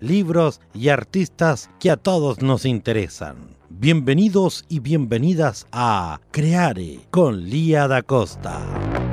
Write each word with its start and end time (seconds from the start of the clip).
libros 0.00 0.60
y 0.74 0.88
artistas 0.88 1.70
que 1.78 1.90
a 1.90 1.96
todos 1.96 2.42
nos 2.42 2.64
interesan. 2.64 3.36
Bienvenidos 3.68 4.64
y 4.68 4.80
bienvenidas 4.80 5.66
a 5.72 6.20
Creare 6.32 7.00
con 7.10 7.44
Lía 7.44 7.86
da 7.88 8.02
Costa. 8.02 9.09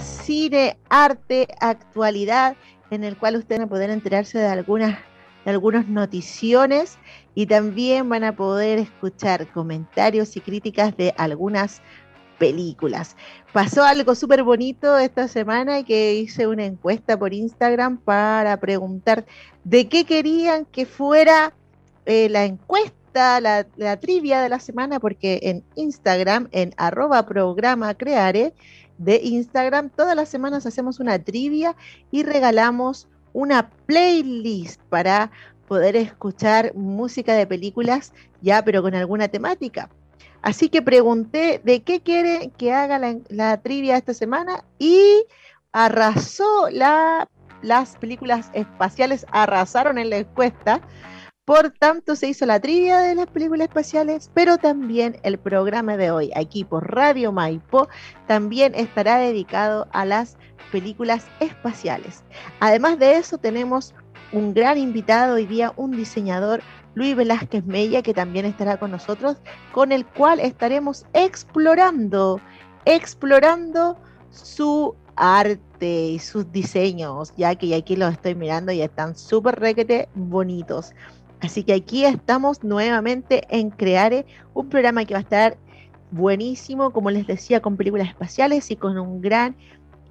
Cine, 0.00 0.76
arte, 0.88 1.48
actualidad, 1.60 2.56
en 2.90 3.04
el 3.04 3.16
cual 3.16 3.36
ustedes 3.36 3.60
van 3.60 3.66
a 3.66 3.70
poder 3.70 3.90
enterarse 3.90 4.38
de 4.38 4.46
algunas, 4.46 4.98
de 5.44 5.50
algunas 5.50 5.88
noticiones 5.88 6.98
y 7.34 7.46
también 7.46 8.08
van 8.08 8.24
a 8.24 8.36
poder 8.36 8.78
escuchar 8.78 9.50
comentarios 9.50 10.36
y 10.36 10.40
críticas 10.40 10.96
de 10.96 11.14
algunas 11.16 11.82
películas. 12.38 13.16
Pasó 13.52 13.82
algo 13.82 14.14
súper 14.14 14.42
bonito 14.42 14.98
esta 14.98 15.26
semana 15.26 15.80
y 15.80 15.84
que 15.84 16.14
hice 16.14 16.46
una 16.46 16.64
encuesta 16.64 17.18
por 17.18 17.32
Instagram 17.34 17.98
para 17.98 18.56
preguntar 18.58 19.24
de 19.64 19.88
qué 19.88 20.04
querían 20.04 20.64
que 20.66 20.86
fuera 20.86 21.52
eh, 22.06 22.28
la 22.28 22.44
encuesta, 22.44 23.40
la, 23.40 23.66
la, 23.76 23.98
trivia 23.98 24.40
de 24.40 24.48
la 24.48 24.58
semana, 24.58 24.98
porque 24.98 25.40
en 25.42 25.64
Instagram, 25.76 26.48
en 26.52 26.72
arroba 26.76 27.26
programa 27.26 27.94
creare, 27.94 28.54
de 28.98 29.20
Instagram. 29.22 29.90
Todas 29.90 30.16
las 30.16 30.28
semanas 30.28 30.66
hacemos 30.66 31.00
una 31.00 31.18
trivia 31.18 31.76
y 32.10 32.22
regalamos 32.22 33.08
una 33.32 33.70
playlist 33.86 34.80
para 34.88 35.30
poder 35.68 35.96
escuchar 35.96 36.74
música 36.74 37.34
de 37.34 37.46
películas 37.46 38.12
ya, 38.42 38.62
pero 38.64 38.82
con 38.82 38.94
alguna 38.94 39.28
temática. 39.28 39.88
Así 40.42 40.68
que 40.68 40.82
pregunté 40.82 41.60
de 41.64 41.82
qué 41.82 42.00
quiere 42.00 42.50
que 42.58 42.72
haga 42.72 42.98
la, 43.28 43.56
trivia 43.62 43.96
esta 43.96 44.12
semana 44.12 44.64
y 44.78 45.24
arrasó 45.70 46.68
la, 46.70 47.28
las 47.62 47.96
películas 47.96 48.50
espaciales, 48.52 49.24
arrasaron 49.30 49.98
en 49.98 50.10
la 50.10 50.18
encuesta. 50.18 50.80
Por 51.44 51.70
tanto, 51.70 52.14
se 52.14 52.28
hizo 52.28 52.46
la 52.46 52.60
trivia 52.60 52.98
de 52.98 53.16
las 53.16 53.26
películas 53.26 53.66
espaciales, 53.66 54.30
pero 54.32 54.58
también 54.58 55.16
el 55.24 55.38
programa 55.38 55.96
de 55.96 56.12
hoy, 56.12 56.30
aquí 56.36 56.62
por 56.62 56.94
Radio 56.94 57.32
Maipo, 57.32 57.88
también 58.28 58.76
estará 58.76 59.18
dedicado 59.18 59.88
a 59.90 60.04
las 60.04 60.36
películas 60.70 61.26
espaciales. 61.40 62.22
Además 62.60 63.00
de 63.00 63.16
eso, 63.16 63.38
tenemos 63.38 63.92
un 64.30 64.54
gran 64.54 64.78
invitado 64.78 65.34
hoy 65.34 65.46
día, 65.46 65.72
un 65.74 65.90
diseñador, 65.90 66.62
Luis 66.94 67.16
Velázquez 67.16 67.64
Mella, 67.64 68.02
que 68.02 68.14
también 68.14 68.46
estará 68.46 68.76
con 68.76 68.92
nosotros, 68.92 69.38
con 69.72 69.90
el 69.90 70.06
cual 70.06 70.38
estaremos 70.38 71.06
explorando, 71.12 72.40
explorando 72.84 73.96
su 74.30 74.94
arte 75.16 76.06
y 76.06 76.18
sus 76.20 76.52
diseños, 76.52 77.34
ya 77.36 77.56
que 77.56 77.74
aquí 77.74 77.96
los 77.96 78.12
estoy 78.12 78.36
mirando 78.36 78.70
y 78.70 78.80
están 78.80 79.16
súper 79.16 79.58
requete 79.58 80.08
bonitos. 80.14 80.94
Así 81.42 81.64
que 81.64 81.74
aquí 81.74 82.04
estamos 82.04 82.62
nuevamente 82.62 83.42
en 83.50 83.70
Creare, 83.70 84.24
un 84.54 84.68
programa 84.68 85.04
que 85.04 85.14
va 85.14 85.18
a 85.18 85.22
estar 85.22 85.56
buenísimo, 86.12 86.92
como 86.92 87.10
les 87.10 87.26
decía, 87.26 87.60
con 87.60 87.76
películas 87.76 88.08
espaciales 88.08 88.70
y 88.70 88.76
con 88.76 88.96
un 88.96 89.20
gran 89.20 89.56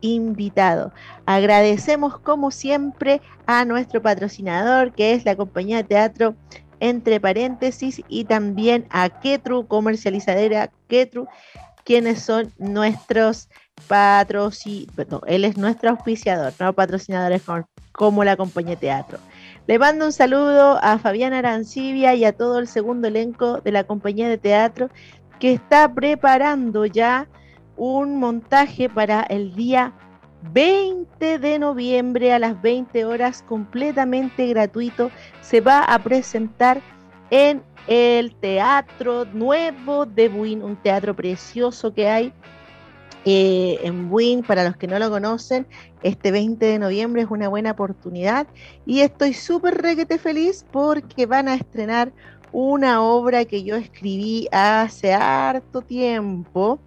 invitado. 0.02 0.92
Agradecemos 1.26 2.20
como 2.20 2.52
siempre 2.52 3.22
a 3.46 3.64
nuestro 3.64 4.02
patrocinador, 4.02 4.92
que 4.92 5.14
es 5.14 5.24
la 5.24 5.38
compañía 5.38 5.78
de 5.78 5.84
teatro 5.86 6.36
entre 6.82 7.20
paréntesis, 7.20 8.02
y 8.10 8.26
también 8.26 8.88
a 8.90 9.08
Ketru, 9.08 9.68
comercializadora 9.68 10.72
Ketru, 10.88 11.28
quienes 11.86 12.24
son 12.24 12.52
nuestros 12.58 13.48
patrocinadores, 13.88 15.22
él 15.28 15.46
es 15.46 15.58
nuestro 15.58 15.92
auspiciador, 15.92 16.54
no 16.60 16.74
patrocinadores 16.74 17.44
como 17.92 18.24
la 18.24 18.36
compañía 18.36 18.72
de 18.72 18.78
teatro. 18.78 19.20
Le 19.68 19.78
mando 19.78 20.06
un 20.06 20.12
saludo 20.12 20.80
a 20.82 20.98
Fabián 20.98 21.34
Arancibia 21.34 22.16
y 22.16 22.26
a 22.26 22.34
todo 22.34 22.58
el 22.58 22.68
segundo 22.68 23.08
elenco 23.08 23.62
de 23.62 23.72
la 23.72 23.84
compañía 23.84 24.28
de 24.28 24.40
teatro 24.40 24.90
que 25.40 25.54
está 25.54 25.94
preparando 25.94 26.86
ya 26.86 27.28
un 27.78 28.18
montaje 28.18 28.90
para 28.90 29.22
el 29.22 29.54
día 29.54 29.94
20 30.52 31.38
de 31.38 31.60
noviembre 31.60 32.34
a 32.34 32.40
las 32.40 32.60
20 32.62 33.06
horas 33.06 33.44
completamente 33.44 34.48
gratuito. 34.48 35.12
Se 35.42 35.62
va 35.62 35.84
a 35.84 36.00
presentar 36.00 36.82
en 37.30 37.64
el 37.88 38.34
Teatro 38.36 39.26
Nuevo 39.26 40.08
de 40.08 40.28
Buin, 40.28 40.64
un 40.64 40.76
teatro 40.76 41.16
precioso 41.16 41.94
que 41.94 42.10
hay 42.10 42.34
eh, 43.24 43.80
en 43.84 44.10
Buin, 44.10 44.42
para 44.42 44.64
los 44.64 44.78
que 44.78 44.88
no 44.88 44.98
lo 44.98 45.10
conocen, 45.10 45.68
este 46.02 46.32
20 46.32 46.66
de 46.66 46.80
noviembre 46.80 47.22
es 47.22 47.28
una 47.30 47.50
buena 47.50 47.72
oportunidad 47.72 48.48
y 48.86 49.02
estoy 49.02 49.34
súper 49.34 49.82
requete 49.82 50.18
feliz 50.18 50.66
porque 50.72 51.28
van 51.28 51.48
a 51.48 51.54
estrenar 51.54 52.12
una 52.52 53.02
obra 53.02 53.46
que 53.46 53.64
yo 53.64 53.76
escribí 53.76 54.48
hace 54.52 55.14
harto 55.14 55.82
tiempo. 55.82 56.80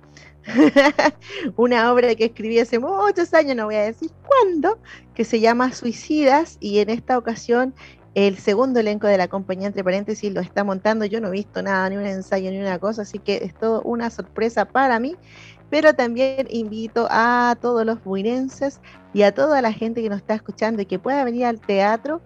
una 1.57 1.91
obra 1.91 2.15
que 2.15 2.27
escribí 2.27 2.59
hace 2.59 2.79
muchos 2.79 3.33
años, 3.33 3.57
no 3.57 3.65
voy 3.65 3.77
a 3.77 3.83
decir 3.83 4.11
cuándo, 4.27 4.79
que 5.15 5.25
se 5.25 5.41
llama 5.41 5.73
Suicidas 5.73 6.59
y 6.61 6.81
en 6.81 6.91
esta 6.91 7.17
ocasión 7.17 7.75
el 8.15 8.39
segundo 8.39 8.79
elenco 8.79 9.07
de 9.07 9.19
la 9.19 9.27
compañía, 9.27 9.67
entre 9.67 9.83
paréntesis, 9.83 10.33
lo 10.33 10.41
está 10.41 10.63
montando. 10.63 11.05
Yo 11.05 11.21
no 11.21 11.29
he 11.29 11.33
visto 11.33 11.63
nada, 11.63 11.89
ni 11.91 11.97
un 11.97 12.07
ensayo, 12.07 12.51
ni 12.51 12.61
una 12.61 12.79
cosa, 12.79 13.03
así 13.03 13.19
que 13.19 13.39
es 13.43 13.55
todo 13.55 13.83
una 13.83 14.09
sorpresa 14.11 14.67
para 14.67 15.01
mí 15.01 15.17
pero 15.75 15.93
también 15.93 16.47
invito 16.51 17.09
a 17.11 17.57
todos 17.61 17.85
los 17.85 18.05
buinenses 18.05 18.81
y 19.13 19.23
a 19.23 19.35
toda 19.35 19.61
la 19.61 19.73
gente 19.73 20.05
que 20.05 20.09
nos 20.09 20.19
está 20.19 20.35
escuchando 20.35 20.81
y 20.81 20.87
que 20.87 21.01
pueda 21.01 21.25
venir 21.25 21.47
al 21.47 21.61
teatro 21.61 22.21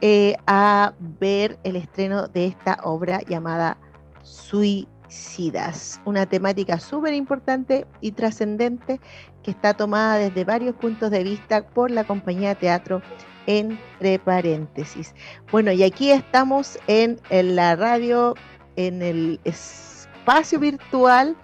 eh, 0.00 0.36
a 0.46 0.94
ver 1.18 1.58
el 1.64 1.74
estreno 1.74 2.28
de 2.28 2.46
esta 2.46 2.78
obra 2.84 3.20
llamada 3.28 3.78
Suicidas, 4.22 6.00
una 6.04 6.26
temática 6.26 6.78
súper 6.78 7.14
importante 7.14 7.84
y 8.00 8.12
trascendente 8.12 9.00
que 9.42 9.50
está 9.50 9.74
tomada 9.74 10.18
desde 10.18 10.44
varios 10.44 10.76
puntos 10.76 11.10
de 11.10 11.24
vista 11.24 11.66
por 11.66 11.90
la 11.90 12.04
compañía 12.04 12.50
de 12.50 12.54
teatro 12.54 13.02
entre 13.48 14.20
paréntesis. 14.20 15.16
Bueno, 15.50 15.72
y 15.72 15.82
aquí 15.82 16.12
estamos 16.12 16.78
en, 16.86 17.20
en 17.30 17.56
la 17.56 17.74
radio, 17.74 18.36
en 18.76 19.02
el 19.02 19.40
espacio 19.42 20.60
virtual 20.60 21.36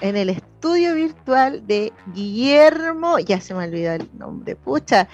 en 0.00 0.16
el 0.16 0.30
estudio 0.30 0.94
virtual 0.94 1.66
de 1.66 1.92
Guillermo, 2.14 3.18
ya 3.18 3.40
se 3.40 3.52
me 3.54 3.64
olvidó 3.64 3.92
el 3.92 4.08
nombre, 4.18 4.54
pucha, 4.56 5.08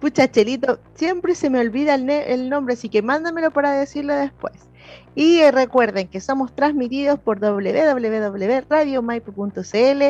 pucha 0.00 0.30
Chelito, 0.30 0.78
siempre 0.94 1.34
se 1.34 1.50
me 1.50 1.60
olvida 1.60 1.94
el, 1.94 2.48
nombre, 2.48 2.72
así 2.74 2.88
que 2.88 3.02
mándamelo 3.02 3.50
para 3.50 3.72
decirlo 3.72 4.14
después. 4.14 4.54
Y 5.14 5.38
eh, 5.38 5.50
recuerden 5.50 6.08
que 6.08 6.20
somos 6.20 6.54
transmitidos 6.54 7.18
por 7.18 7.40
www.radiomaipo.cl, 7.40 10.02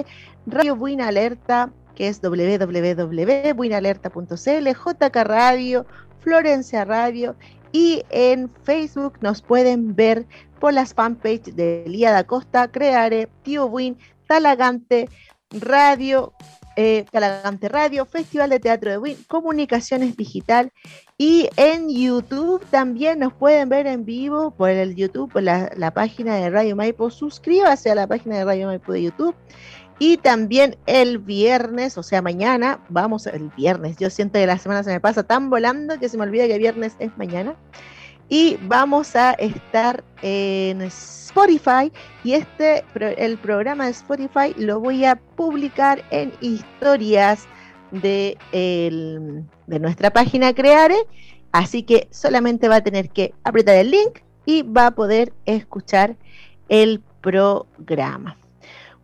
Radio 0.46 0.76
Buena 0.76 1.08
Alerta, 1.08 1.72
que 1.94 2.08
es 2.08 2.20
www.buinalerta.cl, 2.22 4.68
JK 4.68 5.16
Radio, 5.24 5.86
Florencia 6.20 6.84
Radio 6.84 7.34
y 7.72 8.02
en 8.10 8.50
Facebook 8.64 9.14
nos 9.20 9.42
pueden 9.42 9.94
ver 9.94 10.26
por 10.58 10.72
las 10.72 10.94
fanpages 10.94 11.54
de 11.56 11.84
Lía 11.86 12.12
da 12.12 12.24
Costa, 12.24 12.68
Creare, 12.68 13.28
Tío 13.42 13.66
Win, 13.66 13.96
Talagante 14.30 15.08
Radio, 15.50 16.32
eh, 16.76 17.04
Talagante 17.10 17.68
Radio, 17.68 18.06
Festival 18.06 18.50
de 18.50 18.60
Teatro 18.60 18.92
de 18.92 18.96
Win, 18.96 19.16
Comunicaciones 19.26 20.16
Digital 20.16 20.70
y 21.18 21.48
en 21.56 21.88
YouTube 21.88 22.64
también 22.70 23.18
nos 23.18 23.32
pueden 23.32 23.68
ver 23.68 23.88
en 23.88 24.04
vivo 24.04 24.52
por 24.52 24.70
el 24.70 24.94
YouTube, 24.94 25.32
por 25.32 25.42
la, 25.42 25.90
página 25.92 26.36
de 26.36 26.48
Radio 26.48 26.76
Maipo. 26.76 27.10
Suscríbase 27.10 27.90
a 27.90 27.96
la 27.96 28.06
página 28.06 28.38
de 28.38 28.44
Radio 28.44 28.68
Maipo 28.68 28.92
de 28.92 29.02
YouTube 29.02 29.34
Y 29.98 30.18
también 30.18 30.76
el 30.86 31.18
viernes, 31.18 31.98
o 31.98 32.04
sea, 32.04 32.22
mañana, 32.22 32.78
vamos 32.88 33.26
el 33.26 33.50
viernes. 33.56 33.96
Yo 33.96 34.10
siento 34.10 34.38
que 34.38 34.46
la 34.46 34.58
semana 34.58 34.84
se 34.84 34.90
me 34.90 35.00
pasa 35.00 35.24
tan 35.24 35.50
volando 35.50 35.98
que 35.98 36.08
se 36.08 36.16
me 36.16 36.22
olvida 36.22 36.46
que 36.46 36.56
viernes 36.56 36.94
es 37.00 37.10
mañana. 37.18 37.56
Y 38.30 38.58
vamos 38.62 39.16
a 39.16 39.32
estar 39.32 40.04
en 40.22 40.82
Spotify 40.82 41.92
y 42.22 42.34
este 42.34 42.84
el 43.18 43.36
programa 43.38 43.86
de 43.86 43.90
Spotify 43.90 44.54
lo 44.56 44.78
voy 44.78 45.04
a 45.04 45.16
publicar 45.16 46.04
en 46.12 46.32
historias 46.40 47.48
de, 47.90 48.38
de 48.52 49.78
nuestra 49.80 50.10
página 50.10 50.54
Creare. 50.54 50.96
Así 51.50 51.82
que 51.82 52.06
solamente 52.12 52.68
va 52.68 52.76
a 52.76 52.84
tener 52.84 53.10
que 53.10 53.34
apretar 53.42 53.74
el 53.74 53.90
link 53.90 54.20
y 54.46 54.62
va 54.62 54.86
a 54.86 54.90
poder 54.92 55.32
escuchar 55.44 56.14
el 56.68 57.02
programa. 57.20 58.36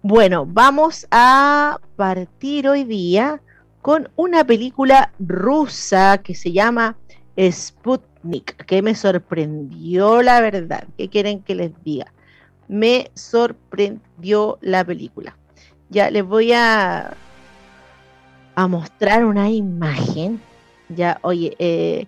Bueno, 0.02 0.46
vamos 0.46 1.08
a 1.10 1.80
partir 1.96 2.68
hoy 2.68 2.84
día 2.84 3.42
con 3.82 4.08
una 4.14 4.44
película 4.44 5.12
rusa 5.18 6.18
que 6.18 6.36
se 6.36 6.52
llama 6.52 6.96
Sputnik, 7.36 8.15
que 8.66 8.82
me 8.82 8.94
sorprendió 8.94 10.22
la 10.22 10.40
verdad. 10.40 10.84
¿Qué 10.96 11.08
quieren 11.08 11.42
que 11.42 11.54
les 11.54 11.72
diga? 11.84 12.12
Me 12.68 13.10
sorprendió 13.14 14.58
la 14.60 14.84
película. 14.84 15.36
Ya 15.88 16.10
les 16.10 16.24
voy 16.24 16.52
a, 16.52 17.14
a 18.54 18.66
mostrar 18.68 19.24
una 19.24 19.50
imagen. 19.50 20.40
Ya, 20.88 21.18
oye, 21.22 21.56
eh, 21.58 22.06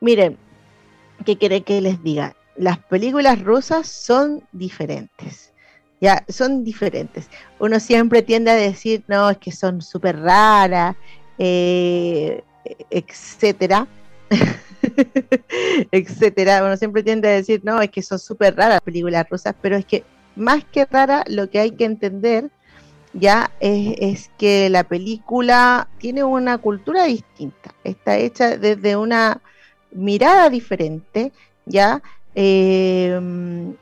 miren, 0.00 0.38
¿qué 1.24 1.36
quieren 1.36 1.62
que 1.64 1.80
les 1.80 2.02
diga? 2.02 2.34
Las 2.56 2.78
películas 2.78 3.40
rusas 3.42 3.86
son 3.86 4.42
diferentes 4.52 5.52
ya 6.00 6.24
son 6.28 6.64
diferentes. 6.64 7.28
Uno 7.58 7.80
siempre 7.80 8.22
tiende 8.22 8.50
a 8.50 8.54
decir, 8.54 9.02
no, 9.08 9.30
es 9.30 9.38
que 9.38 9.52
son 9.52 9.80
súper 9.82 10.18
raras, 10.18 10.96
eh, 11.38 12.42
etcétera. 12.90 13.86
etcétera. 15.90 16.64
Uno 16.64 16.76
siempre 16.76 17.02
tiende 17.02 17.28
a 17.28 17.32
decir, 17.32 17.60
no, 17.64 17.80
es 17.80 17.90
que 17.90 18.02
son 18.02 18.18
súper 18.18 18.56
raras 18.56 18.74
las 18.74 18.80
películas 18.82 19.26
rusas, 19.28 19.54
pero 19.60 19.76
es 19.76 19.84
que 19.84 20.04
más 20.36 20.64
que 20.64 20.84
rara, 20.84 21.24
lo 21.28 21.50
que 21.50 21.58
hay 21.58 21.72
que 21.72 21.84
entender 21.84 22.50
ya 23.12 23.50
es, 23.60 24.30
que 24.36 24.68
la 24.68 24.84
película 24.84 25.88
tiene 25.98 26.22
una 26.22 26.58
cultura 26.58 27.04
distinta, 27.04 27.74
está 27.82 28.18
hecha 28.18 28.58
desde 28.58 28.96
una 28.96 29.40
mirada 29.90 30.50
diferente, 30.50 31.32
ya. 31.64 32.02
Eh, 32.34 33.18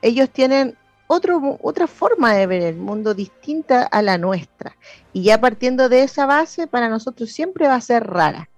ellos 0.00 0.31
tienen 0.31 0.76
otra 1.08 1.87
forma 1.87 2.35
de 2.35 2.46
ver 2.46 2.62
el 2.62 2.76
mundo 2.76 3.14
distinta 3.14 3.82
a 3.82 4.02
la 4.02 4.19
nuestra. 4.19 4.76
Y 5.12 5.23
ya 5.25 5.41
partiendo 5.41 5.88
de 5.88 6.05
esa 6.05 6.26
base, 6.26 6.67
para 6.67 6.88
nosotros 6.88 7.31
siempre 7.31 7.67
va 7.67 7.75
a 7.75 7.81
ser 7.81 8.06
rara, 8.06 8.49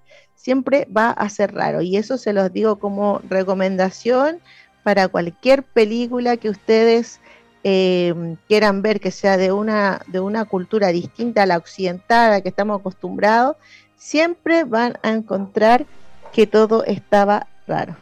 siempre 0.46 0.86
va 0.96 1.10
a 1.10 1.28
ser 1.28 1.54
raro. 1.54 1.82
Y 1.82 1.96
eso 1.96 2.18
se 2.18 2.32
los 2.32 2.52
digo 2.52 2.76
como 2.76 3.20
recomendación 3.28 4.38
para 4.84 5.08
cualquier 5.08 5.64
película 5.64 6.36
que 6.36 6.50
ustedes 6.50 7.18
em, 7.64 8.36
quieran 8.46 8.80
ver 8.80 9.00
que 9.00 9.10
sea 9.10 9.36
de 9.38 9.50
una, 9.50 10.02
de 10.06 10.20
una 10.20 10.44
cultura 10.44 10.92
distinta 10.92 11.42
a 11.42 11.46
la 11.46 11.56
occidental, 11.56 12.44
que 12.44 12.48
estamos 12.48 12.78
acostumbrados, 12.78 13.56
siempre 13.96 14.62
van 14.62 15.00
a 15.02 15.10
encontrar 15.10 15.84
que 16.32 16.46
todo 16.46 16.84
estaba 16.84 17.48
raro. 17.66 17.96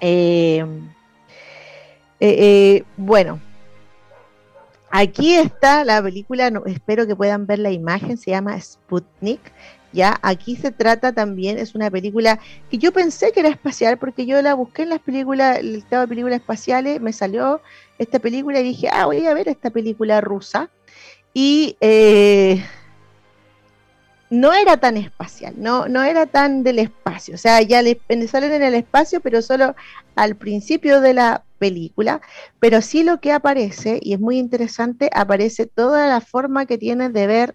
Eh, 0.00 0.66
eh, 2.18 2.36
eh, 2.48 2.84
bueno, 2.96 3.38
aquí 4.90 5.34
está 5.34 5.84
la 5.84 6.02
película, 6.02 6.50
espero 6.66 7.06
que 7.06 7.14
puedan 7.14 7.46
ver 7.46 7.60
la 7.60 7.70
imagen, 7.70 8.16
se 8.16 8.32
llama 8.32 8.60
Sputnik. 8.60 9.52
Ya, 9.94 10.18
aquí 10.22 10.56
se 10.56 10.72
trata 10.72 11.12
también, 11.12 11.56
es 11.56 11.76
una 11.76 11.88
película 11.88 12.40
que 12.68 12.78
yo 12.78 12.92
pensé 12.92 13.30
que 13.30 13.38
era 13.40 13.48
espacial 13.48 13.96
porque 13.96 14.26
yo 14.26 14.42
la 14.42 14.54
busqué 14.54 14.82
en 14.82 14.88
las 14.88 14.98
películas, 14.98 15.60
el 15.60 15.76
estado 15.76 16.02
de 16.02 16.08
películas 16.08 16.40
espaciales, 16.40 17.00
me 17.00 17.12
salió 17.12 17.60
esta 17.98 18.18
película 18.18 18.58
y 18.58 18.64
dije, 18.64 18.88
ah, 18.92 19.06
voy 19.06 19.24
a 19.24 19.34
ver 19.34 19.48
esta 19.48 19.70
película 19.70 20.20
rusa. 20.20 20.68
Y 21.32 21.76
eh, 21.80 22.64
no 24.30 24.52
era 24.52 24.78
tan 24.78 24.96
espacial, 24.96 25.54
no, 25.56 25.86
no 25.86 26.02
era 26.02 26.26
tan 26.26 26.64
del 26.64 26.80
espacio. 26.80 27.36
O 27.36 27.38
sea, 27.38 27.62
ya 27.62 27.80
le, 27.80 28.00
salen 28.28 28.52
en 28.52 28.64
el 28.64 28.74
espacio, 28.74 29.20
pero 29.20 29.42
solo 29.42 29.76
al 30.16 30.34
principio 30.34 31.00
de 31.00 31.14
la 31.14 31.44
película. 31.58 32.20
Pero 32.58 32.82
sí 32.82 33.04
lo 33.04 33.20
que 33.20 33.30
aparece, 33.30 34.00
y 34.02 34.12
es 34.14 34.18
muy 34.20 34.38
interesante, 34.38 35.08
aparece 35.14 35.66
toda 35.66 36.08
la 36.08 36.20
forma 36.20 36.66
que 36.66 36.78
tienen 36.78 37.12
de 37.12 37.28
ver 37.28 37.54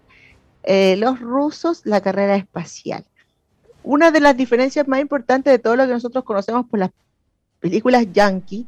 eh, 0.62 0.96
los 0.96 1.20
rusos 1.20 1.82
la 1.84 2.00
carrera 2.00 2.36
espacial. 2.36 3.04
Una 3.82 4.10
de 4.10 4.20
las 4.20 4.36
diferencias 4.36 4.86
más 4.86 5.00
importantes 5.00 5.52
de 5.52 5.58
todo 5.58 5.76
lo 5.76 5.86
que 5.86 5.92
nosotros 5.92 6.24
conocemos 6.24 6.66
por 6.66 6.80
las 6.80 6.90
películas 7.60 8.06
yankee 8.12 8.66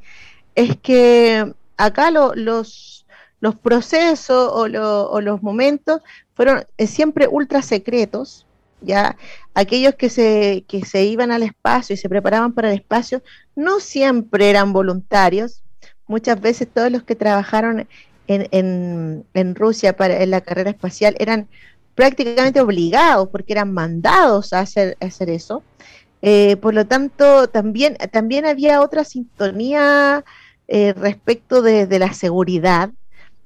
es 0.55 0.77
que 0.77 1.53
acá 1.77 2.11
los, 2.11 3.07
los 3.41 3.57
procesos 3.57 4.51
o, 4.53 4.69
los 4.69 5.43
momentos 5.43 6.01
fueron 6.35 6.65
eh, 6.79 6.87
siempre 6.87 7.27
ultra 7.29 7.63
secretos, 7.63 8.47
ya 8.81 9.17
aquellos 9.55 9.95
que 9.95 10.09
se, 10.09 10.65
que 10.67 10.85
se 10.85 11.05
iban 11.05 11.31
al 11.31 11.43
espacio 11.43 11.95
y 11.95 11.97
se 11.97 12.09
preparaban 12.09 12.53
para 12.53 12.69
el 12.71 12.79
espacio 12.79 13.23
no 13.55 13.81
siempre 13.81 14.51
eran 14.51 14.73
voluntarios, 14.73 15.63
muchas 16.07 16.41
veces 16.41 16.69
todos 16.73 16.91
los 16.91 17.03
que 17.03 17.15
trabajaron 17.15 17.87
en, 18.29 19.25
en, 19.35 19.55
Rusia 19.55 19.97
para, 19.97 20.23
en 20.23 20.31
la 20.31 20.41
carrera 20.41 20.71
espacial 20.71 21.15
eran 21.19 21.49
prácticamente 21.95 22.61
obligados 22.61 23.29
porque 23.29 23.53
eran 23.53 23.73
mandados 23.73 24.53
a 24.53 24.61
hacer, 24.61 24.97
hacer 25.01 25.31
eso. 25.31 25.63
Eh, 26.23 26.57
por 26.57 26.73
lo 26.73 26.87
tanto, 26.87 27.49
también, 27.49 27.97
también 28.13 28.47
había 28.47 28.81
otra 28.81 29.05
sintonía 29.05 30.25
eh, 30.69 30.93
respecto 30.95 31.63
de, 31.63 31.87
la 31.99 32.13
seguridad 32.13 32.91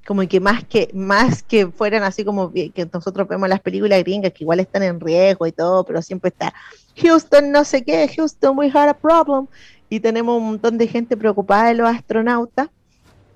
como 0.07 0.29
que 0.29 0.39
más 0.39 0.63
que 0.63 0.89
más 0.95 1.43
que 1.43 1.67
fueran 1.67 2.05
así 2.05 2.25
como 2.25 2.53
que 2.53 2.89
nosotros 2.93 3.27
vemos 3.27 3.49
las 3.49 3.61
películas 3.61 3.99
gringas 4.05 4.33
que 4.33 4.45
igual 4.45 4.61
están 4.61 4.85
en 4.85 5.01
riesgo 5.01 5.49
y 5.49 5.53
todo, 5.53 5.83
pero 5.85 6.01
siempre 6.01 6.29
está 6.29 6.55
Houston 6.97 7.51
no 7.51 7.65
sé 7.65 7.83
qué, 7.83 8.09
Houston 8.15 8.57
we 8.57 8.71
had 8.73 8.89
a 8.89 8.95
problem 8.95 9.49
y 9.91 9.99
tenemos 9.99 10.39
un 10.39 10.47
montón 10.51 10.79
de 10.79 10.87
gente 10.87 11.17
preocupada 11.17 11.69
de 11.69 11.75
los 11.75 11.89
astronautas, 11.89 12.69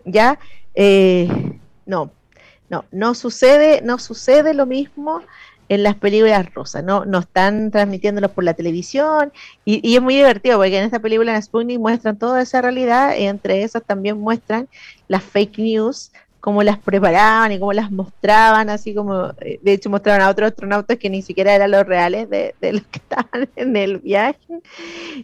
ya 0.05 0.39
eh, 0.75 1.29
no, 1.87 2.13
no, 2.71 2.85
no 2.91 3.15
sucede, 3.15 3.83
no 3.83 3.99
sucede 3.99 4.55
lo 4.55 4.65
mismo 4.65 5.23
en 5.69 5.85
las 5.85 5.95
películas 5.95 6.53
rusas, 6.53 6.83
no, 6.83 7.05
no 7.05 7.21
están 7.21 7.71
transmitiéndolos 7.71 8.33
por 8.33 8.43
la 8.43 8.55
televisión 8.55 9.33
y, 9.65 9.95
es 9.95 10.03
muy 10.03 10.17
divertido 10.17 10.59
porque 10.59 10.79
en 10.79 10.85
esta 10.85 10.99
película 10.99 11.35
en 11.35 11.43
Sputnik 11.43 11.79
muestran 11.79 12.19
toda 12.19 12.43
esa 12.43 12.61
realidad 12.61 13.17
y 13.17 13.27
entre 13.27 13.63
esas 13.63 13.85
también 13.85 14.19
muestran 14.19 14.69
las 15.07 15.23
fake 15.23 15.59
news 15.59 16.11
cómo 16.41 16.63
las 16.63 16.79
preparaban 16.79 17.53
y 17.53 17.59
cómo 17.59 17.73
las 17.73 17.93
mostraban, 17.93 18.71
así 18.71 18.95
como, 18.95 19.29
eh, 19.41 19.61
de 19.63 19.73
hecho 19.75 19.91
mostraban 19.91 20.23
a 20.23 20.31
otros 20.31 20.51
astronautas 20.51 20.99
que 20.99 21.11
ni 21.11 21.23
siquiera 21.23 21.55
eran 21.55 21.71
los 21.71 21.87
reales 21.87 22.29
de, 22.29 22.55
los 22.61 22.83
que 22.83 22.99
estaban 23.09 23.49
en 23.57 23.77
el 23.77 23.99
viaje, 23.99 24.61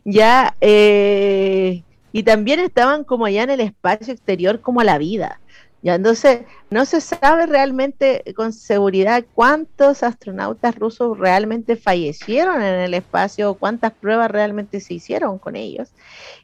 ya, 0.05 0.55
eh, 0.61 1.83
y 2.12 2.23
también 2.23 2.61
estaban 2.61 3.05
como 3.05 3.26
allá 3.26 3.43
en 3.43 3.50
el 3.50 3.61
espacio 3.61 4.12
exterior 4.12 4.61
como 4.61 4.83
la 4.83 4.99
vida, 4.99 5.41
ya, 5.83 5.95
entonces 5.95 6.40
no 6.71 6.85
se 6.85 7.00
sabe 7.00 7.47
realmente 7.47 8.25
con 8.35 8.52
seguridad 8.52 9.25
cuántos 9.35 10.02
astronautas 10.02 10.75
rusos 10.75 11.18
realmente 11.18 11.76
fallecieron 11.76 12.62
en 12.62 12.75
el 12.75 12.95
espacio, 12.95 13.54
cuántas 13.54 13.92
pruebas 13.92 14.30
realmente 14.30 14.80
se 14.80 14.95
hicieron 14.95 15.38
con 15.38 15.56
ellos, 15.56 15.90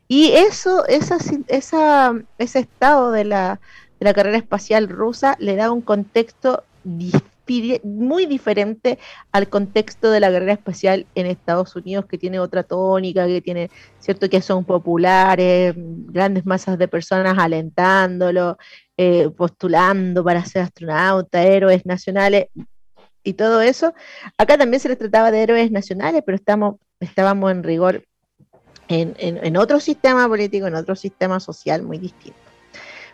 y 0.09 0.33
eso, 0.33 0.87
esa, 0.87 1.17
ese 1.49 2.59
estado 2.59 3.13
de 3.13 3.25
la 3.25 3.61
la 4.03 4.15
carrera 4.15 4.37
espacial 4.37 4.89
rusa 4.89 5.37
le 5.39 5.57
da 5.57 5.71
un 5.71 5.81
contexto 5.81 6.65
muy 6.85 8.27
diferente 8.27 8.99
al 9.31 9.49
contexto 9.49 10.11
de 10.11 10.21
la 10.21 10.33
carrera 10.33 10.55
espacial 10.55 11.07
en 11.15 11.27
Estados 11.27 11.77
Unidos, 11.77 12.07
que 12.07 12.17
tiene 12.17 12.41
otra 12.41 12.63
tónica, 12.63 13.27
que 13.27 13.41
tiene, 13.43 13.71
cierto, 13.99 14.29
que 14.31 14.41
son 14.41 14.65
populares, 14.65 15.75
grandes 15.77 16.47
masas 16.47 16.79
de 16.79 16.89
personas 16.89 17.37
alentándolo, 17.39 18.59
eh, 18.97 19.31
postulando 19.31 20.23
para 20.25 20.45
ser 20.45 20.63
astronauta, 20.63 21.43
héroes 21.43 21.87
nacionales 21.87 22.47
y 23.23 23.35
todo 23.35 23.61
eso. 23.61 23.95
Acá 24.39 24.59
también 24.59 24.81
se 24.81 24.89
les 24.89 24.99
trataba 24.99 25.31
de 25.31 25.43
héroes 25.43 25.71
nacionales, 25.71 26.23
pero 26.25 26.37
estábamos 27.01 27.51
en 27.51 27.63
rigor 27.63 28.05
en 28.89 29.57
otro 29.57 29.81
sistema 29.81 30.29
político, 30.29 30.67
en 30.67 30.75
otro 30.75 30.95
sistema 30.95 31.41
social 31.41 31.83
muy 31.83 31.97
distinto. 31.97 32.39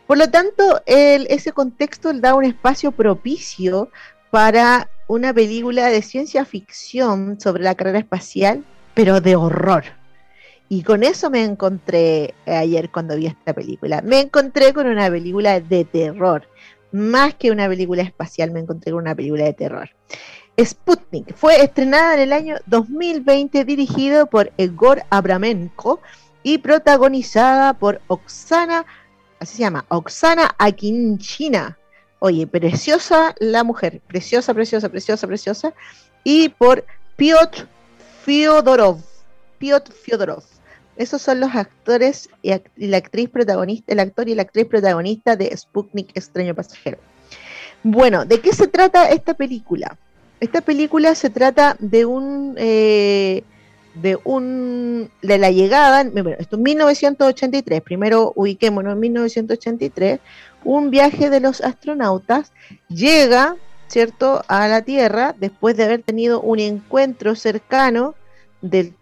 Por 0.09 0.17
lo 0.17 0.31
tanto, 0.31 0.83
ese 0.87 1.53
contexto 1.53 2.11
da 2.15 2.35
un 2.35 2.47
espacio 2.47 2.93
propicio 2.93 3.91
para 4.31 4.89
una 5.07 5.35
película 5.35 5.89
de 5.89 6.01
ciencia 6.01 6.47
ficción 6.47 7.39
sobre 7.39 7.63
la 7.63 7.75
carrera 7.75 7.99
espacial, 7.99 8.65
pero 8.95 9.21
de 9.21 9.37
horror. 9.37 9.85
Y 10.69 10.83
con 10.83 11.03
eso 11.03 11.31
me 11.31 11.45
encontré 11.45 12.35
ayer 12.47 12.91
cuando 12.91 13.17
vi 13.17 13.27
esta 13.27 13.55
película. 13.55 14.03
Me 14.03 14.21
encontré 14.21 14.75
con 14.75 14.87
una 14.87 15.09
película 15.09 15.61
de 15.61 15.85
terror. 15.85 16.47
más 16.91 17.35
que 17.35 17.51
una 17.51 17.69
película 17.69 18.03
espacial, 18.03 18.51
me 18.51 18.61
encontré 18.61 18.93
con 18.93 19.03
una 19.03 19.15
película 19.15 19.45
de 19.45 19.53
terror. 19.53 19.91
Sputnik 20.59 21.35
fue 21.35 21.63
estrenada 21.63 22.15
en 22.15 22.21
el 22.21 22.33
año 22.33 22.57
2020, 22.67 23.65
dirigido 23.65 24.27
por 24.27 24.53
Egor 24.57 25.03
Abramenko 25.11 26.01
y 26.43 26.59
protagonizada 26.59 27.75
por 27.75 28.01
Oksana, 28.09 28.87
así 29.39 29.57
se 29.57 29.63
llama, 29.63 29.85
Oksana 29.89 30.55
Akinchina. 30.59 31.79
Oye, 32.21 32.47
preciosa 32.47 33.35
la 33.39 33.63
mujer, 33.63 34.01
preciosa, 34.09 34.53
preciosa, 34.53 34.89
preciosa, 34.89 35.27
preciosa. 35.27 35.75
Y 36.25 36.49
por 36.49 36.85
Piotr 37.17 37.69
Fyodorov. 38.25 38.99
Piotr 39.59 39.93
Fyodorov. 39.93 40.43
Esos 40.99 41.23
son 41.23 41.39
los 41.39 41.55
actores 41.55 42.29
y, 42.43 42.53
la 42.77 42.97
actriz 42.97 43.31
protagonista, 43.31 43.93
el 43.93 44.01
actor 44.01 44.29
y 44.29 44.35
la 44.35 44.43
actriz 44.43 44.67
protagonista 44.67 45.37
de 45.37 45.57
Sputnik 45.57 46.11
Extraño 46.15 46.57
Pasajero. 46.57 46.99
Bueno, 47.85 48.25
¿de 48.25 48.41
qué 48.41 48.53
se 48.53 48.67
trata 48.67 49.09
esta 49.09 49.35
película? 49.35 49.97
Esta 50.41 50.61
película 50.61 51.15
se 51.15 51.31
trata 51.31 51.77
de 51.79 52.05
un 52.05 52.55
eh, 52.59 53.45
de 53.95 54.19
un 54.25 55.11
de 55.23 55.39
la 55.39 55.51
llegada, 55.51 56.05
bueno, 56.05 56.31
esto 56.39 56.57
es 56.57 56.63
1983, 56.63 57.81
primero 57.81 58.33
ubiquémonos 58.35 58.93
en 58.93 59.01
1983, 59.01 60.21
un 60.65 60.91
viaje 60.91 61.31
de 61.31 61.41
los 61.41 61.61
astronautas 61.61 62.53
llega, 62.89 63.57
¿cierto?, 63.87 64.43
a 64.49 64.69
la 64.69 64.83
Tierra 64.83 65.35
después 65.39 65.77
de 65.77 65.85
haber 65.85 66.03
tenido 66.03 66.41
un 66.41 66.59
encuentro 66.59 67.35
cercano 67.35 68.15
del 68.61 68.95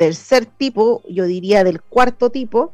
tercer 0.00 0.46
tipo, 0.46 1.02
yo 1.06 1.26
diría 1.26 1.62
del 1.62 1.82
cuarto 1.82 2.30
tipo, 2.30 2.72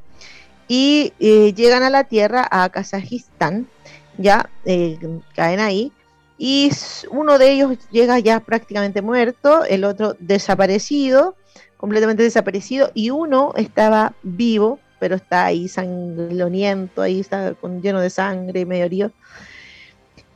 y 0.69 1.13
eh, 1.19 1.53
llegan 1.55 1.83
a 1.83 1.91
la 1.91 2.05
Tierra, 2.05 2.47
a 2.49 2.69
Kazajistán, 2.69 3.67
ya 4.17 4.49
eh, 4.65 4.97
caen 5.35 5.59
ahí, 5.59 5.91
y 6.39 6.71
uno 7.11 7.39
de 7.39 7.51
ellos 7.51 7.79
llega 7.91 8.21
ya 8.21 8.39
prácticamente 8.39 9.03
muerto, 9.03 9.65
el 9.65 9.83
otro 9.83 10.15
desaparecido, 10.21 11.35
completamente 11.77 12.23
desaparecido, 12.23 12.93
y 12.95 13.11
uno 13.11 13.55
estaba 13.57 14.15
vivo, 14.23 14.79
pero 15.01 15.17
está 15.17 15.47
ahí 15.47 15.67
sangloniento, 15.67 17.03
ahí 17.03 17.19
está 17.19 17.55
con, 17.55 17.83
lleno 17.83 18.01
de 18.01 18.11
sangre, 18.11 18.65
medio 18.67 18.85
herido. 18.85 19.11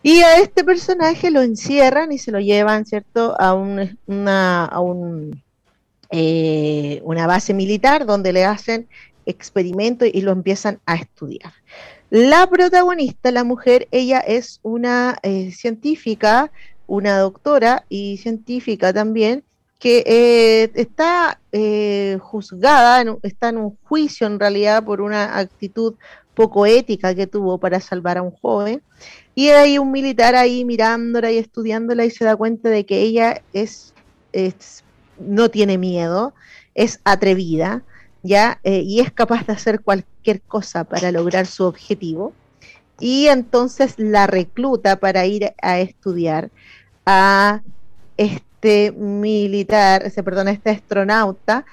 Y 0.02 0.22
a 0.22 0.38
este 0.38 0.64
personaje 0.64 1.30
lo 1.30 1.40
encierran 1.42 2.10
y 2.10 2.18
se 2.18 2.32
lo 2.32 2.40
llevan, 2.40 2.84
¿cierto?, 2.84 3.40
a 3.40 3.54
una, 3.54 4.64
a 4.64 4.80
un 4.80 5.40
eh, 6.10 7.00
una 7.04 7.26
base 7.26 7.54
militar 7.54 8.06
donde 8.06 8.32
le 8.32 8.44
hacen 8.44 8.88
experimentos 9.26 10.08
y 10.12 10.22
lo 10.22 10.32
empiezan 10.32 10.80
a 10.86 10.96
estudiar. 10.96 11.52
La 12.10 12.48
protagonista, 12.48 13.30
la 13.30 13.44
mujer, 13.44 13.86
ella 13.92 14.18
es 14.18 14.58
una 14.62 15.16
eh, 15.22 15.52
científica, 15.52 16.50
una 16.88 17.18
doctora 17.18 17.84
y 17.88 18.16
científica 18.16 18.92
también, 18.92 19.44
que 19.78 20.02
eh, 20.06 20.70
está 20.74 21.38
juzgada, 22.20 23.16
está 23.22 23.48
en 23.48 23.56
un 23.56 23.78
juicio 23.84 24.26
en 24.26 24.38
realidad 24.38 24.84
por 24.84 25.00
una 25.00 25.38
actitud 25.38 25.94
poco 26.34 26.66
ética 26.66 27.14
que 27.14 27.26
tuvo 27.26 27.58
para 27.58 27.80
salvar 27.80 28.18
a 28.18 28.22
un 28.22 28.32
joven. 28.32 28.82
Y 29.34 29.48
hay 29.48 29.78
un 29.78 29.92
militar 29.92 30.34
ahí 30.34 30.64
mirándola 30.64 31.30
y 31.30 31.38
estudiándola 31.38 32.04
y 32.04 32.10
se 32.10 32.24
da 32.24 32.36
cuenta 32.36 32.68
de 32.68 32.84
que 32.84 33.00
ella 33.00 33.42
es, 33.52 33.94
es 34.32 34.84
no 35.20 35.50
tiene 35.50 35.78
miedo, 35.78 36.34
es 36.74 37.00
atrevida, 37.04 37.82
¿ya? 38.22 38.60
Eh, 38.64 38.80
y 38.80 39.00
es 39.00 39.12
capaz 39.12 39.46
de 39.46 39.52
hacer 39.52 39.80
cualquier 39.80 40.40
cosa 40.40 40.84
para 40.84 41.12
lograr 41.12 41.46
su 41.46 41.64
objetivo. 41.64 42.32
Y 42.98 43.28
entonces 43.28 43.94
la 43.96 44.26
recluta 44.26 44.96
para 44.96 45.24
ir 45.26 45.52
a 45.62 45.80
estudiar 45.80 46.50
a 47.06 47.62
este 48.16 48.92
militar, 48.92 50.02
ese, 50.04 50.22
perdón, 50.22 50.48
este 50.48 50.70
astronauta 50.70 51.64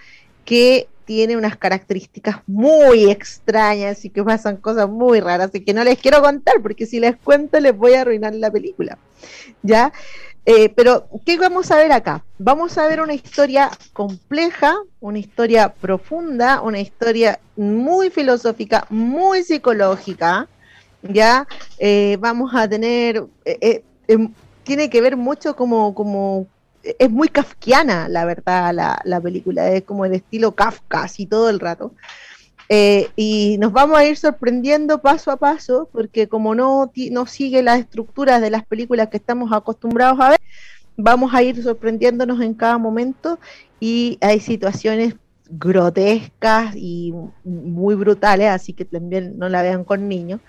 que 0.46 0.88
tiene 1.04 1.38
unas 1.38 1.56
características 1.56 2.38
muy 2.48 3.10
extrañas 3.10 4.04
y 4.04 4.10
que 4.10 4.24
pasan 4.24 4.58
cosas 4.58 4.90
muy 4.90 5.22
raras 5.22 5.52
y 5.54 5.62
que 5.62 5.74
no 5.74 5.84
les 5.86 5.98
quiero 6.00 6.22
contar 6.22 6.56
porque 6.62 6.86
si 6.86 7.00
les 7.00 7.16
cuento 7.16 7.60
les 7.62 7.76
voy 7.76 7.94
a 7.94 8.02
arruinar 8.02 8.36
la 8.36 8.52
película. 8.52 8.98
¿Ya? 9.64 9.94
Eh, 10.50 10.70
pero, 10.70 11.10
¿qué 11.26 11.38
vamos 11.38 11.70
a 11.72 11.76
ver 11.76 11.92
acá? 11.92 12.24
Vamos 12.40 12.78
a 12.78 12.88
ver 12.88 13.02
una 13.02 13.14
historia 13.14 13.70
compleja, 13.92 14.78
una 15.02 15.20
historia 15.20 15.74
profunda, 15.74 16.62
una 16.62 16.80
historia 16.80 17.38
muy 17.58 18.10
filosófica, 18.10 18.88
muy 18.90 19.44
psicológica, 19.44 20.48
¿ya? 21.02 21.46
Eh, 21.80 22.16
vamos 22.22 22.56
a 22.56 22.66
tener, 22.66 23.26
eh, 23.44 23.84
em, 24.08 24.32
tiene 24.64 24.90
que 24.90 25.02
ver 25.02 25.18
mucho 25.18 25.54
como, 25.54 25.94
como, 25.94 26.48
es 26.82 27.12
muy 27.12 27.28
kafkiana, 27.28 28.08
la 28.08 28.24
verdad, 28.24 28.74
la, 28.74 29.02
la 29.04 29.20
película, 29.20 29.70
es 29.72 29.84
como 29.84 30.06
el 30.06 30.14
estilo 30.14 30.54
Kafka, 30.56 31.04
así 31.04 31.26
todo 31.26 31.50
el 31.50 31.60
rato. 31.60 31.92
Eh, 32.70 33.10
y 33.16 33.58
nos 33.60 33.72
vamos 33.72 33.98
a 33.98 34.06
ir 34.06 34.18
sorprendiendo 34.18 35.02
paso 35.02 35.32
a 35.32 35.38
paso, 35.38 35.90
porque 35.92 36.28
como 36.28 36.54
no, 36.54 36.92
no 37.12 37.26
sigue 37.26 37.64
las 37.64 37.80
estructuras 37.80 38.42
de 38.42 38.50
las 38.50 38.66
películas 38.66 39.08
que 39.08 39.18
estamos 39.18 39.52
acostumbrados 39.54 40.20
a 40.20 40.30
ver, 40.32 40.40
vamos 40.98 41.34
a 41.34 41.42
ir 41.44 41.62
sorprendiéndonos 41.64 42.42
en 42.42 42.54
cada 42.54 42.78
momento. 42.78 43.40
Y 43.80 44.18
hay 44.22 44.40
situaciones 44.40 45.16
grotescas 45.50 46.76
y 46.76 47.14
muy 47.44 47.96
brutales, 47.96 48.50
así 48.50 48.74
que 48.74 48.86
también 48.86 49.38
no 49.38 49.50
la 49.50 49.62
vean 49.62 49.84
con 49.84 50.10
niños, 50.10 50.42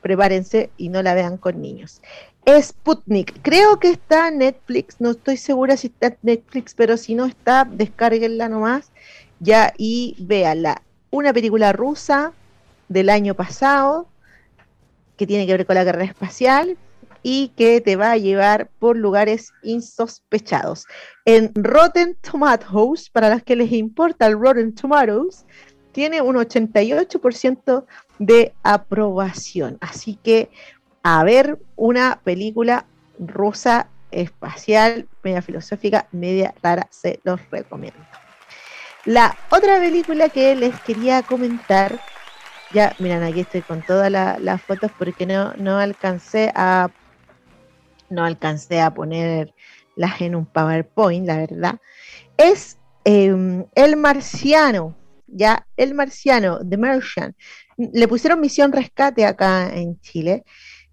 prepárense 0.00 0.70
y 0.76 0.90
no 0.90 1.02
la 1.02 1.14
vean 1.14 1.38
con 1.38 1.60
niños. 1.60 2.00
Sputnik, 2.46 3.40
creo 3.42 3.80
que 3.80 3.90
está 3.90 4.30
Netflix, 4.30 5.00
no 5.00 5.12
estoy 5.12 5.38
segura 5.38 5.76
si 5.76 5.86
está 5.86 6.16
Netflix, 6.22 6.74
pero 6.74 6.96
si 6.98 7.14
no 7.14 7.24
está, 7.24 7.64
descárguenla 7.64 8.48
nomás 8.48 8.90
ya 9.40 9.72
y 9.76 10.14
véanla 10.18 10.83
una 11.14 11.32
película 11.32 11.72
rusa 11.72 12.32
del 12.88 13.08
año 13.08 13.34
pasado 13.34 14.08
que 15.16 15.28
tiene 15.28 15.46
que 15.46 15.56
ver 15.56 15.64
con 15.64 15.76
la 15.76 15.84
carrera 15.84 16.06
espacial 16.06 16.76
y 17.22 17.52
que 17.56 17.80
te 17.80 17.94
va 17.94 18.10
a 18.10 18.16
llevar 18.16 18.68
por 18.80 18.96
lugares 18.96 19.52
insospechados. 19.62 20.86
En 21.24 21.52
Rotten 21.54 22.16
Tomatoes, 22.20 23.10
para 23.10 23.28
las 23.28 23.44
que 23.44 23.54
les 23.54 23.70
importa 23.70 24.26
el 24.26 24.38
Rotten 24.40 24.74
Tomatoes, 24.74 25.46
tiene 25.92 26.20
un 26.20 26.34
88% 26.34 27.84
de 28.18 28.52
aprobación. 28.64 29.78
Así 29.80 30.18
que 30.20 30.50
a 31.04 31.22
ver 31.22 31.60
una 31.76 32.20
película 32.24 32.86
rusa 33.20 33.88
espacial, 34.10 35.06
media 35.22 35.42
filosófica, 35.42 36.08
media 36.10 36.54
rara, 36.60 36.88
se 36.90 37.20
los 37.22 37.40
recomiendo. 37.52 38.00
La 39.04 39.36
otra 39.50 39.78
película 39.78 40.30
que 40.30 40.54
les 40.56 40.80
quería 40.80 41.22
comentar, 41.22 42.00
ya 42.72 42.96
miren, 42.98 43.22
aquí 43.22 43.40
estoy 43.40 43.60
con 43.60 43.82
todas 43.82 44.10
las 44.10 44.62
fotos 44.62 44.90
porque 44.98 45.26
no, 45.26 45.52
no 45.54 45.78
alcancé 45.78 46.50
a 46.54 46.90
no 48.08 48.24
alcancé 48.24 48.80
a 48.80 48.94
ponerlas 48.94 50.20
en 50.20 50.34
un 50.34 50.46
PowerPoint, 50.46 51.26
la 51.26 51.36
verdad, 51.36 51.80
es 52.36 52.78
em, 53.04 53.66
El 53.74 53.96
Marciano, 53.96 54.96
ya, 55.26 55.66
El 55.76 55.94
Marciano, 55.94 56.60
The 56.66 56.76
Martian. 56.78 57.34
Le 57.76 58.08
pusieron 58.08 58.40
Misión 58.40 58.72
Rescate 58.72 59.26
acá 59.26 59.74
en 59.74 60.00
Chile. 60.00 60.44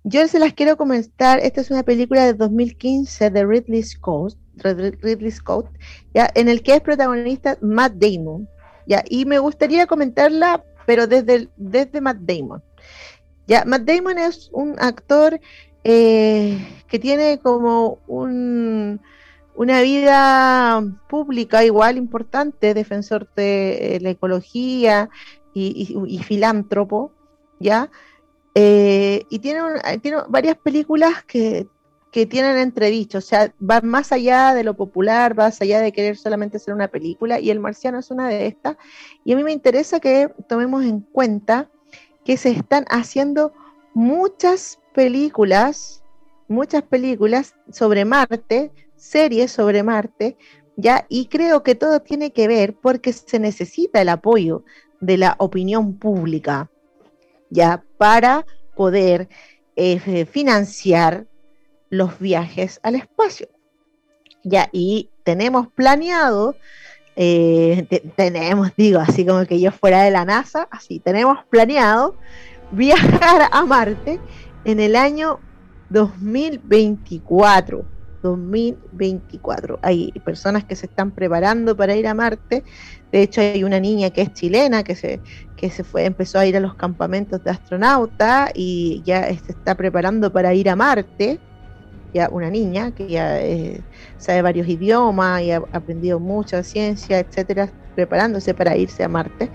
Yo 0.03 0.27
se 0.27 0.39
las 0.39 0.53
quiero 0.53 0.77
comentar, 0.77 1.39
esta 1.39 1.61
es 1.61 1.69
una 1.69 1.83
película 1.83 2.25
de 2.25 2.33
2015 2.33 3.29
de 3.29 3.45
Ridley 3.45 3.83
Scott, 3.83 4.35
Ridley 4.57 5.31
Scott, 5.31 5.67
¿ya? 6.13 6.29
en 6.35 6.49
el 6.49 6.61
que 6.61 6.75
es 6.75 6.81
protagonista 6.81 7.57
Matt 7.61 7.93
Damon. 7.93 8.47
¿ya? 8.85 9.03
Y 9.07 9.25
me 9.25 9.39
gustaría 9.39 9.87
comentarla, 9.87 10.63
pero 10.85 11.07
desde, 11.07 11.49
desde 11.57 12.01
Matt 12.01 12.17
Damon. 12.21 12.61
¿ya? 13.47 13.63
Matt 13.65 13.83
Damon 13.83 14.17
es 14.17 14.49
un 14.53 14.75
actor 14.79 15.39
eh, 15.83 16.83
que 16.87 16.99
tiene 16.99 17.39
como 17.39 17.99
un, 18.07 19.01
una 19.55 19.81
vida 19.81 20.83
pública 21.09 21.63
igual 21.63 21.97
importante, 21.97 22.73
defensor 22.73 23.27
de 23.35 23.99
la 24.01 24.11
ecología 24.11 25.09
y, 25.53 26.19
filántropo, 26.23 27.11
¿ya? 27.59 27.89
Eh, 28.55 29.25
y 29.29 29.39
tiene, 29.39 29.61
tiene 30.01 30.17
varias 30.29 30.57
películas 30.57 31.23
que 31.23 31.67
que 32.11 32.25
tienen 32.25 32.57
entredicho, 32.57 33.19
o 33.19 33.21
sea, 33.21 33.53
va 33.59 33.79
más 33.81 34.11
allá 34.11 34.53
de 34.53 34.65
lo 34.65 34.75
popular, 34.75 35.37
va 35.37 35.45
más 35.45 35.61
allá 35.61 35.79
de 35.79 35.93
querer 35.93 36.17
solamente 36.17 36.57
hacer 36.57 36.73
una 36.73 36.89
película, 36.89 37.39
y 37.39 37.49
El 37.49 37.61
Marciano 37.61 37.99
es 37.99 38.11
una 38.11 38.27
de 38.27 38.47
estas, 38.47 38.75
y 39.23 39.31
a 39.31 39.37
mí 39.37 39.43
me 39.43 39.53
interesa 39.53 40.01
que 40.01 40.29
tomemos 40.49 40.83
en 40.83 40.99
cuenta 40.99 41.69
que 42.25 42.35
se 42.35 42.51
están 42.51 42.85
haciendo 42.89 43.53
muchas 43.93 44.79
películas, 44.93 46.03
muchas 46.49 46.83
películas 46.83 47.55
sobre 47.71 48.03
Marte, 48.03 48.71
series 48.97 49.51
sobre 49.53 49.81
Marte, 49.81 50.37
ya, 50.75 51.05
y 51.07 51.27
creo 51.27 51.63
que 51.63 51.75
todo 51.75 52.01
tiene 52.01 52.33
que 52.33 52.49
ver 52.49 52.75
porque 52.75 53.13
se 53.13 53.39
necesita 53.39 54.01
el 54.01 54.09
apoyo 54.09 54.65
de 54.99 55.17
la 55.17 55.35
opinión 55.39 55.97
pública, 55.97 56.69
ya, 57.49 57.85
para 57.97 58.45
poder 58.75 59.29
eh, 59.77 60.25
financiar 60.25 61.25
los 61.91 62.17
viajes 62.17 62.79
al 62.81 62.95
espacio. 62.95 63.47
Ya, 64.43 64.69
y 64.71 65.11
tenemos 65.23 65.67
planeado, 65.67 66.55
eh, 67.15 67.85
tenemos, 68.15 68.71
digo, 68.75 68.99
así 68.99 69.23
como 69.23 69.45
que 69.45 69.59
yo 69.59 69.71
fuera 69.71 70.01
de 70.01 70.09
la 70.09 70.25
NASA, 70.25 70.67
así, 70.71 70.99
tenemos 70.99 71.45
planeado 71.51 72.15
viajar 72.71 73.49
a 73.51 73.65
Marte 73.65 74.19
en 74.65 74.79
el 74.79 74.95
año 74.95 75.39
2024. 75.91 77.85
2024. 78.21 79.79
Hay 79.81 80.11
personas 80.23 80.63
que 80.63 80.75
se 80.75 80.85
están 80.85 81.11
preparando 81.11 81.75
para 81.75 81.95
ir 81.95 82.07
a 82.07 82.13
Marte. 82.13 82.63
De 83.11 83.23
hecho, 83.23 83.41
hay 83.41 83.63
una 83.63 83.79
niña 83.79 84.11
que 84.11 84.21
es 84.21 84.33
chilena 84.33 84.83
que 84.83 84.95
se, 84.95 85.19
que 85.57 85.69
se 85.69 85.83
fue, 85.83 86.05
empezó 86.05 86.39
a 86.39 86.45
ir 86.45 86.55
a 86.55 86.59
los 86.59 86.75
campamentos 86.75 87.43
de 87.43 87.51
astronauta 87.51 88.51
y 88.53 89.01
ya 89.05 89.23
se 89.23 89.51
está 89.51 89.75
preparando 89.75 90.31
para 90.31 90.53
ir 90.53 90.69
a 90.69 90.75
Marte. 90.75 91.39
Ya 92.13 92.29
una 92.29 92.49
niña 92.49 92.91
que 92.91 93.07
ya 93.07 93.39
eh, 93.39 93.81
sabe 94.17 94.41
varios 94.41 94.67
idiomas 94.67 95.41
y 95.41 95.51
ha 95.51 95.57
aprendido 95.71 96.19
mucha 96.19 96.63
ciencia, 96.63 97.19
etcétera, 97.19 97.69
preparándose 97.95 98.53
para 98.53 98.75
irse 98.75 99.03
a 99.03 99.07
Marte 99.07 99.49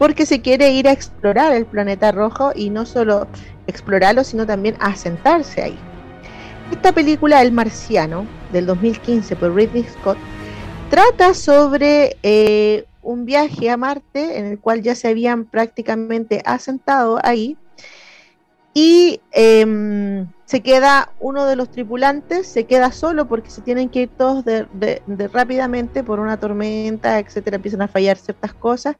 porque 0.00 0.24
se 0.24 0.40
quiere 0.40 0.70
ir 0.70 0.88
a 0.88 0.92
explorar 0.92 1.52
el 1.52 1.66
planeta 1.66 2.10
rojo 2.10 2.52
y 2.54 2.70
no 2.70 2.86
solo 2.86 3.28
explorarlo, 3.66 4.24
sino 4.24 4.46
también 4.46 4.74
asentarse 4.80 5.60
ahí. 5.60 5.78
Esta 6.72 6.92
película, 6.92 7.42
El 7.42 7.52
Marciano, 7.52 8.26
del 8.50 8.64
2015 8.64 9.36
por 9.36 9.54
Ridley 9.54 9.84
Scott, 9.84 10.16
trata 10.88 11.34
sobre 11.34 12.16
eh, 12.22 12.86
un 13.02 13.26
viaje 13.26 13.68
a 13.68 13.76
Marte 13.76 14.38
en 14.38 14.46
el 14.46 14.58
cual 14.58 14.80
ya 14.80 14.94
se 14.94 15.08
habían 15.08 15.44
prácticamente 15.44 16.40
asentado 16.46 17.18
ahí 17.22 17.58
y 18.72 19.20
em, 19.32 20.28
se 20.50 20.62
queda 20.62 21.12
uno 21.20 21.46
de 21.46 21.54
los 21.54 21.70
tripulantes, 21.70 22.44
se 22.44 22.64
queda 22.64 22.90
solo 22.90 23.28
porque 23.28 23.50
se 23.50 23.62
tienen 23.62 23.88
que 23.88 24.00
ir 24.02 24.08
todos 24.08 24.44
de, 24.44 24.66
rápidamente 25.32 26.02
por 26.02 26.18
una 26.18 26.40
tormenta, 26.40 27.20
etcétera, 27.20 27.54
empiezan 27.54 27.82
a 27.82 27.86
fallar 27.86 28.16
ciertas 28.16 28.52
cosas 28.52 28.96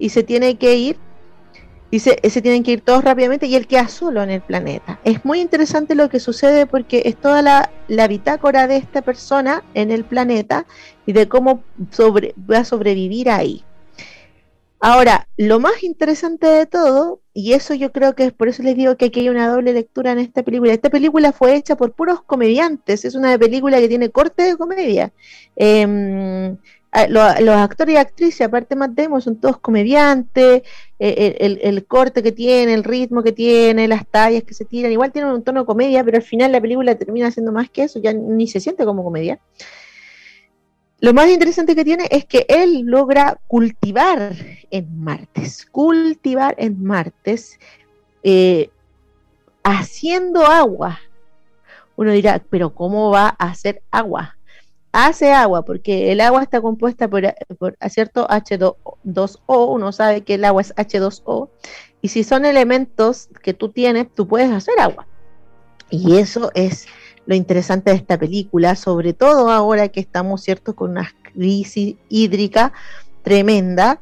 y 0.00 0.08
se 0.08 0.24
tiene 0.24 0.56
que 0.56 0.74
ir, 0.74 0.96
dice, 1.92 2.18
se 2.28 2.42
tienen 2.42 2.64
que 2.64 2.72
ir 2.72 2.80
todos 2.80 3.04
rápidamente 3.04 3.46
y 3.46 3.54
él 3.54 3.68
queda 3.68 3.86
solo 3.86 4.24
en 4.24 4.30
el 4.30 4.40
planeta. 4.40 4.98
Es 5.04 5.24
muy 5.24 5.40
interesante 5.40 5.94
lo 5.94 6.08
que 6.08 6.18
sucede 6.18 6.66
porque 6.66 7.02
es 7.04 7.14
toda 7.14 7.42
la, 7.42 8.08
bitácora 8.08 8.66
de 8.66 8.78
esta 8.78 9.02
persona 9.02 9.62
en 9.74 9.92
el 9.92 10.02
planeta 10.02 10.66
y 11.06 11.12
de 11.12 11.28
cómo 11.28 11.62
sobre, 11.92 12.34
va 12.50 12.58
a 12.58 12.64
sobrevivir 12.64 13.30
ahí. 13.30 13.64
Ahora, 14.84 15.28
lo 15.36 15.60
más 15.60 15.84
interesante 15.84 16.48
de 16.48 16.66
todo, 16.66 17.20
y 17.32 17.52
eso 17.52 17.72
yo 17.72 17.92
creo 17.92 18.16
que 18.16 18.24
es 18.24 18.32
por 18.32 18.48
eso 18.48 18.64
les 18.64 18.76
digo 18.76 18.96
que 18.96 19.04
aquí 19.06 19.20
hay 19.20 19.28
una 19.28 19.48
doble 19.48 19.72
lectura 19.72 20.10
en 20.10 20.18
esta 20.18 20.42
película. 20.42 20.72
Esta 20.72 20.90
película 20.90 21.30
fue 21.30 21.54
hecha 21.54 21.76
por 21.76 21.92
puros 21.92 22.22
comediantes, 22.22 23.04
es 23.04 23.14
una 23.14 23.38
película 23.38 23.78
que 23.78 23.88
tiene 23.88 24.10
corte 24.10 24.42
de 24.42 24.56
comedia. 24.56 25.12
Eh, 25.54 26.56
los, 27.08 27.22
actores 27.56 27.94
y 27.94 27.96
actrices, 27.96 28.40
aparte 28.40 28.74
Matt 28.74 28.90
Damon, 28.94 29.22
son 29.22 29.36
todos 29.36 29.58
comediantes, 29.58 30.62
eh, 30.98 31.58
el, 31.62 31.86
corte 31.86 32.20
que 32.24 32.32
tiene, 32.32 32.74
el 32.74 32.82
ritmo 32.82 33.22
que 33.22 33.30
tiene, 33.30 33.86
las 33.86 34.04
tallas 34.08 34.42
que 34.42 34.52
se 34.52 34.64
tiran, 34.64 34.90
igual 34.90 35.12
tienen 35.12 35.30
un 35.30 35.44
tono 35.44 35.60
de 35.60 35.66
comedia, 35.66 36.02
pero 36.02 36.16
al 36.16 36.24
final 36.24 36.50
la 36.50 36.60
película 36.60 36.96
termina 36.96 37.30
siendo 37.30 37.52
más 37.52 37.70
que 37.70 37.84
eso, 37.84 38.00
ya 38.00 38.12
ni 38.12 38.48
se 38.48 38.58
siente 38.58 38.84
como 38.84 39.04
comedia. 39.04 39.38
Lo 41.02 41.12
más 41.12 41.28
interesante 41.28 41.74
que 41.74 41.84
tiene 41.84 42.06
es 42.12 42.24
que 42.26 42.46
él 42.48 42.82
logra 42.84 43.36
cultivar 43.48 44.36
en 44.70 45.02
Martes, 45.02 45.66
cultivar 45.66 46.54
en 46.58 46.80
Martes, 46.80 47.58
eh, 48.22 48.70
haciendo 49.64 50.46
agua. 50.46 51.00
Uno 51.96 52.12
dirá, 52.12 52.40
pero 52.48 52.72
¿cómo 52.72 53.10
va 53.10 53.34
a 53.36 53.50
hacer 53.50 53.82
agua? 53.90 54.36
hace 54.92 55.32
agua, 55.32 55.64
porque 55.64 56.12
el 56.12 56.20
agua 56.20 56.42
está 56.42 56.60
compuesta 56.60 57.08
por, 57.08 57.24
cierto 57.88 58.28
H2O, 58.28 59.74
uno 59.74 59.90
sabe 59.90 60.20
que 60.20 60.34
el 60.34 60.44
agua 60.44 60.60
es 60.60 60.74
H2O, 60.76 61.48
y 62.00 62.08
si 62.08 62.22
son 62.22 62.44
elementos 62.44 63.28
que 63.42 63.54
tú 63.54 63.70
tienes, 63.70 64.06
tú 64.14 64.28
puedes 64.28 64.52
hacer 64.52 64.78
agua. 64.78 65.06
Y 65.90 66.18
eso 66.18 66.52
es 66.54 66.86
lo 67.26 67.34
interesante 67.34 67.90
de 67.90 67.96
esta 67.96 68.18
película, 68.18 68.74
sobre 68.76 69.12
todo 69.12 69.50
ahora 69.50 69.88
que 69.88 70.00
estamos, 70.00 70.42
¿cierto?, 70.42 70.74
con 70.74 70.90
una 70.92 71.12
crisis 71.22 71.96
hídrica 72.08 72.72
tremenda, 73.22 74.00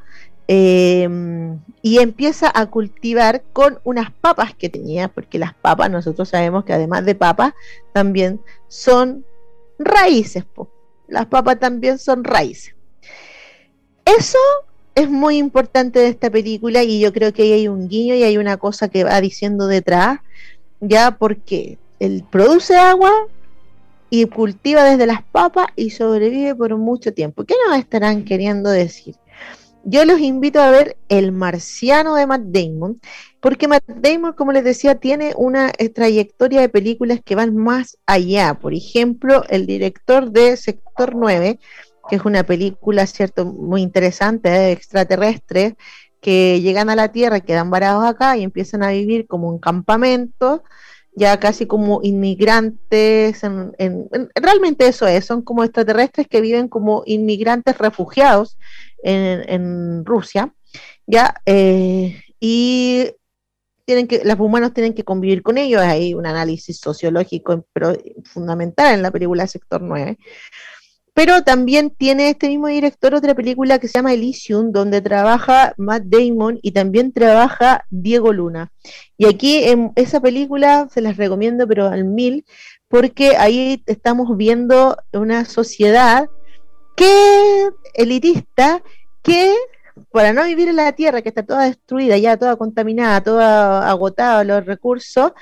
em, 0.48 1.58
y 1.82 1.98
empieza 1.98 2.50
a 2.52 2.66
cultivar 2.66 3.42
con 3.52 3.78
unas 3.84 4.10
papas 4.10 4.54
que 4.54 4.68
tenía, 4.68 5.08
porque 5.08 5.38
las 5.38 5.54
papas, 5.54 5.90
nosotros 5.90 6.28
sabemos 6.28 6.64
que 6.64 6.72
además 6.72 7.04
de 7.04 7.14
papas, 7.14 7.52
también 7.92 8.40
son 8.68 9.24
raíces, 9.78 10.44
las 11.08 11.26
papas 11.26 11.58
también 11.58 11.98
son 11.98 12.24
raíces. 12.24 12.74
Eso 14.04 14.38
es 14.94 15.08
muy 15.08 15.36
importante 15.36 16.00
de 16.00 16.08
esta 16.08 16.30
película 16.30 16.82
y 16.82 17.00
yo 17.00 17.12
creo 17.12 17.32
que 17.32 17.42
ahí 17.42 17.52
hay 17.52 17.68
un 17.68 17.88
guiño 17.88 18.14
y 18.14 18.22
hay 18.22 18.38
una 18.38 18.56
cosa 18.56 18.88
que 18.88 19.04
va 19.04 19.20
diciendo 19.20 19.66
detrás, 19.66 20.18
ya 20.80 21.12
porque 21.12 21.78
él 22.00 22.24
produce 22.28 22.76
agua 22.76 23.12
y 24.10 24.24
cultiva 24.26 24.82
desde 24.82 25.06
las 25.06 25.22
papas 25.22 25.68
y 25.76 25.90
sobrevive 25.90 26.54
por 26.56 26.76
mucho 26.76 27.14
tiempo. 27.14 27.44
¿Qué 27.44 27.54
nos 27.68 27.78
estarán 27.78 28.24
queriendo 28.24 28.68
decir? 28.70 29.14
Yo 29.84 30.04
los 30.04 30.20
invito 30.20 30.60
a 30.60 30.70
ver 30.70 30.96
El 31.08 31.32
Marciano 31.32 32.14
de 32.14 32.26
Matt 32.26 32.42
Damon, 32.44 33.00
porque 33.40 33.66
Matt 33.66 33.84
Damon, 33.86 34.34
como 34.34 34.52
les 34.52 34.64
decía, 34.64 34.96
tiene 34.96 35.32
una 35.36 35.72
eh, 35.78 35.88
trayectoria 35.88 36.60
de 36.60 36.68
películas 36.68 37.20
que 37.24 37.34
van 37.34 37.56
más 37.56 37.96
allá. 38.04 38.54
Por 38.54 38.74
ejemplo, 38.74 39.42
el 39.48 39.66
director 39.66 40.30
de 40.30 40.56
Sector 40.58 41.14
9, 41.14 41.58
que 42.10 42.16
es 42.16 42.24
una 42.24 42.42
película, 42.42 43.06
cierto, 43.06 43.46
muy 43.46 43.80
interesante, 43.80 44.50
de 44.50 44.72
extraterrestres, 44.72 45.74
que 46.20 46.60
llegan 46.60 46.90
a 46.90 46.96
la 46.96 47.12
Tierra, 47.12 47.40
quedan 47.40 47.70
varados 47.70 48.04
acá 48.04 48.36
y 48.36 48.42
empiezan 48.42 48.82
a 48.82 48.90
vivir 48.90 49.26
como 49.26 49.48
un 49.48 49.58
campamento, 49.58 50.62
ya 51.12 51.38
casi 51.40 51.66
como 51.66 52.00
inmigrantes, 52.02 53.42
realmente 54.34 54.86
eso 54.86 55.06
es, 55.06 55.24
son 55.24 55.42
como 55.42 55.64
extraterrestres 55.64 56.28
que 56.28 56.40
viven 56.40 56.68
como 56.68 57.02
inmigrantes 57.06 57.76
refugiados 57.78 58.58
en, 59.02 60.04
Rusia, 60.04 60.54
ya, 61.06 61.34
eh, 61.46 62.22
y 62.38 63.10
tienen 63.84 64.06
que, 64.06 64.22
los 64.24 64.38
humanos 64.38 64.72
tienen 64.72 64.94
que 64.94 65.04
convivir 65.04 65.42
con 65.42 65.58
ellos, 65.58 65.82
hay 65.82 66.14
un 66.14 66.26
análisis 66.26 66.78
sociológico 66.78 67.66
pero 67.72 67.92
fundamental 68.24 68.94
en 68.94 69.02
la 69.02 69.10
película 69.10 69.46
Sector 69.46 69.82
9. 69.82 70.16
Pero 71.14 71.42
también 71.42 71.90
tiene 71.90 72.30
este 72.30 72.48
mismo 72.48 72.68
director 72.68 73.14
otra 73.14 73.34
película 73.34 73.78
que 73.78 73.88
se 73.88 73.94
llama 73.94 74.14
Elysium, 74.14 74.72
donde 74.72 75.00
trabaja 75.00 75.74
Matt 75.76 76.04
Damon 76.04 76.58
y 76.62 76.72
también 76.72 77.12
trabaja 77.12 77.84
Diego 77.90 78.32
Luna. 78.32 78.72
Y 79.16 79.26
aquí 79.26 79.64
en 79.64 79.92
esa 79.96 80.20
película 80.20 80.88
se 80.92 81.00
las 81.00 81.16
recomiendo, 81.16 81.66
pero 81.66 81.88
al 81.88 82.04
mil, 82.04 82.44
porque 82.88 83.36
ahí 83.36 83.82
estamos 83.86 84.36
viendo 84.36 84.96
una 85.12 85.44
sociedad 85.44 86.28
que 86.96 87.70
elitista 87.94 88.82
que 89.22 89.54
para 90.12 90.32
no 90.32 90.44
vivir 90.44 90.68
en 90.68 90.76
la 90.76 90.92
Tierra, 90.92 91.22
que 91.22 91.28
está 91.28 91.44
toda 91.44 91.64
destruida, 91.64 92.16
ya 92.16 92.36
toda 92.36 92.56
contaminada, 92.56 93.22
toda 93.22 93.88
agotada 93.88 94.44
los 94.44 94.64
recursos, 94.64 95.32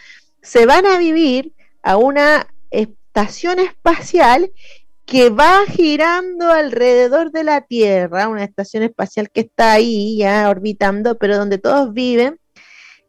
se 0.42 0.66
van 0.66 0.86
a 0.86 0.98
vivir 0.98 1.52
a 1.82 1.96
una 1.96 2.46
estación 2.70 3.58
espacial 3.58 4.50
que 5.08 5.30
va 5.30 5.64
girando 5.66 6.52
alrededor 6.52 7.32
de 7.32 7.42
la 7.42 7.62
Tierra, 7.62 8.28
una 8.28 8.44
estación 8.44 8.82
espacial 8.82 9.30
que 9.30 9.40
está 9.40 9.72
ahí 9.72 10.18
ya 10.18 10.50
orbitando, 10.50 11.16
pero 11.16 11.38
donde 11.38 11.56
todos 11.56 11.94
viven 11.94 12.38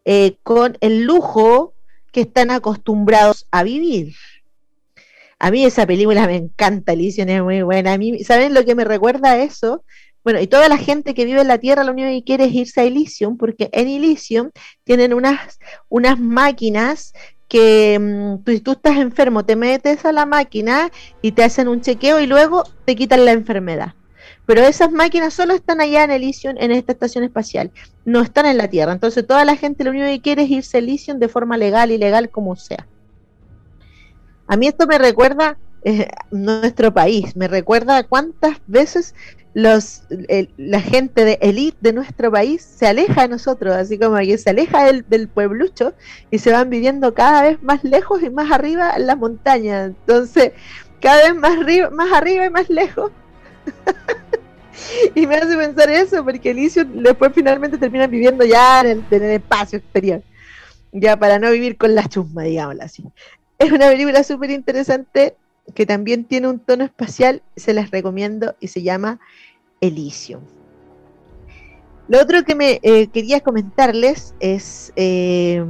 eh, 0.05 0.37
con 0.41 0.77
el 0.79 1.03
lujo 1.03 1.73
que 2.13 2.21
están 2.21 2.51
acostumbrados 2.51 3.47
a 3.51 3.63
vivir. 3.63 4.15
A 5.39 5.51
mí 5.51 5.65
esa 5.65 5.85
película 5.85 6.25
me 6.27 6.37
encanta, 6.37 6.93
Elysium 6.93 7.27
es 7.27 7.43
muy 7.43 7.63
buena. 7.63 7.93
A 7.93 7.97
mí, 7.97 8.23
¿saben 8.23 8.53
lo 8.53 8.63
que 8.63 8.75
me 8.75 8.85
recuerda 8.85 9.31
a 9.31 9.43
eso? 9.43 9.83
Bueno, 10.23 10.39
y 10.39 10.47
toda 10.47 10.69
la 10.69 10.77
gente 10.77 11.13
que 11.13 11.25
vive 11.25 11.41
en 11.41 11.49
la 11.49 11.57
Tierra 11.57 11.83
lo 11.83 11.91
único 11.91 12.07
que 12.07 12.23
quiere 12.23 12.45
es 12.45 12.53
irse 12.53 12.79
a 12.79 12.85
Elysium, 12.85 13.37
porque 13.37 13.69
en 13.73 13.89
Elysium 13.89 14.51
tienen 14.85 15.13
unas, 15.13 15.59
unas 15.89 16.17
máquinas 16.17 17.13
que 17.49 17.99
mm, 17.99 18.43
tú, 18.43 18.57
tú 18.61 18.71
estás 18.71 18.97
enfermo, 18.97 19.43
te 19.43 19.57
metes 19.57 20.05
a 20.05 20.13
la 20.13 20.25
máquina 20.25 20.91
y 21.21 21.33
te 21.33 21.43
hacen 21.43 21.67
un 21.67 21.81
chequeo 21.81 22.21
y 22.21 22.27
luego 22.27 22.63
te 22.85 22.95
quitan 22.95 23.25
la 23.25 23.31
enfermedad. 23.33 23.95
Pero 24.45 24.61
esas 24.61 24.91
máquinas 24.91 25.33
solo 25.33 25.53
están 25.53 25.81
allá 25.81 26.03
en 26.03 26.11
Elysium, 26.11 26.55
en 26.57 26.71
esta 26.71 26.93
estación 26.93 27.23
espacial, 27.23 27.71
no 28.05 28.21
están 28.21 28.45
en 28.45 28.57
la 28.57 28.67
Tierra. 28.67 28.93
Entonces 28.93 29.27
toda 29.27 29.45
la 29.45 29.55
gente 29.55 29.83
lo 29.83 29.91
único 29.91 30.05
que 30.05 30.21
quiere 30.21 30.43
es 30.43 30.49
irse 30.49 30.77
a 30.77 30.79
Elysium 30.79 31.19
de 31.19 31.27
forma 31.27 31.57
legal, 31.57 31.91
y 31.91 31.97
legal 31.97 32.29
como 32.29 32.55
sea. 32.55 32.87
A 34.47 34.57
mí 34.57 34.67
esto 34.67 34.87
me 34.87 34.97
recuerda 34.97 35.57
eh, 35.83 36.07
nuestro 36.31 36.93
país, 36.93 37.35
me 37.35 37.47
recuerda 37.47 38.03
cuántas 38.03 38.57
veces 38.67 39.13
los, 39.53 40.03
la 40.57 40.79
gente 40.79 41.25
de 41.25 41.39
élite 41.41 41.77
de 41.81 41.93
nuestro 41.93 42.31
país 42.31 42.61
se 42.61 42.87
aleja 42.87 43.23
de 43.23 43.29
nosotros, 43.29 43.75
así 43.75 43.97
como 43.97 44.17
que 44.17 44.37
se 44.37 44.49
aleja 44.49 44.85
del, 44.85 45.05
del, 45.09 45.27
pueblucho 45.27 45.93
y 46.29 46.37
se 46.37 46.51
van 46.51 46.69
viviendo 46.69 47.13
cada 47.13 47.41
vez 47.41 47.61
más 47.63 47.83
lejos 47.83 48.21
y 48.21 48.29
más 48.29 48.51
arriba 48.51 48.93
en 48.95 49.07
las 49.07 49.17
montañas. 49.17 49.87
Entonces, 49.87 50.51
cada 50.99 51.23
vez 51.23 51.35
más, 51.35 51.57
arriba, 51.57 51.89
más 51.89 52.11
arriba 52.13 52.45
y 52.45 52.49
más 52.49 52.69
lejos. 52.69 53.11
y 55.15 55.27
me 55.27 55.35
hace 55.35 55.55
pensar 55.55 55.89
eso, 55.89 56.23
porque 56.23 56.51
Elysium 56.51 57.03
después 57.03 57.31
finalmente 57.33 57.77
termina 57.77 58.07
viviendo 58.07 58.45
ya 58.45 58.81
en 58.81 59.05
el, 59.09 59.23
espacio 59.23 59.79
exterior. 59.79 60.21
Ya 60.91 61.17
para 61.17 61.39
no 61.39 61.51
vivir 61.51 61.77
con 61.77 61.95
la 61.95 62.07
chusma, 62.07 62.43
digámoslo 62.43 62.83
así. 62.83 63.03
Es 63.57 63.71
una 63.71 63.87
película 63.87 64.23
súper 64.23 64.51
interesante 64.51 65.35
que 65.73 65.85
también 65.85 66.25
tiene 66.25 66.47
un 66.47 66.59
tono 66.59 66.83
espacial, 66.83 67.41
se 67.55 67.73
las 67.73 67.91
recomiendo 67.91 68.55
y 68.59 68.67
se 68.67 68.81
llama 68.81 69.19
Elysium. 69.81 70.41
Lo 72.07 72.19
otro 72.19 72.43
que 72.43 72.55
me 72.55 72.79
eh, 72.81 73.07
quería 73.07 73.39
comentarles 73.39 74.33
es 74.39 74.91
eh, 74.95 75.63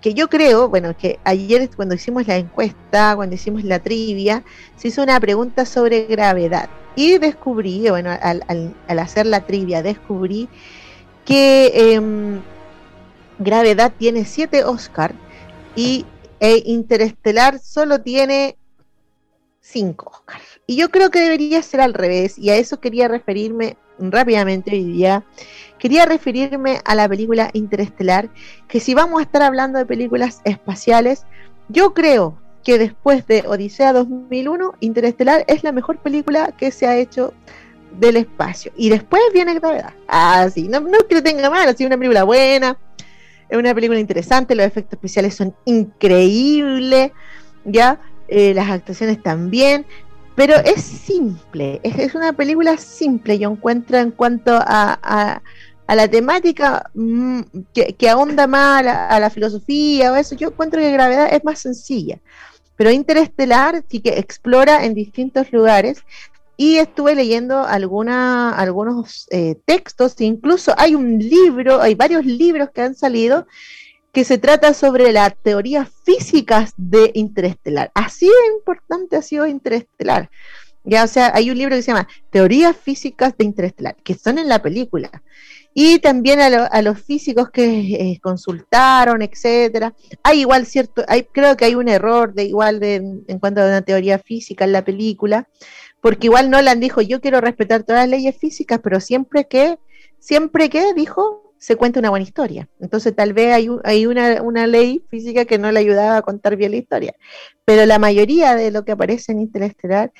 que 0.00 0.14
yo 0.14 0.28
creo, 0.28 0.70
bueno, 0.70 0.96
que 0.96 1.18
ayer 1.24 1.68
cuando 1.76 1.94
hicimos 1.94 2.26
la 2.26 2.38
encuesta, 2.38 3.14
cuando 3.14 3.34
hicimos 3.34 3.62
la 3.62 3.78
trivia, 3.78 4.42
se 4.76 4.88
hizo 4.88 5.02
una 5.02 5.20
pregunta 5.20 5.66
sobre 5.66 6.06
gravedad. 6.06 6.70
Y 6.94 7.18
descubrí, 7.18 7.90
bueno, 7.90 8.10
al, 8.22 8.74
hacer 8.98 9.26
la 9.26 9.44
trivia, 9.44 9.82
descubrí 9.82 10.48
que 11.26 11.92
em, 11.92 12.40
Gravedad 13.38 13.92
tiene 13.98 14.24
siete 14.24 14.64
Oscar 14.64 15.14
y 15.74 16.06
e 16.40 16.62
Interestelar 16.64 17.58
solo 17.58 18.00
tiene 18.00 18.56
cinco 19.66 20.10
Oscar. 20.10 20.40
Y 20.66 20.76
yo 20.76 20.90
creo 20.90 21.10
que 21.10 21.20
debería 21.20 21.62
ser 21.62 21.80
al 21.80 21.94
revés, 21.94 22.38
y 22.38 22.50
a 22.50 22.56
eso 22.56 22.80
quería 22.80 23.08
referirme 23.08 23.76
rápidamente 23.98 24.72
hoy 24.72 24.84
día. 24.84 25.24
Quería 25.78 26.06
referirme 26.06 26.80
a 26.84 26.94
la 26.94 27.08
película 27.08 27.50
Interestelar, 27.52 28.30
que 28.68 28.80
si 28.80 28.94
vamos 28.94 29.20
a 29.20 29.22
estar 29.22 29.42
hablando 29.42 29.78
de 29.78 29.86
películas 29.86 30.40
espaciales, 30.44 31.24
yo 31.68 31.94
creo 31.94 32.38
que 32.64 32.78
después 32.78 33.26
de 33.26 33.44
Odisea 33.46 33.92
2001, 33.92 34.74
Interestelar 34.80 35.44
es 35.46 35.62
la 35.62 35.72
mejor 35.72 35.98
película 35.98 36.52
que 36.56 36.70
se 36.70 36.86
ha 36.86 36.96
hecho 36.96 37.32
del 37.98 38.16
espacio. 38.16 38.72
Y 38.76 38.88
después 38.88 39.22
viene 39.32 39.54
Gravedad. 39.54 39.94
Ah, 40.08 40.48
sí, 40.52 40.68
no, 40.68 40.80
no 40.80 40.98
que 41.08 41.22
tenga 41.22 41.50
mal, 41.50 41.68
es 41.68 41.80
una 41.80 41.96
película 41.96 42.24
buena, 42.24 42.76
es 43.48 43.56
una 43.56 43.74
película 43.74 43.98
interesante, 44.00 44.54
los 44.54 44.66
efectos 44.66 44.94
especiales 44.94 45.34
son 45.34 45.54
increíbles, 45.64 47.12
ya, 47.64 48.00
eh, 48.28 48.54
las 48.54 48.70
actuaciones 48.70 49.22
también, 49.22 49.86
pero 50.34 50.54
es 50.56 50.82
simple, 50.82 51.80
es, 51.82 52.14
una 52.14 52.32
película 52.32 52.76
simple, 52.76 53.38
yo 53.38 53.50
encuentro 53.50 53.98
en 53.98 54.10
cuanto 54.10 54.52
a, 54.54 55.40
a, 55.86 55.94
la 55.94 56.08
temática 56.08 56.90
mm, 56.94 57.40
que, 57.72 58.08
ahonda 58.08 58.46
más 58.46 58.80
a 58.80 58.82
la, 58.82 59.06
a 59.08 59.20
la, 59.20 59.30
filosofía 59.30 60.12
o 60.12 60.16
eso, 60.16 60.34
yo 60.34 60.48
encuentro 60.48 60.80
que 60.80 60.92
Gravedad 60.92 61.32
es 61.32 61.44
más 61.44 61.60
sencilla. 61.60 62.18
Pero 62.76 62.90
Interestelar 62.90 63.82
sí 63.88 64.00
que 64.00 64.18
explora 64.18 64.84
en 64.84 64.92
distintos 64.94 65.50
lugares 65.52 66.02
y 66.56 66.76
estuve 66.76 67.14
leyendo 67.14 67.64
alguna, 67.64 68.50
algunos 68.50 69.26
eh, 69.30 69.56
textos, 69.64 70.20
incluso 70.20 70.74
hay 70.78 70.94
un 70.94 71.18
libro, 71.18 71.80
hay 71.82 71.94
varios 71.94 72.24
libros 72.24 72.70
que 72.70 72.82
han 72.82 72.94
salido 72.94 73.46
que 74.16 74.24
se 74.24 74.38
trata 74.38 74.72
sobre 74.72 75.12
las 75.12 75.36
teorías 75.42 75.90
físicas 76.02 76.72
de 76.78 77.10
Interestelar. 77.12 77.90
Así 77.92 78.24
de 78.24 78.56
importante 78.56 79.14
ha 79.16 79.20
sido 79.20 79.46
Interestelar. 79.46 80.30
Ya, 80.84 81.04
o 81.04 81.06
sea, 81.06 81.32
hay 81.34 81.50
un 81.50 81.58
libro 81.58 81.76
que 81.76 81.82
se 81.82 81.88
llama 81.88 82.08
Teorías 82.30 82.74
físicas 82.74 83.36
de 83.36 83.44
Interestelar, 83.44 83.94
que 83.96 84.14
son 84.14 84.38
en 84.38 84.48
la 84.48 84.62
película 84.62 85.10
y 85.74 85.98
también 85.98 86.40
a, 86.40 86.80
los 86.80 86.98
físicos 86.98 87.50
que 87.50 87.64
eh, 87.64 88.18
consultaron, 88.22 89.20
etcétera. 89.20 89.92
Hay 90.22 90.40
igual 90.40 90.64
cierto, 90.64 91.04
hay, 91.08 91.24
creo 91.24 91.54
que 91.58 91.66
hay 91.66 91.74
un 91.74 91.90
error 91.90 92.32
de 92.32 92.44
igual 92.44 92.82
en 92.82 93.38
cuanto 93.38 93.60
a 93.60 93.66
una 93.66 93.82
teoría 93.82 94.18
física 94.18 94.64
en 94.64 94.72
la 94.72 94.82
película, 94.82 95.46
porque 96.00 96.28
igual 96.28 96.48
Nolan 96.48 96.80
dijo, 96.80 97.02
yo 97.02 97.20
quiero 97.20 97.42
respetar 97.42 97.82
todas 97.82 98.08
las 98.08 98.18
leyes 98.18 98.34
físicas, 98.34 98.80
pero 98.82 98.98
siempre 98.98 99.46
que, 99.46 99.78
siempre 100.18 100.70
que, 100.70 100.94
dijo, 100.94 101.45
se 101.58 101.76
cuenta 101.76 102.00
una 102.00 102.10
buena 102.10 102.24
historia. 102.24 102.68
Entonces 102.80 103.14
tal 103.14 103.32
vez 103.32 103.54
hay, 103.54 104.06
una, 104.06 104.66
ley 104.66 105.02
física 105.08 105.44
que 105.44 105.58
no 105.58 105.72
le 105.72 105.80
ayudaba 105.80 106.18
a 106.18 106.22
contar 106.22 106.56
bien 106.56 106.72
la 106.72 106.76
historia. 106.78 107.14
Pero 107.64 107.86
la 107.86 107.98
mayoría 107.98 108.54
de 108.54 108.70
lo 108.70 108.84
que 108.84 108.92
aparece 108.92 109.32
en 109.32 109.40
Interestelar 109.40 110.12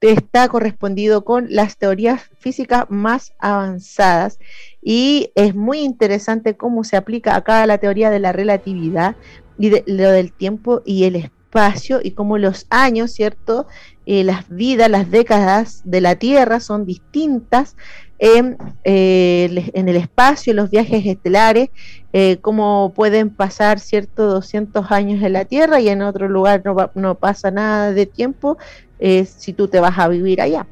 está 0.00 0.48
correspondido 0.48 1.24
con 1.24 1.46
las 1.50 1.76
teorías 1.76 2.22
físicas 2.38 2.86
más 2.88 3.34
avanzadas 3.38 4.38
y 4.80 5.30
es 5.34 5.54
muy 5.54 5.80
interesante 5.80 6.56
cómo 6.56 6.84
se 6.84 6.96
aplica 6.96 7.36
acá 7.36 7.66
la 7.66 7.78
teoría 7.78 8.08
de 8.08 8.18
la 8.18 8.32
relatividad 8.32 9.16
y 9.58 9.68
de, 9.68 9.84
lo 9.86 10.10
del 10.10 10.32
tiempo 10.32 10.80
y 10.86 11.04
el 11.04 11.16
espacio 11.16 12.00
y 12.02 12.12
cómo 12.12 12.38
los 12.38 12.66
años, 12.70 13.12
¿cierto? 13.12 13.66
Eh, 14.06 14.24
las 14.24 14.48
vidas, 14.48 14.90
las 14.90 15.10
décadas 15.10 15.82
de 15.84 16.00
la 16.00 16.14
Tierra 16.16 16.60
son 16.60 16.86
distintas 16.86 17.76
en, 18.20 18.56
eh, 18.84 19.70
en 19.74 19.88
el 19.88 19.96
espacio, 19.96 20.54
los 20.54 20.70
viajes 20.70 21.04
estelares, 21.04 21.70
eh, 22.12 22.38
cómo 22.40 22.92
pueden 22.94 23.30
pasar, 23.30 23.80
¿cierto? 23.80 24.26
200 24.26 24.92
años 24.92 25.20
en 25.22 25.32
la 25.32 25.44
Tierra 25.44 25.80
y 25.80 25.88
en 25.88 26.02
otro 26.02 26.28
lugar 26.28 26.62
no, 26.94 27.14
pasa 27.16 27.50
nada 27.50 27.92
de 27.92 28.06
tiempo 28.06 28.58
si 29.00 29.54
tú 29.54 29.66
te 29.66 29.80
vas 29.80 29.98
a 29.98 30.08
vivir 30.08 30.42
allá. 30.42 30.66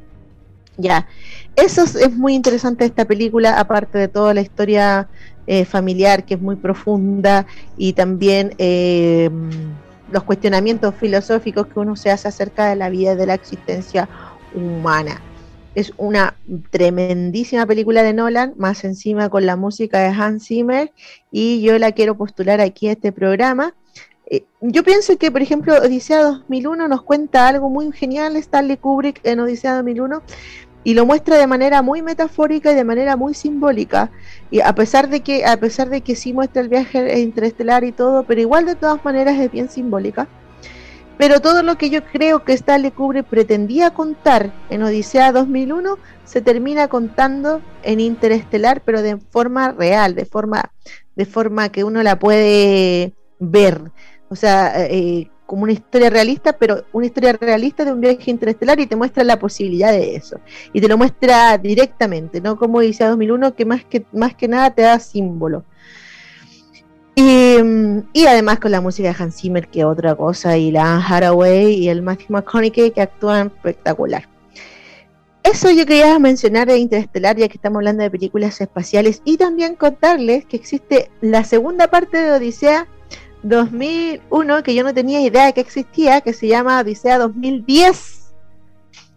Ya, 0.78 1.08
eso 1.56 1.82
es, 1.82 2.16
muy 2.16 2.34
interesante 2.34 2.84
esta 2.84 3.04
película, 3.04 3.58
aparte 3.58 3.98
de 3.98 4.06
toda 4.06 4.32
la 4.32 4.42
historia 4.42 5.08
eh, 5.48 5.64
familiar 5.64 6.24
que 6.24 6.34
es 6.34 6.40
muy 6.40 6.54
profunda 6.54 7.46
y 7.76 7.94
también 7.94 8.54
eh, 8.58 9.28
los 10.12 10.22
cuestionamientos 10.22 10.94
filosóficos 10.94 11.66
que 11.66 11.80
uno 11.80 11.96
se 11.96 12.12
hace 12.12 12.28
acerca 12.28 12.66
de 12.66 12.76
la 12.76 12.90
vida 12.90 13.14
y 13.14 13.16
de 13.16 13.26
la 13.26 13.34
existencia 13.34 14.08
humana. 14.54 15.20
Es 15.78 15.92
una 15.96 16.34
tremendísima 16.70 17.64
película 17.64 18.02
de 18.02 18.12
Nolan, 18.12 18.52
más 18.56 18.82
encima 18.82 19.28
con 19.28 19.46
la 19.46 19.54
música 19.54 20.00
de 20.00 20.08
Hans 20.08 20.48
Zimmer, 20.48 20.90
y 21.30 21.62
yo 21.62 21.78
la 21.78 21.92
quiero 21.92 22.16
postular 22.16 22.60
aquí 22.60 22.88
a 22.88 22.92
este 22.94 23.12
programa. 23.12 23.76
Eh, 24.28 24.42
yo 24.60 24.82
pienso 24.82 25.16
que, 25.18 25.30
por 25.30 25.40
ejemplo, 25.40 25.76
Odisea 25.76 26.20
2001 26.20 26.88
nos 26.88 27.02
cuenta 27.02 27.46
algo 27.46 27.70
muy 27.70 27.92
genial, 27.92 28.34
Stanley 28.34 28.76
Kubrick 28.76 29.20
en 29.22 29.38
Odisea 29.38 29.76
2001, 29.76 30.20
y 30.82 30.94
lo 30.94 31.06
muestra 31.06 31.38
de 31.38 31.46
manera 31.46 31.80
muy 31.80 32.02
metafórica 32.02 32.72
y 32.72 32.74
de 32.74 32.82
manera 32.82 33.14
muy 33.14 33.34
simbólica. 33.34 34.10
Y 34.50 34.58
a 34.62 34.74
pesar 34.74 35.08
de 35.08 35.20
que, 35.20 35.46
a 35.46 35.56
pesar 35.58 35.90
de 35.90 36.00
que 36.00 36.16
sí 36.16 36.32
muestra 36.32 36.60
el 36.60 36.70
viaje 36.70 37.20
interestelar 37.20 37.84
y 37.84 37.92
todo, 37.92 38.24
pero 38.24 38.40
igual 38.40 38.66
de 38.66 38.74
todas 38.74 39.04
maneras 39.04 39.38
es 39.38 39.52
bien 39.52 39.68
simbólica. 39.68 40.26
Pero 41.18 41.40
todo 41.40 41.64
lo 41.64 41.76
que 41.76 41.90
yo 41.90 42.04
creo 42.04 42.44
que 42.44 42.52
Stanley 42.52 42.92
Kubrick 42.92 43.26
pretendía 43.26 43.90
contar 43.90 44.52
en 44.70 44.84
Odisea 44.84 45.32
2001 45.32 45.98
se 46.24 46.40
termina 46.40 46.88
contando 46.88 47.60
en 47.82 48.00
Interestelar, 48.00 48.82
pero 48.84 49.02
de 49.02 49.16
forma 49.16 49.72
real, 49.72 50.14
de 50.14 50.24
forma, 50.24 50.72
de 51.16 51.26
forma 51.26 51.70
que 51.70 51.82
uno 51.84 52.02
la 52.02 52.18
puede 52.18 53.14
ver. 53.40 53.90
O 54.28 54.36
sea, 54.36 54.86
eh, 54.86 55.28
como 55.46 55.62
una 55.62 55.72
historia 55.72 56.10
realista, 56.10 56.52
pero 56.52 56.84
una 56.92 57.06
historia 57.06 57.32
realista 57.32 57.84
de 57.84 57.92
un 57.92 58.02
viaje 58.02 58.30
interestelar 58.30 58.78
y 58.78 58.86
te 58.86 58.96
muestra 58.96 59.24
la 59.24 59.38
posibilidad 59.38 59.90
de 59.90 60.14
eso. 60.14 60.38
Y 60.74 60.80
te 60.80 60.88
lo 60.88 60.98
muestra 60.98 61.56
directamente, 61.56 62.42
no 62.42 62.58
como 62.58 62.80
dice 62.80 63.04
2001, 63.04 63.54
que 63.54 63.64
más 63.64 63.82
que, 63.84 64.04
más 64.12 64.34
que 64.34 64.46
nada 64.46 64.70
te 64.70 64.82
da 64.82 64.98
símbolo. 65.00 65.64
Y, 67.20 68.26
además 68.28 68.60
con 68.60 68.70
la 68.70 68.80
música 68.80 69.12
de 69.12 69.16
Hans 69.18 69.40
Zimmer, 69.40 69.66
que 69.66 69.84
otra 69.84 70.14
cosa, 70.14 70.56
y 70.56 70.70
la 70.70 71.04
Haraway 71.04 71.74
y 71.74 71.88
el 71.88 72.00
Matthew 72.00 72.28
McConaughey, 72.28 72.92
que 72.92 73.00
actúan 73.00 73.48
espectacular. 73.48 74.28
Eso 75.42 75.68
yo 75.72 75.84
quería 75.84 76.16
mencionar 76.20 76.68
de 76.68 76.78
Interestelar, 76.78 77.36
ya 77.36 77.48
que 77.48 77.56
estamos 77.56 77.78
hablando 77.78 78.04
de 78.04 78.10
películas 78.12 78.60
espaciales, 78.60 79.20
y 79.24 79.36
también 79.36 79.74
contarles 79.74 80.44
que 80.44 80.56
existe 80.56 81.10
la 81.20 81.42
segunda 81.42 81.88
parte 81.88 82.18
de 82.18 82.30
Odisea 82.30 82.86
2001 83.42 84.62
que 84.62 84.76
yo 84.76 84.84
no 84.84 84.94
tenía 84.94 85.20
idea 85.20 85.46
de 85.46 85.54
que 85.54 85.60
existía, 85.60 86.20
que 86.20 86.32
se 86.32 86.46
llama 86.46 86.78
Odisea 86.78 87.18
2010. 87.18 88.32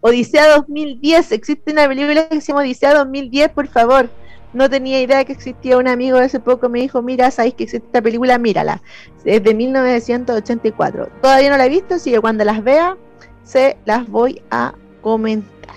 Odisea 0.00 0.48
2010, 0.56 1.30
existe 1.30 1.70
una 1.70 1.86
película 1.86 2.28
que 2.28 2.40
se 2.40 2.48
llama 2.48 2.62
Odisea 2.62 2.94
2010, 2.94 3.50
por 3.50 3.68
favor. 3.68 4.10
No 4.52 4.68
tenía 4.68 5.00
idea 5.00 5.18
de 5.18 5.24
que 5.24 5.32
existía 5.32 5.78
un 5.78 5.88
amigo 5.88 6.18
de 6.18 6.24
hace 6.24 6.40
poco 6.40 6.68
me 6.68 6.80
dijo, 6.80 7.00
mira, 7.00 7.30
sabéis 7.30 7.54
que 7.54 7.64
existe 7.64 7.86
esta 7.86 8.02
película, 8.02 8.38
mírala. 8.38 8.82
Es 9.24 9.42
de 9.42 9.54
1984. 9.54 11.08
Todavía 11.22 11.50
no 11.50 11.56
la 11.56 11.66
he 11.66 11.70
visto, 11.70 11.94
así 11.94 12.10
que 12.10 12.20
cuando 12.20 12.44
las 12.44 12.62
vea, 12.62 12.96
se 13.44 13.78
las 13.86 14.08
voy 14.08 14.42
a 14.50 14.74
comentar. 15.00 15.76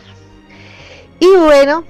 Y 1.19 1.27
bueno, 1.37 1.85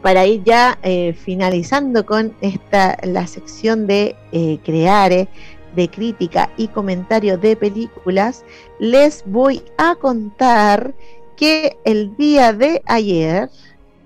para 0.00 0.26
ir 0.26 0.42
ya 0.44 0.78
eh, 0.82 1.12
finalizando 1.12 2.06
con 2.06 2.34
esta 2.40 2.96
la 3.02 3.26
sección 3.26 3.86
de 3.86 4.16
eh, 4.32 4.58
creare, 4.64 5.28
de 5.74 5.88
crítica 5.88 6.50
y 6.56 6.68
comentario 6.68 7.36
de 7.36 7.56
películas, 7.56 8.44
les 8.78 9.24
voy 9.26 9.62
a 9.76 9.96
contar 9.96 10.94
que 11.36 11.76
el 11.84 12.16
día 12.16 12.52
de 12.52 12.82
ayer, 12.86 13.50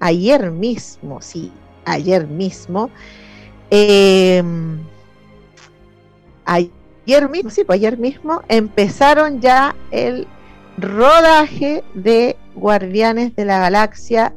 ayer 0.00 0.50
mismo, 0.50 1.20
sí, 1.20 1.52
ayer 1.92 2.27
mismo, 2.27 2.90
em, 3.70 4.79
ayer 6.44 7.29
mismo, 7.29 7.51
sí, 7.51 7.64
pues 7.64 7.79
ayer 7.79 7.98
mismo 7.98 8.42
empezaron 8.48 9.40
ya 9.40 9.74
el 9.90 10.27
rodaje 10.79 11.83
de 11.94 12.37
Guardianes 12.55 13.35
de 13.35 13.44
la 13.44 13.59
Galaxia 13.59 14.35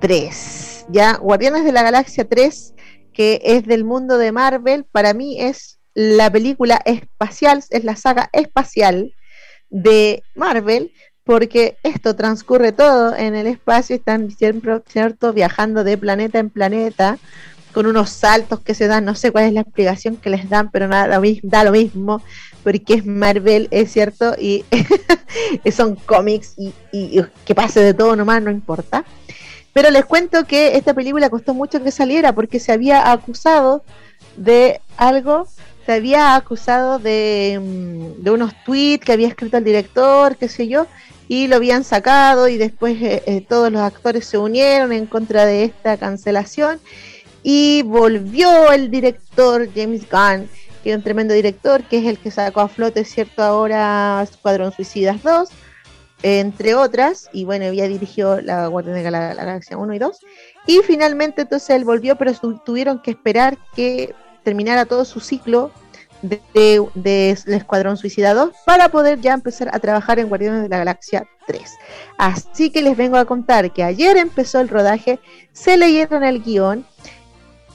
3. 0.00 0.86
Ya, 0.90 1.16
Guardianes 1.16 1.64
de 1.64 1.72
la 1.72 1.82
Galaxia 1.82 2.28
3, 2.28 2.74
que 3.12 3.40
es 3.42 3.64
del 3.64 3.84
mundo 3.84 4.18
de 4.18 4.32
Marvel, 4.32 4.84
para 4.84 5.14
mí 5.14 5.40
es 5.40 5.78
la 5.94 6.30
película 6.30 6.80
espacial, 6.84 7.62
es 7.70 7.84
la 7.84 7.96
saga 7.96 8.28
espacial 8.32 9.14
de 9.70 10.22
Marvel, 10.34 10.92
porque 11.24 11.78
esto 11.82 12.14
transcurre 12.14 12.72
todo 12.72 13.16
en 13.16 13.34
el 13.34 13.46
espacio, 13.46 13.96
están 13.96 14.30
siempre, 14.30 14.80
¿cierto?, 14.86 15.32
viajando 15.32 15.82
de 15.82 15.96
planeta 15.96 16.38
en 16.38 16.50
planeta, 16.50 17.18
con 17.72 17.86
unos 17.86 18.10
saltos 18.10 18.60
que 18.60 18.74
se 18.74 18.86
dan, 18.86 19.04
no 19.04 19.14
sé 19.16 19.32
cuál 19.32 19.46
es 19.46 19.52
la 19.52 19.62
explicación 19.62 20.16
que 20.16 20.30
les 20.30 20.48
dan, 20.48 20.70
pero 20.70 20.86
nada, 20.86 21.20
da 21.42 21.64
lo 21.64 21.72
mismo, 21.72 22.22
porque 22.62 22.94
es 22.94 23.04
Marvel, 23.04 23.68
es 23.70 23.92
cierto, 23.92 24.36
y 24.38 24.64
son 25.72 25.96
cómics 25.96 26.54
y, 26.56 27.20
que 27.44 27.54
pase 27.54 27.80
de 27.80 27.92
todo 27.92 28.14
nomás, 28.14 28.42
no 28.42 28.50
importa. 28.50 29.04
Pero 29.72 29.90
les 29.90 30.04
cuento 30.04 30.46
que 30.46 30.76
esta 30.76 30.94
película 30.94 31.28
costó 31.30 31.52
mucho 31.52 31.82
que 31.82 31.90
saliera 31.90 32.32
porque 32.32 32.60
se 32.60 32.70
había 32.70 33.10
acusado 33.10 33.82
de 34.36 34.80
algo, 34.96 35.48
se 35.84 35.92
había 35.92 36.36
acusado 36.36 37.00
de, 37.00 37.60
mm, 37.60 38.22
de 38.22 38.30
unos 38.30 38.52
tweets 38.64 39.04
que 39.04 39.12
había 39.12 39.28
escrito 39.28 39.56
el 39.56 39.64
director, 39.64 40.36
qué 40.36 40.48
sé 40.48 40.68
yo, 40.68 40.86
y 41.28 41.46
lo 41.48 41.56
habían 41.56 41.84
sacado 41.84 42.48
y 42.48 42.56
después 42.56 43.00
eh, 43.00 43.22
eh, 43.26 43.40
todos 43.40 43.72
los 43.72 43.80
actores 43.80 44.26
se 44.26 44.38
unieron 44.38 44.92
en 44.92 45.06
contra 45.06 45.46
de 45.46 45.64
esta 45.64 45.96
cancelación 45.96 46.80
y 47.42 47.82
volvió 47.82 48.72
el 48.72 48.90
director 48.90 49.68
James 49.74 50.08
Gunn, 50.10 50.48
que 50.82 50.90
es 50.90 50.96
un 50.96 51.02
tremendo 51.02 51.34
director, 51.34 51.82
que 51.84 51.98
es 51.98 52.06
el 52.06 52.18
que 52.18 52.30
sacó 52.30 52.60
a 52.60 52.68
flote, 52.68 53.04
¿cierto? 53.04 53.42
Ahora 53.42 54.22
Escuadrón 54.22 54.72
Suicidas 54.72 55.22
2, 55.22 55.48
entre 56.22 56.74
otras, 56.74 57.28
y 57.32 57.44
bueno, 57.44 57.66
había 57.66 57.86
dirigido 57.86 58.40
la 58.40 58.66
Guardia 58.68 58.94
de 58.94 59.10
la 59.10 59.34
Galaxia 59.34 59.76
1 59.76 59.94
y 59.94 59.98
2, 59.98 60.18
y 60.66 60.78
finalmente 60.86 61.42
entonces 61.42 61.68
él 61.70 61.84
volvió, 61.84 62.16
pero 62.16 62.32
tuvieron 62.64 63.02
que 63.02 63.10
esperar 63.10 63.58
que 63.76 64.14
terminara 64.42 64.86
todo 64.86 65.04
su 65.04 65.20
ciclo 65.20 65.70
de, 66.24 66.86
de, 66.94 67.30
Escuadrón 67.30 67.96
Suicida 67.96 68.34
2 68.34 68.50
para 68.64 68.88
poder 68.88 69.20
ya 69.20 69.34
empezar 69.34 69.68
a 69.72 69.78
trabajar 69.78 70.18
en 70.18 70.28
Guardianes 70.28 70.62
de 70.62 70.68
la 70.68 70.78
Galaxia 70.78 71.26
3. 71.46 71.62
Así 72.18 72.70
que 72.70 72.82
les 72.82 72.96
vengo 72.96 73.16
a 73.16 73.24
contar 73.24 73.72
que 73.72 73.84
ayer 73.84 74.16
empezó 74.16 74.60
el 74.60 74.68
rodaje, 74.68 75.20
se 75.52 75.76
leyeron 75.76 76.24
el 76.24 76.42
guion, 76.42 76.86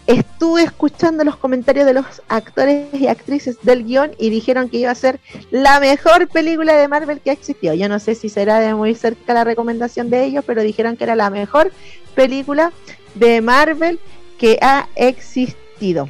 estuve 0.08 0.64
escuchando 0.64 1.24
los 1.24 1.36
comentarios 1.36 1.86
de 1.86 1.94
los 1.94 2.06
actores 2.28 2.88
y 2.94 3.08
actrices 3.08 3.62
del 3.62 3.86
guion 3.86 4.12
y 4.18 4.32
dijeron 4.32 4.68
que 4.68 4.78
iba 4.78 4.90
a 4.90 4.96
ser 4.96 5.20
la 5.52 5.80
mejor 5.80 6.28
película 6.28 6.76
de 6.76 6.88
Marvel 6.88 7.22
que 7.22 7.30
ha 7.30 7.34
existido. 7.34 7.76
Yo 7.76 7.88
no 7.88 8.00
sé 8.00 8.16
si 8.16 8.28
será 8.28 8.60
de 8.60 8.74
muy 8.74 8.96
cerca 8.96 9.36
la 9.36 9.44
recomendación 9.44 10.10
de 10.10 10.26
ellos, 10.26 10.44
pero 10.48 10.64
dijeron 10.64 10.98
que 10.98 11.04
era 11.04 11.16
la 11.16 11.30
mejor 11.30 11.72
película 12.16 12.72
de 13.14 13.42
Marvel 13.42 14.00
que 14.40 14.58
ha 14.62 14.90
existido. 14.96 16.10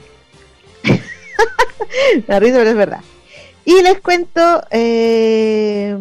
La 2.27 2.39
risa, 2.39 2.57
pero 2.57 2.69
es 2.69 2.75
verdad. 2.75 3.01
Y 3.65 3.81
les 3.81 3.99
cuento 4.01 4.63
eh, 4.71 5.97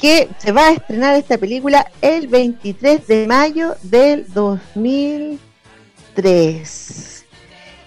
que 0.00 0.28
se 0.38 0.52
va 0.52 0.68
a 0.68 0.72
estrenar 0.72 1.16
esta 1.16 1.36
película 1.38 1.90
el 2.00 2.28
23 2.28 3.04
de 3.06 3.26
mayo 3.26 3.74
del 3.82 4.32
2003. 4.32 7.26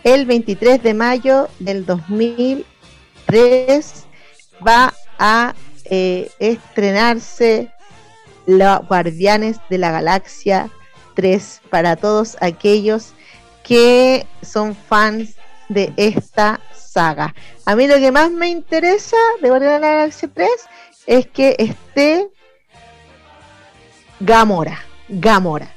El 0.03 0.25
23 0.25 0.83
de 0.83 0.93
mayo 0.93 1.47
del 1.59 1.85
2003 1.85 2.65
va 4.65 4.93
a 5.17 5.53
eh, 5.85 6.29
estrenarse 6.39 7.71
los 8.45 8.87
Guardianes 8.87 9.57
de 9.69 9.77
la 9.77 9.91
Galaxia 9.91 10.69
3 11.15 11.61
para 11.69 11.95
todos 11.95 12.35
aquellos 12.41 13.13
que 13.63 14.27
son 14.41 14.75
fans 14.75 15.36
de 15.69 15.93
esta 15.97 16.59
saga. 16.73 17.33
A 17.65 17.75
mí 17.75 17.87
lo 17.87 17.95
que 17.95 18.11
más 18.11 18.31
me 18.31 18.49
interesa 18.49 19.17
de 19.41 19.49
Guardianes 19.49 19.81
de 19.81 19.87
la 19.87 19.93
Galaxia 19.93 20.29
3 20.33 20.49
es 21.07 21.27
que 21.27 21.55
esté 21.57 22.29
Gamora. 24.19 24.79
Gamora. 25.07 25.67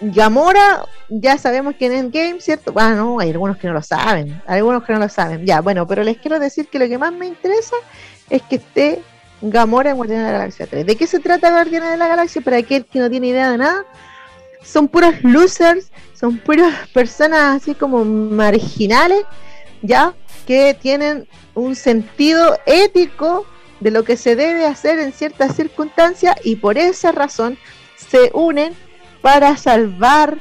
Gamora, 0.00 0.84
ya 1.08 1.38
sabemos 1.38 1.74
quién 1.78 1.92
es 1.92 2.10
Game, 2.10 2.40
¿cierto? 2.40 2.72
Bueno, 2.72 3.18
hay 3.18 3.30
algunos 3.30 3.56
que 3.56 3.66
no 3.66 3.72
lo 3.72 3.82
saben, 3.82 4.42
algunos 4.46 4.84
que 4.84 4.92
no 4.92 4.98
lo 4.98 5.08
saben. 5.08 5.46
Ya, 5.46 5.60
bueno, 5.62 5.86
pero 5.86 6.02
les 6.02 6.18
quiero 6.18 6.38
decir 6.38 6.68
que 6.68 6.78
lo 6.78 6.86
que 6.86 6.98
más 6.98 7.12
me 7.12 7.26
interesa 7.26 7.76
es 8.28 8.42
que 8.42 8.56
esté 8.56 9.02
Gamora 9.40 9.90
en 9.90 9.96
Guardianes 9.96 10.26
de 10.26 10.32
la 10.32 10.38
Galaxia 10.38 10.66
3. 10.66 10.86
¿De 10.86 10.96
qué 10.96 11.06
se 11.06 11.18
trata 11.18 11.50
Guardianes 11.50 11.90
de 11.90 11.96
la 11.96 12.08
Galaxia? 12.08 12.42
Para 12.42 12.58
aquel 12.58 12.84
que 12.84 12.98
no 12.98 13.08
tiene 13.08 13.28
idea 13.28 13.50
de 13.50 13.58
nada, 13.58 13.84
son 14.62 14.88
puros 14.88 15.14
losers, 15.22 15.90
son 16.14 16.38
puras 16.38 16.88
personas 16.88 17.62
así 17.62 17.74
como 17.74 18.04
marginales, 18.04 19.24
¿ya? 19.82 20.14
Que 20.46 20.74
tienen 20.74 21.28
un 21.54 21.76
sentido 21.76 22.58
ético 22.66 23.46
de 23.80 23.90
lo 23.90 24.04
que 24.04 24.16
se 24.16 24.36
debe 24.36 24.66
hacer 24.66 24.98
en 24.98 25.12
ciertas 25.12 25.54
circunstancias 25.54 26.36
y 26.42 26.56
por 26.56 26.78
esa 26.78 27.12
razón 27.12 27.58
se 27.96 28.30
unen 28.32 28.74
para 29.20 29.56
salvar 29.56 30.38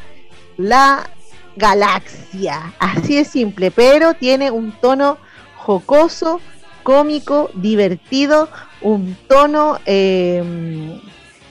la 0.57 1.09
galaxia. 1.55 2.73
Así 2.79 3.17
es 3.17 3.29
simple, 3.29 3.71
pero 3.71 4.13
tiene 4.13 4.51
un 4.51 4.71
tono 4.71 5.17
jocoso, 5.55 6.39
cómico, 6.83 7.49
divertido, 7.55 8.49
un 8.81 9.17
tono 9.27 9.79
eh, 9.85 11.01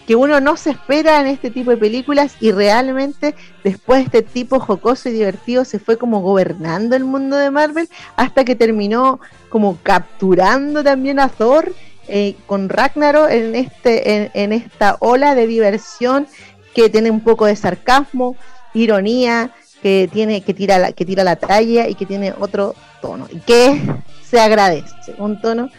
que 0.07 0.17
uno 0.17 0.40
no 0.40 0.57
se 0.57 0.71
espera 0.71 1.21
en 1.21 1.27
este 1.27 1.51
tipo 1.51 1.71
de 1.71 1.77
películas 1.77 2.37
y 2.40 2.53
realmente 2.53 3.35
después 3.62 4.05
este 4.05 4.23
tipo 4.23 4.61
jocoso 4.61 5.09
y 5.09 5.12
divertido 5.12 5.64
se 5.64 5.79
fue 5.79 5.97
como 5.97 6.21
gobernando 6.21 6.95
el 6.97 7.05
mundo 7.05 7.37
de 7.37 7.51
Marvel 7.51 7.88
hasta 8.17 8.45
que 8.45 8.55
terminó 8.55 9.21
como 9.49 9.79
capturando 9.83 10.85
también 10.85 11.21
a 11.21 11.29
Thor 11.29 11.73
eh, 12.07 12.35
con 12.47 12.69
Ragnarok 12.69 13.31
en, 13.31 13.55
este, 13.55 14.31
en, 14.35 14.53
esta 14.53 14.97
ola 15.01 15.35
de 15.35 15.47
diversión 15.47 16.27
que 16.75 16.90
tiene 16.90 17.11
un 17.11 17.21
poco 17.21 17.47
de 17.47 17.57
sarcasmo, 17.57 18.37
ironía, 18.75 19.53
que 19.81 20.09
tiene 20.12 20.43
que 20.43 20.53
tira 20.53 20.79
la, 20.79 20.93
que 20.93 21.07
tira 21.07 21.25
la 21.25 21.37
talla 21.37 21.88
y 21.88 21.95
que 21.95 22.05
tiene 22.05 22.35
otro 22.38 22.75
tono 23.01 23.27
y 23.31 23.38
que 23.38 23.81
se 24.23 24.38
agradece, 24.38 25.14
un 25.19 25.40
tono 25.40 25.71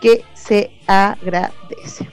que 0.00 0.24
se 0.32 0.70
agradece. 0.86 2.08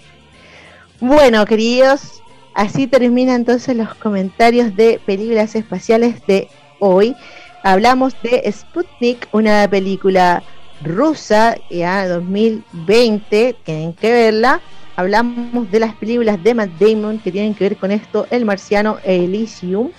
Bueno, 1.04 1.48
queridos, 1.48 2.22
así 2.54 2.86
termina 2.86 3.34
entonces 3.34 3.76
los 3.76 3.96
comentarios 3.96 4.76
de 4.76 5.02
películas 5.04 5.56
espaciales 5.56 6.24
de 6.28 6.48
hoy. 6.78 7.16
Hablamos 7.64 8.14
de 8.22 8.44
Sputnik, 8.52 9.28
una 9.32 9.68
película 9.68 10.44
rusa, 10.84 11.56
ya 11.72 12.08
2020, 12.08 13.56
tienen 13.64 13.94
que 13.94 14.12
verla. 14.12 14.62
Hablamos 14.96 15.72
de 15.72 15.80
las 15.80 15.96
películas 15.96 16.44
de 16.44 16.54
Matt 16.54 16.70
Damon 16.80 17.18
que 17.18 17.32
tienen 17.32 17.56
que 17.56 17.64
ver 17.64 17.78
con 17.78 17.90
esto, 17.90 18.28
El 18.30 18.46
Marciano 18.46 19.00
Elysium, 19.04 19.90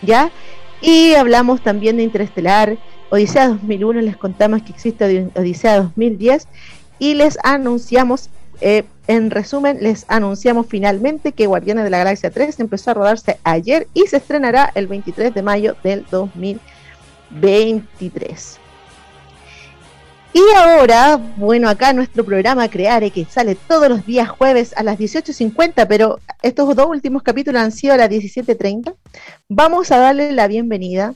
¿ya? 0.00 0.30
Y 0.80 1.12
hablamos 1.12 1.60
también 1.60 1.98
de 1.98 2.04
Interestelar, 2.04 2.78
Odisea 3.10 3.48
2001, 3.48 4.00
les 4.00 4.16
contamos 4.16 4.62
que 4.62 4.72
existe 4.72 5.28
Odisea 5.34 5.82
2010 5.82 6.48
y 6.98 7.12
les 7.12 7.36
anunciamos 7.44 8.30
eh, 8.60 8.84
en 9.06 9.30
resumen, 9.30 9.78
les 9.80 10.04
anunciamos 10.08 10.66
finalmente 10.66 11.32
que 11.32 11.46
Guardianes 11.46 11.84
de 11.84 11.90
la 11.90 11.98
Galaxia 11.98 12.30
3 12.30 12.60
empezó 12.60 12.90
a 12.90 12.94
rodarse 12.94 13.38
ayer 13.44 13.86
y 13.94 14.06
se 14.06 14.18
estrenará 14.18 14.70
el 14.74 14.86
23 14.86 15.32
de 15.32 15.42
mayo 15.42 15.76
del 15.82 16.04
2023. 16.10 18.58
Y 20.34 20.42
ahora, 20.56 21.16
bueno, 21.36 21.68
acá 21.68 21.92
nuestro 21.92 22.24
programa 22.24 22.68
Creare, 22.68 23.10
que 23.10 23.24
sale 23.24 23.54
todos 23.54 23.88
los 23.88 24.04
días 24.04 24.28
jueves 24.28 24.74
a 24.76 24.82
las 24.82 24.98
18.50, 24.98 25.86
pero 25.88 26.20
estos 26.42 26.76
dos 26.76 26.86
últimos 26.86 27.22
capítulos 27.22 27.62
han 27.62 27.72
sido 27.72 27.94
a 27.94 27.96
las 27.96 28.10
17.30, 28.10 28.94
vamos 29.48 29.90
a 29.90 29.98
darle 29.98 30.32
la 30.32 30.46
bienvenida 30.46 31.14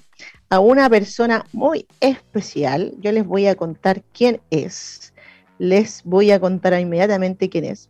a 0.49 0.61
una 0.61 0.89
persona 0.89 1.45
muy 1.53 1.87
especial. 2.01 2.95
Yo 3.01 3.13
les 3.13 3.27
voy 3.27 3.47
a 3.47 3.55
contar 3.55 4.03
quién 4.13 4.41
es 4.51 5.12
les 5.63 6.03
voy 6.03 6.33
a 6.33 6.41
contar 6.41 6.79
inmediatamente 6.81 7.49
quién 7.49 7.67
es. 7.67 7.89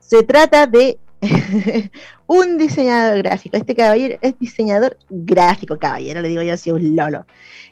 Se 0.00 0.24
trata 0.24 0.66
de 0.66 0.98
un 2.26 2.58
diseñador 2.58 3.18
gráfico. 3.22 3.56
Este 3.56 3.76
caballero 3.76 4.18
es 4.20 4.36
diseñador 4.40 4.98
gráfico, 5.08 5.78
caballero, 5.78 6.20
le 6.22 6.30
digo 6.30 6.42
yo 6.42 6.54
así, 6.54 6.72
un 6.72 6.96
lolo. 6.96 7.24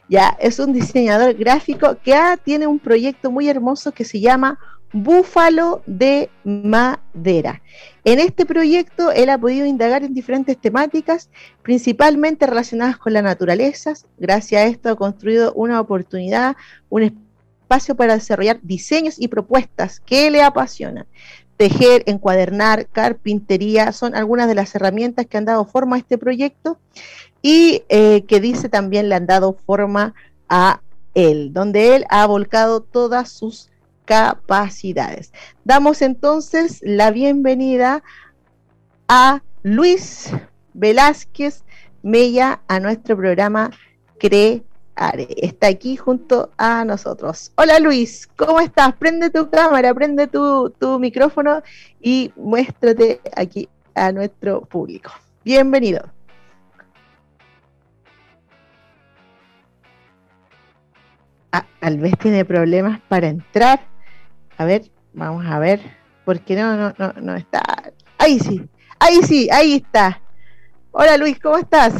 Ya, 0.07 0.37
es 0.39 0.59
un 0.59 0.71
diseñador 0.71 1.33
gráfico 1.33 1.97
que 2.01 2.15
tiene 2.45 2.65
un 2.65 2.79
proyecto 2.79 3.31
muy 3.31 3.49
hermoso 3.49 3.91
que 3.91 4.05
se 4.05 4.21
llama 4.21 4.57
Búfalo 4.93 5.81
de 5.85 6.29
Madera. 6.45 7.61
En 8.05 8.19
este 8.19 8.45
proyecto 8.45 9.11
él 9.11 9.29
ha 9.29 9.37
podido 9.37 9.65
indagar 9.65 10.05
en 10.05 10.13
diferentes 10.13 10.57
temáticas, 10.57 11.29
principalmente 11.63 12.47
relacionadas 12.47 12.97
con 12.97 13.11
la 13.11 13.21
naturaleza. 13.21 13.93
Gracias 14.17 14.61
a 14.61 14.65
esto 14.67 14.89
ha 14.89 14.95
construido 14.95 15.51
una 15.53 15.81
oportunidad, 15.81 16.55
un 16.89 17.03
espacio 17.03 17.22
para 17.95 18.13
desarrollar 18.13 18.59
diseños 18.61 19.15
y 19.17 19.27
propuestas 19.27 19.99
que 19.99 20.29
le 20.29 20.41
apasionan. 20.41 21.05
Tejer, 21.57 22.03
encuadernar, 22.05 22.87
carpintería 22.87 23.91
son 23.91 24.15
algunas 24.15 24.47
de 24.47 24.55
las 24.55 24.73
herramientas 24.75 25.25
que 25.25 25.37
han 25.37 25.45
dado 25.45 25.65
forma 25.65 25.95
a 25.95 25.99
este 25.99 26.17
proyecto 26.17 26.77
y 27.41 27.83
eh, 27.89 28.23
que 28.27 28.39
dice 28.39 28.69
también 28.69 29.09
le 29.09 29.15
han 29.15 29.25
dado 29.25 29.53
forma 29.65 30.13
a 30.49 30.81
él, 31.13 31.51
donde 31.53 31.95
él 31.95 32.05
ha 32.09 32.25
volcado 32.25 32.81
todas 32.81 33.29
sus 33.29 33.69
capacidades. 34.05 35.31
Damos 35.63 36.01
entonces 36.01 36.79
la 36.81 37.11
bienvenida 37.11 38.03
a 39.07 39.41
Luis 39.63 40.31
Velázquez 40.73 41.63
Mella 42.01 42.61
a 42.67 42.79
nuestro 42.79 43.15
programa 43.15 43.71
Está 44.95 45.67
aquí 45.67 45.97
junto 45.97 46.51
a 46.57 46.85
nosotros. 46.85 47.51
Hola 47.55 47.79
Luis, 47.79 48.27
¿cómo 48.35 48.59
estás? 48.59 48.93
Prende 48.95 49.31
tu 49.31 49.49
cámara, 49.49 49.93
prende 49.93 50.27
tu, 50.27 50.69
tu 50.79 50.99
micrófono 50.99 51.63
y 51.99 52.31
muéstrate 52.35 53.19
aquí 53.35 53.67
a 53.95 54.11
nuestro 54.11 54.61
público. 54.61 55.11
Bienvenido. 55.43 56.03
Ah, 61.51 61.65
tal 61.79 61.97
vez 61.97 62.13
tiene 62.19 62.45
problemas 62.45 63.01
para 63.09 63.27
entrar. 63.27 63.81
A 64.57 64.65
ver, 64.65 64.83
vamos 65.13 65.45
a 65.45 65.59
ver. 65.59 65.81
Porque 66.23 66.55
no, 66.55 66.77
no, 66.77 66.93
no, 66.97 67.13
no 67.19 67.35
está. 67.35 67.61
Ahí 68.17 68.39
sí, 68.39 68.63
ahí 68.99 69.21
sí, 69.23 69.49
ahí 69.51 69.75
está. 69.75 70.21
Hola 70.91 71.17
Luis, 71.17 71.39
¿cómo 71.39 71.57
estás? 71.57 71.95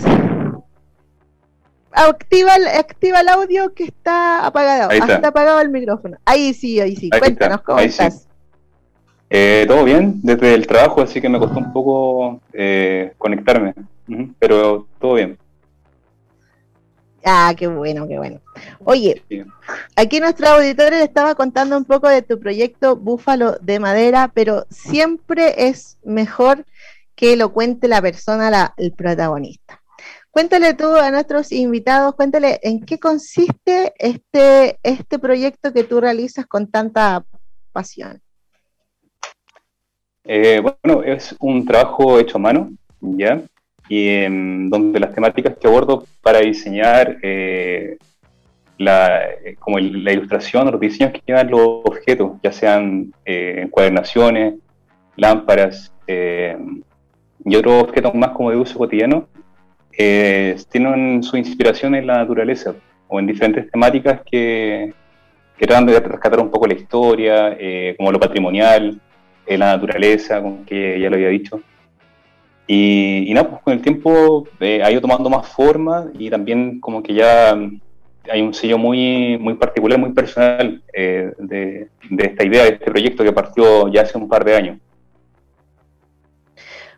Activa, 1.96 2.54
activa 2.78 3.22
el 3.22 3.30
audio 3.30 3.74
que 3.74 3.86
está 3.86 4.46
apagado. 4.46 4.92
Está. 4.92 5.28
apagado 5.28 5.62
el 5.62 5.70
micrófono. 5.70 6.18
Ahí 6.26 6.54
sí, 6.54 6.80
ahí 6.80 6.96
sí. 6.96 7.10
Cuéntanos, 7.10 7.62
¿cómo 7.62 7.80
estás? 7.80 8.28
Eh, 9.30 9.66
todo 9.68 9.84
bien, 9.84 10.20
desde 10.22 10.54
el 10.54 10.68
trabajo, 10.68 11.02
así 11.02 11.20
que 11.20 11.30
me 11.30 11.40
costó 11.40 11.58
un 11.58 11.74
poco 11.74 12.40
eh, 12.54 13.14
conectarme, 13.18 13.74
pero 14.38 14.88
todo 15.00 15.16
bien. 15.16 15.38
Ah, 17.26 17.54
qué 17.58 17.68
bueno, 17.68 18.08
qué 18.08 18.18
bueno. 18.18 18.42
Oye, 18.84 19.24
aquí 19.96 20.20
nuestro 20.20 20.50
auditorio 20.50 21.00
le 21.00 21.06
estaba 21.06 21.36
contando 21.36 21.78
un 21.78 21.86
poco 21.86 22.10
de 22.10 22.22
tu 22.22 22.40
proyecto 22.40 22.96
Búfalo 22.96 23.58
de 23.62 23.80
Madera, 23.80 24.30
pero 24.34 24.66
siempre 24.70 25.68
es 25.68 25.98
mejor 26.04 26.66
que 27.16 27.36
lo 27.38 27.54
cuente 27.54 27.88
la 27.88 28.02
persona, 28.02 28.50
la, 28.50 28.74
el 28.78 28.92
protagonista. 28.92 29.82
Cuéntale 30.34 30.74
tú 30.74 30.96
a 30.96 31.12
nuestros 31.12 31.52
invitados, 31.52 32.16
cuéntale 32.16 32.60
en 32.64 32.84
qué 32.84 32.98
consiste 32.98 33.94
este, 34.00 34.80
este 34.82 35.20
proyecto 35.20 35.72
que 35.72 35.84
tú 35.84 36.02
realizas 36.02 36.48
con 36.48 36.72
tanta 36.72 37.24
pasión. 37.72 38.20
Eh, 40.24 40.60
bueno, 40.60 41.04
es 41.04 41.36
un 41.40 41.64
trabajo 41.68 42.18
hecho 42.18 42.38
a 42.38 42.42
mano, 42.42 42.72
¿ya? 43.00 43.44
y 43.88 44.24
donde 44.70 45.00
las 45.00 45.14
temáticas 45.14 45.56
que 45.56 45.68
abordo 45.68 46.06
para 46.24 46.40
diseñar 46.40 47.18
eh, 47.22 47.98
la, 48.80 49.22
como 49.60 49.78
la 49.78 50.14
ilustración 50.14 50.72
los 50.72 50.80
diseños 50.80 51.14
que 51.14 51.22
llevan 51.28 51.52
los 51.52 51.62
objetos, 51.84 52.32
ya 52.42 52.52
sean 52.52 53.14
eh, 53.24 53.60
encuadernaciones, 53.66 54.56
lámparas 55.16 55.94
eh, 56.08 56.58
y 57.46 57.56
otros 57.56 57.84
objetos 57.84 58.16
más 58.16 58.32
como 58.32 58.50
de 58.50 58.58
uso 58.58 58.80
cotidiano, 58.80 59.28
tienen 59.96 61.24
su 61.24 61.38
inspiración 61.38 61.96
en 61.96 62.08
la 62.08 62.18
naturaleza 62.18 62.74
o 63.08 63.20
en 63.20 63.28
diferentes 63.28 63.70
temáticas 63.70 64.22
que, 64.30 64.94
que 65.58 65.68
tratan 65.68 65.86
de 65.86 66.00
rescatar 66.00 66.40
un 66.40 66.50
poco 66.50 66.68
la 66.68 66.74
historia, 66.74 67.58
como 67.98 68.12
lo 68.12 68.20
patrimonial, 68.20 69.00
la 69.48 69.74
naturaleza, 69.74 70.42
como 70.42 70.66
que 70.66 71.00
ya 71.00 71.10
lo 71.10 71.16
había 71.16 71.30
dicho. 71.30 71.62
Y, 72.68 73.32
nada, 73.34 73.50
pues 73.50 73.62
con 73.62 73.74
el 73.74 73.82
tiempo 73.82 74.48
eh, 74.60 74.82
ha 74.84 74.92
ido 74.92 75.02
tomando 75.02 75.30
más 75.30 75.48
forma 75.48 76.08
y 76.18 76.30
también 76.30 76.80
como 76.80 77.04
que 77.04 77.14
ya 77.14 77.58
hay 78.30 78.42
un 78.42 78.54
sello 78.54 78.78
muy, 78.78 79.38
muy 79.38 79.56
particular, 79.56 80.00
muy 80.00 80.14
personal 80.14 80.82
eh, 80.94 81.34
de, 81.38 81.90
esta 82.18 82.46
idea, 82.46 82.64
de 82.64 82.70
este 82.70 82.86
proyecto 82.86 83.24
que 83.24 83.34
partió 83.34 83.90
ya 83.90 84.02
hace 84.02 84.18
un 84.18 84.30
par 84.30 84.46
de 84.46 84.56
años. 84.56 84.78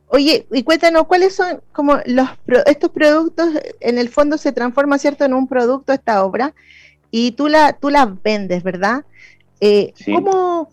Oye, 0.08 0.46
y 0.52 0.64
cuéntanos, 0.64 1.08
¿cuáles 1.08 1.36
son 1.36 1.62
como 1.72 1.98
los 2.06 2.30
estos 2.68 2.92
productos, 2.92 3.50
en 3.80 3.98
el 3.98 4.10
fondo 4.10 4.38
se 4.38 4.52
transforma, 4.52 4.98
¿cierto?, 4.98 5.26
en 5.26 5.34
un 5.34 5.48
producto 5.48 5.94
esta 5.94 6.24
obra, 6.24 6.54
y 7.12 7.32
tú 7.32 7.48
la, 7.48 7.74
tú 7.74 7.90
las 7.90 8.22
vendes, 8.22 8.64
¿verdad? 8.64 9.04
Eh, 9.62 9.94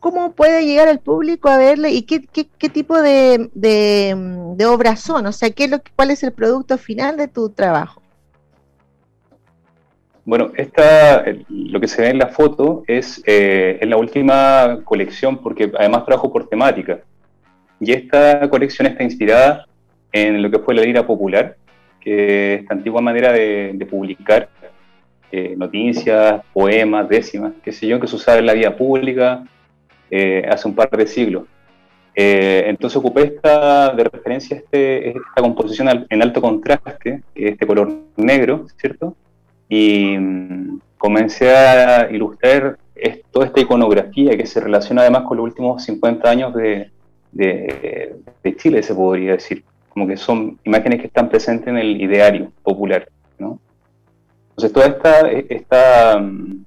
¿cómo, 0.00 0.32
puede 0.34 0.66
llegar 0.66 0.88
al 0.88 0.98
público 0.98 1.48
a 1.48 1.56
verle 1.56 1.92
y 1.92 2.02
qué, 2.02 2.20
tipo 2.68 3.00
de, 3.00 3.48
de, 3.54 4.66
obras 4.66 5.00
son? 5.00 5.26
O 5.26 5.32
sea, 5.32 5.50
¿qué 5.50 5.64
es 5.64 5.70
lo, 5.70 5.80
¿cuál 5.94 6.10
es 6.10 6.22
el 6.22 6.32
producto 6.32 6.76
final 6.78 7.16
de 7.16 7.28
tu 7.28 7.48
trabajo? 7.50 8.02
Bueno, 10.24 10.52
esta, 10.56 11.24
lo 11.48 11.80
que 11.80 11.88
se 11.88 12.02
ve 12.02 12.10
en 12.10 12.18
la 12.18 12.28
foto 12.28 12.84
es, 12.86 13.22
eh, 13.26 13.80
la 13.82 13.96
última 13.96 14.80
colección 14.84 15.38
porque 15.38 15.72
además 15.78 16.04
trabajo 16.04 16.32
por 16.32 16.48
temática. 16.48 17.00
Y 17.84 17.92
esta 17.92 18.48
colección 18.48 18.86
está 18.86 19.02
inspirada 19.02 19.66
en 20.12 20.40
lo 20.40 20.50
que 20.50 20.60
fue 20.60 20.74
la 20.74 20.82
lira 20.82 21.06
popular, 21.06 21.56
que 22.00 22.54
es 22.54 22.60
esta 22.62 22.74
antigua 22.74 23.00
manera 23.00 23.32
de 23.32 23.86
publicar 23.90 24.48
eh, 25.34 25.54
noticias, 25.56 26.42
poemas, 26.52 27.08
décimas, 27.08 27.54
qué 27.64 27.72
sé 27.72 27.86
yo, 27.86 27.98
que 27.98 28.06
se 28.06 28.16
usaba 28.16 28.38
en 28.38 28.44
la 28.44 28.52
vida 28.52 28.76
pública 28.76 29.42
eh, 30.10 30.46
hace 30.46 30.68
un 30.68 30.74
par 30.74 30.90
de 30.90 31.06
siglos. 31.06 31.44
Eh, 32.14 32.64
entonces 32.66 32.98
ocupé 32.98 33.22
esta, 33.22 33.94
de 33.94 34.04
referencia 34.04 34.58
este, 34.58 35.08
esta 35.08 35.40
composición 35.40 36.06
en 36.10 36.22
alto 36.22 36.42
contraste, 36.42 37.22
este 37.34 37.66
color 37.66 37.94
negro, 38.16 38.66
¿cierto? 38.76 39.16
Y 39.70 40.18
mm, 40.18 40.80
comencé 40.98 41.50
a 41.56 42.10
ilustrar 42.10 42.76
toda 43.30 43.46
esta 43.46 43.60
iconografía 43.60 44.36
que 44.36 44.44
se 44.44 44.60
relaciona 44.60 45.00
además 45.00 45.22
con 45.22 45.38
los 45.38 45.44
últimos 45.44 45.82
50 45.82 46.30
años 46.30 46.54
de, 46.54 46.90
de, 47.32 48.14
Chile, 48.56 48.82
se 48.82 48.94
podría 48.94 49.32
decir. 49.32 49.64
Como 49.88 50.06
que 50.06 50.16
son 50.16 50.58
imágenes 50.64 51.00
que 51.00 51.08
están 51.08 51.28
presentes 51.28 51.68
en 51.68 51.76
el 51.76 52.00
ideario 52.00 52.50
popular, 52.62 53.08
¿no? 53.38 53.58
Entonces, 54.50 54.72
toda 54.72 54.86
esta, 54.86 55.30
esta 55.30 56.18
mm, 56.18 56.64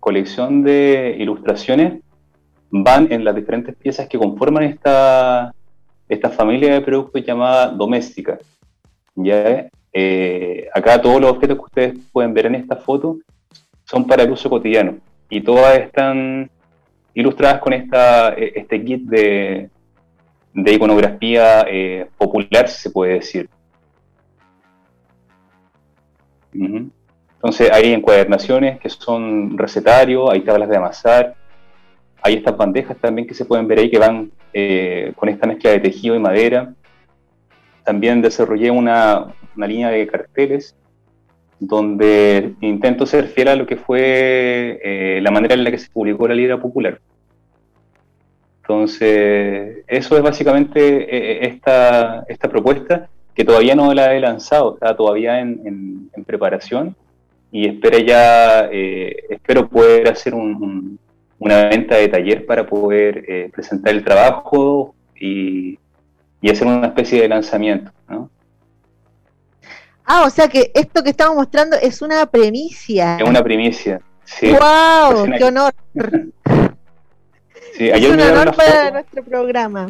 colección 0.00 0.64
de 0.64 1.16
ilustraciones 1.16 2.00
van 2.70 3.12
en 3.12 3.24
las 3.24 3.36
diferentes 3.36 3.76
piezas 3.76 4.08
que 4.08 4.18
conforman 4.18 4.64
esta, 4.64 5.54
esta 6.08 6.30
familia 6.30 6.74
de 6.74 6.80
productos 6.80 7.24
llamada 7.24 7.68
doméstica. 7.68 8.38
¿ya? 9.14 9.68
Eh, 9.92 10.68
acá 10.74 11.00
todos 11.00 11.20
los 11.20 11.30
objetos 11.30 11.56
que 11.56 11.64
ustedes 11.64 11.98
pueden 12.12 12.34
ver 12.34 12.46
en 12.46 12.56
esta 12.56 12.76
foto 12.76 13.18
son 13.84 14.06
para 14.06 14.24
el 14.24 14.30
uso 14.30 14.50
cotidiano 14.50 14.98
y 15.30 15.40
todas 15.40 15.78
están 15.78 16.50
ilustradas 17.14 17.60
con 17.60 17.72
esta, 17.72 18.34
e, 18.34 18.52
este 18.56 18.84
kit 18.84 19.02
de, 19.08 19.70
de 20.56 20.72
iconografía 20.72 21.66
eh, 21.68 22.08
popular, 22.16 22.66
se 22.66 22.88
puede 22.88 23.14
decir. 23.14 23.48
Entonces 26.52 27.70
hay 27.70 27.92
encuadernaciones 27.92 28.80
que 28.80 28.88
son 28.88 29.58
recetarios, 29.58 30.30
hay 30.30 30.40
tablas 30.40 30.70
de 30.70 30.76
amasar, 30.78 31.34
hay 32.22 32.34
estas 32.34 32.56
bandejas 32.56 32.96
también 32.96 33.28
que 33.28 33.34
se 33.34 33.44
pueden 33.44 33.68
ver 33.68 33.80
ahí 33.80 33.90
que 33.90 33.98
van 33.98 34.32
eh, 34.54 35.12
con 35.16 35.28
esta 35.28 35.46
mezcla 35.46 35.70
de 35.70 35.80
tejido 35.80 36.14
y 36.14 36.20
madera. 36.20 36.72
También 37.84 38.22
desarrollé 38.22 38.70
una, 38.70 39.34
línea 39.56 39.90
de 39.90 40.06
carteles 40.06 40.74
donde 41.58 42.54
intento 42.62 43.04
ser 43.04 43.28
fiel 43.28 43.48
a 43.48 43.56
lo 43.56 43.66
que 43.66 43.76
fue 43.76 44.80
eh, 44.82 45.20
la 45.22 45.30
manera 45.30 45.54
en 45.54 45.64
la 45.64 45.70
que 45.70 45.78
se 45.78 45.90
publicó 45.90 46.26
la 46.26 46.34
Libra 46.34 46.58
Popular. 46.58 46.98
Entonces, 48.68 49.84
eso 49.86 50.16
es 50.16 50.22
básicamente 50.22 50.80
eh, 50.80 51.46
esta, 51.46 52.24
esta 52.28 52.48
propuesta 52.48 53.08
que 53.34 53.44
todavía 53.44 53.76
no 53.76 53.94
la 53.94 54.14
he 54.14 54.20
lanzado, 54.20 54.74
está 54.74 54.96
todavía 54.96 55.40
en 55.40 56.10
preparación 56.26 56.96
y 57.50 57.68
espero 57.68 57.98
ya, 57.98 58.68
eh, 58.70 59.16
espero 59.30 59.68
poder 59.68 60.08
hacer 60.08 60.34
una 60.34 61.68
venta 61.68 61.96
de 61.96 62.08
taller 62.08 62.44
para 62.44 62.66
poder 62.66 63.24
eh, 63.28 63.50
presentar 63.52 63.94
el 63.94 64.04
trabajo 64.04 64.94
y, 65.18 65.78
y 66.40 66.50
hacer 66.50 66.66
una 66.66 66.88
especie 66.88 67.22
de 67.22 67.28
lanzamiento. 67.28 67.92
¿no? 68.08 68.28
Ah, 70.04 70.24
o 70.26 70.30
sea 70.30 70.48
que 70.48 70.70
esto 70.74 71.02
que 71.02 71.10
estamos 71.10 71.36
mostrando 71.36 71.76
es 71.80 72.02
una 72.02 72.26
primicia. 72.26 73.16
Es 73.16 73.28
una 73.28 73.42
primicia. 73.42 74.00
Sí. 74.24 74.50
¡Wow! 74.50 75.30
¡Qué 75.38 75.44
honor! 75.44 75.72
Sí, 77.76 77.88
es 77.88 78.08
un 78.08 78.20
honor 78.20 78.54
para 78.54 78.90
nuestro 78.90 79.22
programa. 79.22 79.88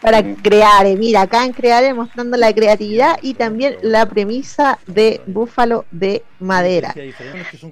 Para 0.00 0.22
crear, 0.34 0.84
eh, 0.86 0.96
mira, 0.96 1.22
acá 1.22 1.44
en 1.44 1.52
crear 1.52 1.94
mostrando 1.94 2.36
la 2.36 2.52
creatividad 2.52 3.18
y 3.22 3.34
también 3.34 3.76
la 3.82 4.06
premisa 4.06 4.80
de 4.88 5.20
búfalo 5.26 5.84
de 5.92 6.24
madera. 6.40 6.92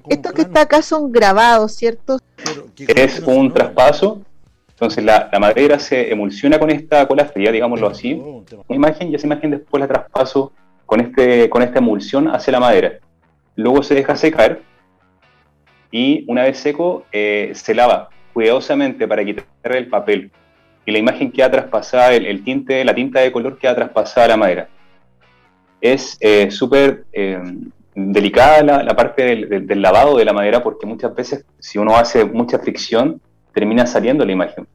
Estos 0.09 0.33
que 0.33 0.43
está 0.43 0.61
acá 0.63 0.81
son 0.81 1.11
grabados, 1.11 1.75
¿cierto? 1.75 2.21
Es 2.87 3.19
un 3.21 3.53
traspaso 3.53 4.23
entonces 4.81 5.05
la, 5.05 5.29
madera 5.39 5.79
se 5.79 6.11
emulsiona 6.11 6.59
con 6.59 6.71
esta 6.71 7.07
cola 7.07 7.27
fría, 7.27 7.53
digámoslo 7.53 7.87
así, 7.89 8.15
una 8.15 8.47
imagen 8.69 9.11
y 9.11 9.15
esa 9.15 9.27
imagen 9.27 9.51
después 9.51 9.79
la 9.79 9.87
traspaso 9.87 10.53
con, 10.87 11.01
este, 11.01 11.51
con 11.51 11.63
esta 11.63 11.81
emulsión 11.81 12.29
hacia 12.29 12.53
la 12.53 12.61
madera. 12.61 12.95
Luego 13.57 13.83
se 13.83 13.95
deja 13.95 14.17
secar 14.17 14.61
y 15.91 16.25
una 16.29 16.45
vez 16.45 16.59
seco 16.59 17.05
eh, 17.13 17.53
se 17.55 17.75
lava 17.75 18.11
cuidadosamente 18.33 19.09
para 19.09 19.25
quitar 19.25 19.47
el 19.65 19.89
papel 19.89 20.31
y 20.87 20.93
la 20.93 20.99
imagen 20.99 21.31
queda 21.31 21.51
traspasada, 21.51 22.15
el, 22.15 22.45
tinte, 22.45 22.85
la 22.85 22.95
tinta 22.95 23.21
de 23.21 23.33
color 23.33 23.59
queda 23.59 23.75
traspasada 23.75 24.27
a 24.27 24.29
la 24.29 24.37
madera. 24.37 24.69
Es 25.81 26.17
eh, 26.21 26.51
súper 26.51 27.05
eh, 27.13 27.41
delicada 27.95 28.83
la, 28.83 28.97
parte 28.97 29.47
del, 29.47 29.83
lavado 29.83 30.17
de 30.17 30.25
la 30.25 30.33
madera 30.33 30.63
porque 30.63 30.87
muchas 30.87 31.15
veces 31.15 31.45
si 31.59 31.79
uno 31.79 31.97
hace 31.97 32.25
mucha 32.25 32.59
fricción 32.59 33.21
termina 33.53 33.87
saliendo 33.87 34.25
la 34.25 34.33
imagen. 34.33 34.67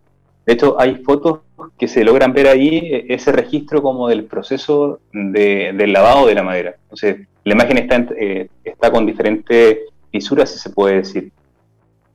De 0.45 0.53
hecho, 0.53 0.80
hay 0.80 0.97
fotos 0.97 1.39
que 1.78 1.88
se 1.88 2.03
logran 2.03 2.34
ver 2.34 2.47
ahí, 2.47 2.78
e, 2.78 3.05
ese 3.09 3.32
registro 3.32 3.82
como 3.82 4.07
del 4.07 4.26
proceso 4.26 4.99
del 5.11 5.93
lavado 5.93 6.28
de 6.28 6.36
la 6.36 6.43
madera. 6.43 6.76
Entonces, 6.84 7.28
la 7.43 7.53
imagen 7.53 7.78
está, 7.78 8.05
eh, 8.20 8.49
está 8.63 8.91
con 8.91 9.05
diferentes 9.05 9.80
fisuras, 10.16 10.49
si 10.49 10.59
se 10.59 10.70
puede 10.70 10.97
decir. 10.97 11.32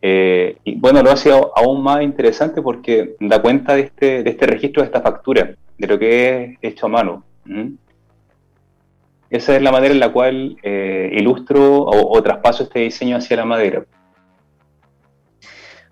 Eh, 0.02 0.56
y 0.64 0.76
bueno, 0.76 1.02
lo 1.02 1.10
hace 1.10 1.30
aún 1.30 1.82
más 1.82 2.02
interesante 2.02 2.62
porque 2.62 3.16
da 3.20 3.42
cuenta 3.42 3.74
de 3.74 3.82
este, 3.82 4.22
de 4.22 4.30
este 4.30 4.46
registro 4.46 4.82
de 4.82 4.86
esta 4.86 5.02
factura, 5.02 5.54
de 5.76 5.86
lo 5.86 5.98
que 5.98 6.44
es 6.44 6.58
hecho 6.62 6.86
a 6.86 6.88
mano. 6.88 7.24
Esa 9.28 9.56
es 9.56 9.62
la 9.62 9.70
manera 9.70 9.92
en 9.92 10.00
la 10.00 10.12
cual 10.12 10.56
eh, 10.62 11.10
ilustro 11.12 11.84
o 11.84 12.22
traspaso 12.22 12.64
este 12.64 12.80
diseño 12.80 13.16
hacia 13.16 13.36
la 13.36 13.44
madera. 13.44 13.84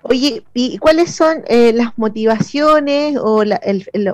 Oye, 0.02 0.42
¿y 0.54 0.78
cuáles 0.78 1.14
son 1.14 1.42
eh, 1.48 1.72
las 1.74 1.98
motivaciones 1.98 3.18
o 3.20 3.44
la, 3.44 3.60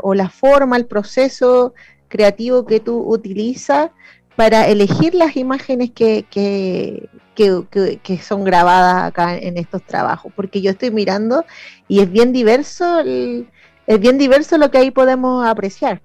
o 0.03 0.15
la 0.15 0.29
forma, 0.29 0.77
el 0.77 0.87
proceso 0.87 1.75
creativo 2.09 2.67
que 2.67 2.81
tú 2.81 2.99
utilizas 2.99 3.91
para 4.37 4.69
elegir 4.69 5.15
las 5.15 5.37
imágenes 5.37 5.91
que, 5.91 7.09
que, 7.35 8.19
son 8.19 8.45
grabadas 8.45 9.05
acá 9.05 9.37
en 9.37 9.59
estos 9.59 9.83
trabajos? 9.83 10.33
Porque 10.35 10.63
yo 10.63 10.71
estoy 10.71 10.91
mirando 10.91 11.45
y 11.89 12.01
es 12.01 12.11
bien 12.11 12.33
diverso, 12.33 13.01
es 13.01 14.01
bien 14.01 14.19
diverso 14.19 14.59
lo 14.59 14.71
que 14.71 14.79
ahí 14.79 14.91
podemos 14.91 15.47
apreciar. 15.47 16.01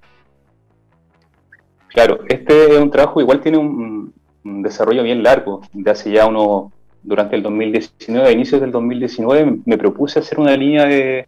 Claro, 1.89 2.19
este 2.27 2.75
es 2.75 2.79
un 2.79 2.91
trabajo 2.91 3.19
igual 3.19 3.41
tiene 3.41 3.57
un, 3.57 4.13
un 4.43 4.61
desarrollo 4.61 5.03
bien 5.03 5.23
largo, 5.23 5.61
de 5.73 5.91
hace 5.91 6.11
ya 6.11 6.27
unos 6.27 6.71
durante 7.01 7.35
el 7.35 7.43
2019, 7.43 8.27
a 8.27 8.31
inicios 8.31 8.61
del 8.61 8.71
2019, 8.71 9.59
me 9.65 9.77
propuse 9.77 10.19
hacer 10.19 10.39
una 10.39 10.55
línea 10.55 10.85
de, 10.85 11.27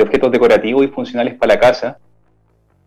objetos 0.00 0.30
decorativos 0.30 0.84
y 0.84 0.88
funcionales 0.88 1.34
para 1.34 1.54
la 1.54 1.60
casa. 1.60 1.98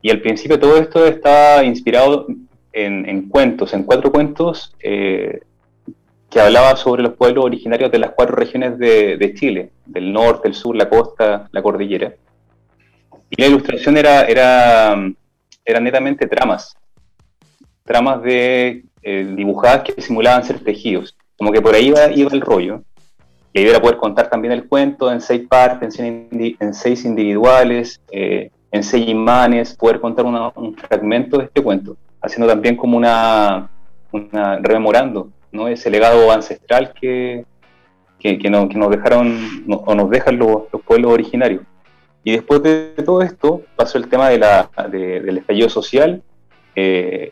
Y 0.01 0.09
al 0.09 0.21
principio 0.21 0.59
todo 0.59 0.77
esto 0.77 1.05
estaba 1.05 1.63
inspirado 1.63 2.27
en, 2.71 3.29
cuentos, 3.29 3.73
en 3.73 3.83
cuatro 3.83 4.11
cuentos 4.11 4.73
eh, 4.79 5.41
que 6.33 6.41
hablaba 6.41 6.75
sobre 6.75 7.03
los 7.03 7.13
pueblos 7.13 7.45
originarios 7.45 7.91
de 7.91 7.99
las 7.99 8.11
cuatro 8.11 8.35
regiones 8.35 8.79
de, 8.79 9.33
Chile, 9.35 9.69
del 9.85 10.11
norte, 10.11 10.47
el 10.47 10.55
sur, 10.55 10.75
la 10.75 10.89
costa, 10.89 11.47
la 11.51 11.61
cordillera. 11.61 12.15
Y 13.29 13.39
la 13.39 13.47
ilustración 13.47 13.97
era, 13.97 14.23
era, 14.23 14.95
era 15.63 15.79
netamente 15.79 16.25
tramas, 16.25 16.75
tramas 17.83 18.23
de 18.23 18.83
eh, 19.03 19.33
dibujadas 19.35 19.83
que 19.83 20.01
simulaban 20.01 20.43
ser 20.43 20.59
tejidos. 20.63 21.15
Como 21.37 21.51
que 21.51 21.61
por 21.61 21.75
ahí 21.75 21.89
iba, 21.89 22.05
el 22.05 22.41
rollo. 22.41 22.81
La 23.53 23.61
idea 23.61 23.73
era 23.73 23.81
poder 23.81 23.97
contar 23.97 24.27
también 24.27 24.53
el 24.53 24.67
cuento 24.67 25.11
en 25.11 25.21
seis 25.21 25.47
partes, 25.47 25.99
en, 25.99 26.73
seis 26.73 27.05
individuales, 27.05 28.01
eh, 28.11 28.49
en 28.71 28.83
seis 28.83 29.07
imanes, 29.07 29.75
poder 29.75 29.99
contar 29.99 30.25
un 30.25 30.75
fragmento 30.77 31.37
de 31.37 31.43
este 31.43 31.61
cuento, 31.61 31.95
haciendo 32.19 32.47
también 32.47 32.75
como 32.75 32.97
una, 32.97 33.69
rememorando 34.61 35.29
¿no? 35.53 35.67
ese 35.69 35.89
legado 35.89 36.29
ancestral 36.31 36.93
que, 36.99 37.45
que, 38.19 38.49
nos 38.49 38.89
dejaron 38.89 39.63
o 39.69 39.95
nos 39.95 40.09
dejan 40.09 40.37
los, 40.37 40.63
pueblos 40.85 41.13
originarios. 41.13 41.61
Y 42.23 42.31
después 42.33 42.61
de 42.63 42.93
todo 43.05 43.21
esto 43.21 43.61
pasó 43.75 43.97
el 43.97 44.07
tema 44.07 44.29
de 44.29 44.39
la, 44.39 44.69
del 44.89 45.37
estallido 45.37 45.69
social, 45.69 46.21
eh, 46.75 47.31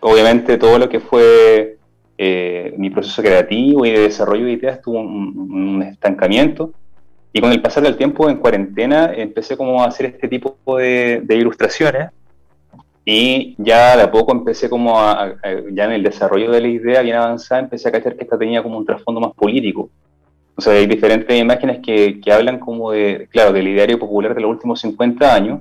obviamente 0.00 0.56
todo 0.56 0.78
lo 0.78 0.88
que 0.88 1.00
fue 1.00 1.78
eh, 2.22 2.74
mi 2.76 2.90
proceso 2.90 3.22
creativo 3.22 3.86
y 3.86 3.92
de 3.92 4.00
desarrollo 4.00 4.44
de 4.44 4.52
ideas 4.52 4.82
tuvo 4.82 5.00
un, 5.00 5.82
estancamiento. 5.82 6.72
Y 7.32 7.40
con 7.40 7.52
el 7.52 7.62
pasar 7.62 7.82
del 7.82 7.96
tiempo 7.96 8.28
en 8.28 8.36
cuarentena 8.36 9.12
empecé 9.14 9.56
como 9.56 9.82
a 9.82 9.86
hacer 9.86 10.06
este 10.06 10.28
tipo 10.28 10.58
de, 10.76 11.24
ilustraciones 11.30 12.10
y 13.04 13.54
ya 13.58 13.96
de 13.96 14.02
a 14.02 14.10
poco 14.10 14.32
empecé 14.32 14.68
como 14.68 15.00
a, 15.00 15.34
ya 15.72 15.84
en 15.84 15.92
el 15.92 16.02
desarrollo 16.02 16.50
de 16.50 16.60
la 16.60 16.68
idea 16.68 17.02
bien 17.02 17.16
avanzada, 17.16 17.62
empecé 17.62 17.88
a 17.88 17.92
cachar 17.92 18.16
que 18.16 18.24
esta 18.24 18.38
tenía 18.38 18.62
como 18.62 18.78
un 18.78 18.86
trasfondo 18.86 19.20
más 19.20 19.32
político. 19.34 19.90
O 20.54 20.60
sea, 20.60 20.74
hay 20.74 20.86
diferentes 20.86 21.38
imágenes 21.38 21.80
que, 21.82 22.20
que 22.20 22.32
hablan 22.32 22.58
como 22.58 22.92
de, 22.92 23.28
claro, 23.30 23.52
del 23.52 23.68
ideario 23.68 23.98
popular 23.98 24.34
de 24.34 24.42
los 24.42 24.50
últimos 24.50 24.80
50 24.80 25.34
años, 25.34 25.60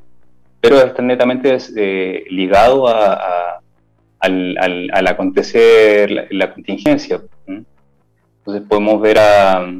pero 0.59 0.77
están 0.81 1.07
netamente 1.07 1.57
eh, 1.77 2.25
ligados 2.29 2.91
a, 2.93 3.61
al, 4.19 5.07
acontecer 5.07 6.27
la, 6.31 6.53
contingencia. 6.53 7.21
Entonces 7.47 8.67
podemos 8.67 9.01
ver 9.01 9.19
a 9.19 9.71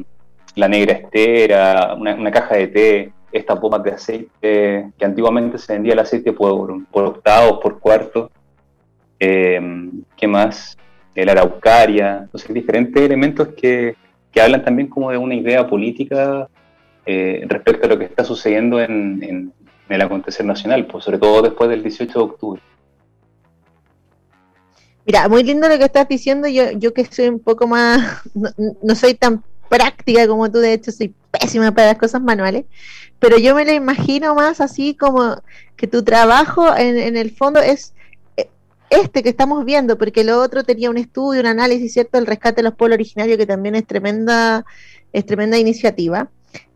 la 0.54 0.68
negra 0.68 0.94
estera, 0.94 1.94
una, 1.94 2.30
caja 2.30 2.56
de 2.56 2.66
té, 2.68 3.12
estas 3.32 3.60
bombas 3.60 3.82
de 3.82 3.90
aceite, 3.92 4.90
que 4.98 5.04
antiguamente 5.04 5.58
se 5.58 5.72
vendía 5.72 5.92
el 5.92 5.98
aceite 6.00 6.32
por, 6.32 6.82
octavos, 6.92 7.60
por 7.62 7.78
cuartos. 7.78 8.30
Eh, 9.18 9.90
¿Qué 10.16 10.26
más? 10.26 10.76
La 11.14 11.32
araucaria. 11.32 12.20
Entonces, 12.22 12.52
diferentes 12.54 13.02
elementos 13.02 13.48
que, 13.48 13.94
hablan 14.40 14.64
también 14.64 14.88
como 14.88 15.10
de 15.10 15.18
una 15.18 15.34
idea 15.34 15.66
política 15.66 16.48
eh, 17.04 17.44
respecto 17.46 17.86
a 17.86 17.90
lo 17.90 17.98
que 17.98 18.04
está 18.06 18.24
sucediendo 18.24 18.80
en, 18.80 19.22
en, 19.22 19.52
el 19.88 20.02
acontecer 20.02 20.46
nacional, 20.46 20.86
pues, 20.86 21.04
sobre 21.04 21.18
todo 21.18 21.42
después 21.42 21.68
del 21.68 21.82
18 21.82 22.12
de 22.12 22.24
octubre. 22.24 22.62
Mira, 25.10 25.28
muy 25.28 25.42
lindo 25.42 25.68
lo 25.68 25.76
que 25.76 25.84
estás 25.84 26.08
diciendo. 26.08 26.46
Yo, 26.46 26.70
yo 26.70 26.94
que 26.94 27.04
soy 27.04 27.28
un 27.28 27.40
poco 27.40 27.66
más, 27.66 28.22
no, 28.82 28.94
soy 28.94 29.14
tan 29.14 29.42
práctica 29.68 30.26
como 30.28 30.50
tú, 30.50 30.58
de 30.58 30.74
hecho 30.74 30.92
soy 30.92 31.14
pésima 31.30 31.72
para 31.72 31.88
las 31.88 31.98
cosas 31.98 32.22
manuales, 32.22 32.64
pero 33.20 33.38
yo 33.38 33.54
me 33.54 33.64
lo 33.64 33.72
imagino 33.72 34.34
más 34.34 34.60
así 34.60 34.96
como 34.96 35.40
que 35.76 35.86
tu 35.86 36.02
trabajo 36.02 36.76
en, 36.76 36.98
en 36.98 37.16
el 37.16 37.30
fondo 37.30 37.60
es 37.60 37.94
eh, 38.36 38.48
este 38.90 39.22
que 39.22 39.28
estamos 39.28 39.64
viendo, 39.64 39.96
porque 39.96 40.24
lo 40.24 40.40
otro 40.40 40.64
tenía 40.64 40.90
un 40.90 40.98
estudio, 40.98 41.40
un 41.40 41.46
análisis, 41.46 41.92
¿cierto? 41.92 42.18
El 42.18 42.26
rescate 42.26 42.56
de 42.56 42.64
los 42.64 42.74
pueblos 42.74 42.96
originarios, 42.96 43.38
que 43.38 43.46
también 43.46 43.76
es 43.76 43.86
tremenda, 43.86 44.64
es 45.12 45.24
tremenda 45.24 45.58
iniciativa 45.58 46.30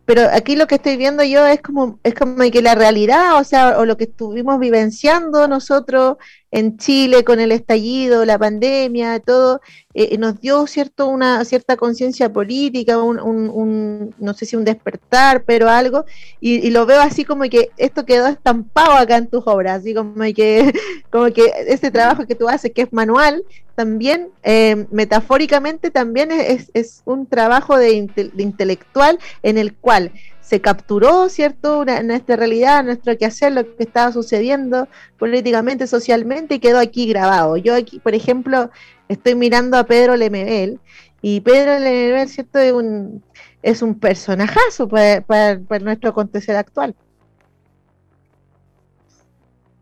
pero 0.07 0.22
aquí 0.32 0.57
lo 0.57 0.66
que 0.66 0.74
estoy 0.74 0.97
viendo 0.97 1.24
yo 1.24 1.47
es 1.47 1.61
como 1.62 1.99
es 2.03 2.14
como 2.14 2.36
que 2.51 2.62
la 2.62 2.74
realidad, 2.74 3.38
o 3.38 3.45
sea, 3.45 3.78
o 3.78 3.86
lo 3.86 3.97
que 3.97 4.05
estuvimos 4.05 4.59
vivenciando 4.59 5.49
nosotros 5.49 6.16
en 6.55 6.78
Chile 6.78 7.24
con 7.24 7.40
el 7.40 7.50
estallido, 7.50 8.24
la 8.24 8.38
pandemia, 8.38 9.18
todo, 9.18 9.61
eh, 9.92 10.11
eh, 10.12 10.18
nos 10.18 10.40
dio 10.40 10.68
cierto 10.68 11.09
una 11.09 11.44
cierta 11.44 11.76
conciencia 11.76 12.32
política, 12.32 12.96
un, 12.96 14.14
no 14.18 14.34
sé 14.34 14.46
si 14.46 14.55
un 14.55 14.64
despertar, 14.64 15.42
pero 15.42 15.68
algo, 15.68 16.05
y, 16.40 16.70
lo 16.70 16.86
veo 16.86 17.00
así 17.00 17.24
como 17.24 17.42
que 17.50 17.70
esto 17.76 18.07
quedó 18.07 18.28
estampado 18.28 18.92
acá 18.92 19.16
en 19.16 19.26
tus 19.26 19.42
obras, 19.48 19.80
así 19.80 19.94
como 19.94 20.14
que, 20.32 20.72
como 21.11 21.32
que 21.32 21.52
ese 21.66 21.90
trabajo 21.90 22.24
que 22.24 22.36
tú 22.36 22.48
haces, 22.48 22.70
que 22.72 22.82
es 22.82 22.92
manual, 22.92 23.42
también 23.74 24.28
eh, 24.44 24.86
metafóricamente 24.92 25.90
también 25.90 26.30
es, 26.30 26.70
es, 26.72 27.02
un 27.05 27.26
trabajo 27.26 27.76
de 27.76 27.94
intelectual 28.36 29.18
en 29.42 29.59
el 29.59 29.74
cual 29.74 30.12
se 30.45 30.61
capturó, 30.61 31.30
¿cierto?, 31.30 31.84
nuestra 32.05 32.36
realidad, 32.36 32.84
nuestro 32.84 33.16
quehacer, 33.16 33.53
lo 33.53 33.64
que 33.76 33.82
estaba 33.82 34.12
sucediendo 34.12 34.88
políticamente, 35.18 35.86
socialmente, 35.86 36.57
y 36.57 36.59
quedó 36.59 36.78
aquí 36.78 37.07
grabado. 37.09 37.57
Yo 37.57 37.74
aquí, 37.74 37.99
por 37.99 38.14
ejemplo, 38.14 38.70
estoy 39.09 39.34
mirando 39.34 39.78
a 39.78 39.84
Pedro 39.84 40.16
Lemebel, 40.16 40.80
y 41.22 41.40
Pedro 41.40 41.78
Lemebel, 41.78 42.28
¿cierto?, 42.28 42.59
es 42.59 42.72
un, 42.72 43.22
es 43.62 43.80
un 43.80 43.99
personajazo 43.99 44.86
para, 44.86 45.59
nuestro 45.80 46.11
acontecer 46.11 46.57
actual. 46.57 46.95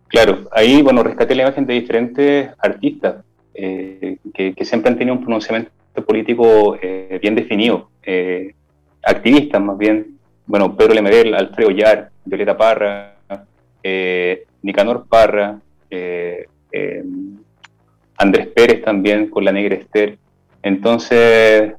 Claro, 0.07 0.49
ahí, 0.53 0.81
bueno, 0.81 1.03
rescaté 1.03 1.35
la 1.35 1.43
imagen 1.43 1.67
de 1.67 1.75
diferentes 1.75 2.51
artistas 2.59 3.17
eh, 3.55 4.19
que, 4.33 4.55
siempre 4.65 4.93
han 4.93 4.99
tenido 4.99 5.17
un 5.17 5.23
pronunciamiento 5.23 5.73
político 6.07 6.77
eh, 6.81 7.19
bien 7.21 7.35
definido, 7.35 7.91
eh, 8.05 8.55
activistas 9.03 9.61
más 9.61 9.77
bien, 9.77 10.19
bueno, 10.47 10.77
Pedro 10.77 10.95
Lemedel, 10.95 11.35
Alfredo 11.35 11.71
Yar, 11.71 12.11
Violeta 12.25 12.57
Parra, 12.57 13.15
Nicanor 14.63 15.07
Parra, 15.09 15.59
Andrés 18.17 18.47
Pérez 18.49 18.83
también 18.85 19.29
con 19.29 19.45
la 19.45 19.53
Negra 19.53 19.77
Esther. 19.77 20.19
Entonces, 20.63 21.75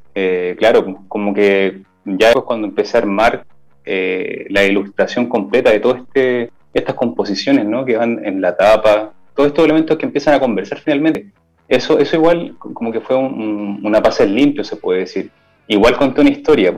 claro, 0.57 1.03
como 1.07 1.33
que 1.33 1.81
ya 2.05 2.33
cuando 2.33 2.67
empecé 2.67 2.97
a 2.97 3.01
armar 3.01 3.45
la 3.85 4.63
ilustración 4.63 5.27
completa 5.27 5.71
de 5.71 5.79
todo 5.79 5.95
este 5.95 6.51
estas 6.73 6.95
composiciones 6.95 7.65
¿no? 7.65 7.85
que 7.85 7.95
van 7.95 8.25
en 8.25 8.41
la 8.41 8.57
tapa, 8.57 9.13
todos 9.35 9.49
estos 9.49 9.63
elementos 9.63 9.95
que 9.95 10.07
empiezan 10.07 10.33
a 10.33 10.39
conversar 10.39 10.79
finalmente. 10.79 11.27
Eso, 11.67 11.99
eso 11.99 12.15
igual 12.15 12.55
como 12.57 12.91
que 12.91 12.99
fue 12.99 13.15
una 13.15 14.01
pase 14.01 14.25
limpio, 14.25 14.63
se 14.63 14.75
puede 14.75 15.01
decir. 15.01 15.29
Igual 15.67 15.95
conté 15.97 16.21
una 16.21 16.31
historia, 16.31 16.73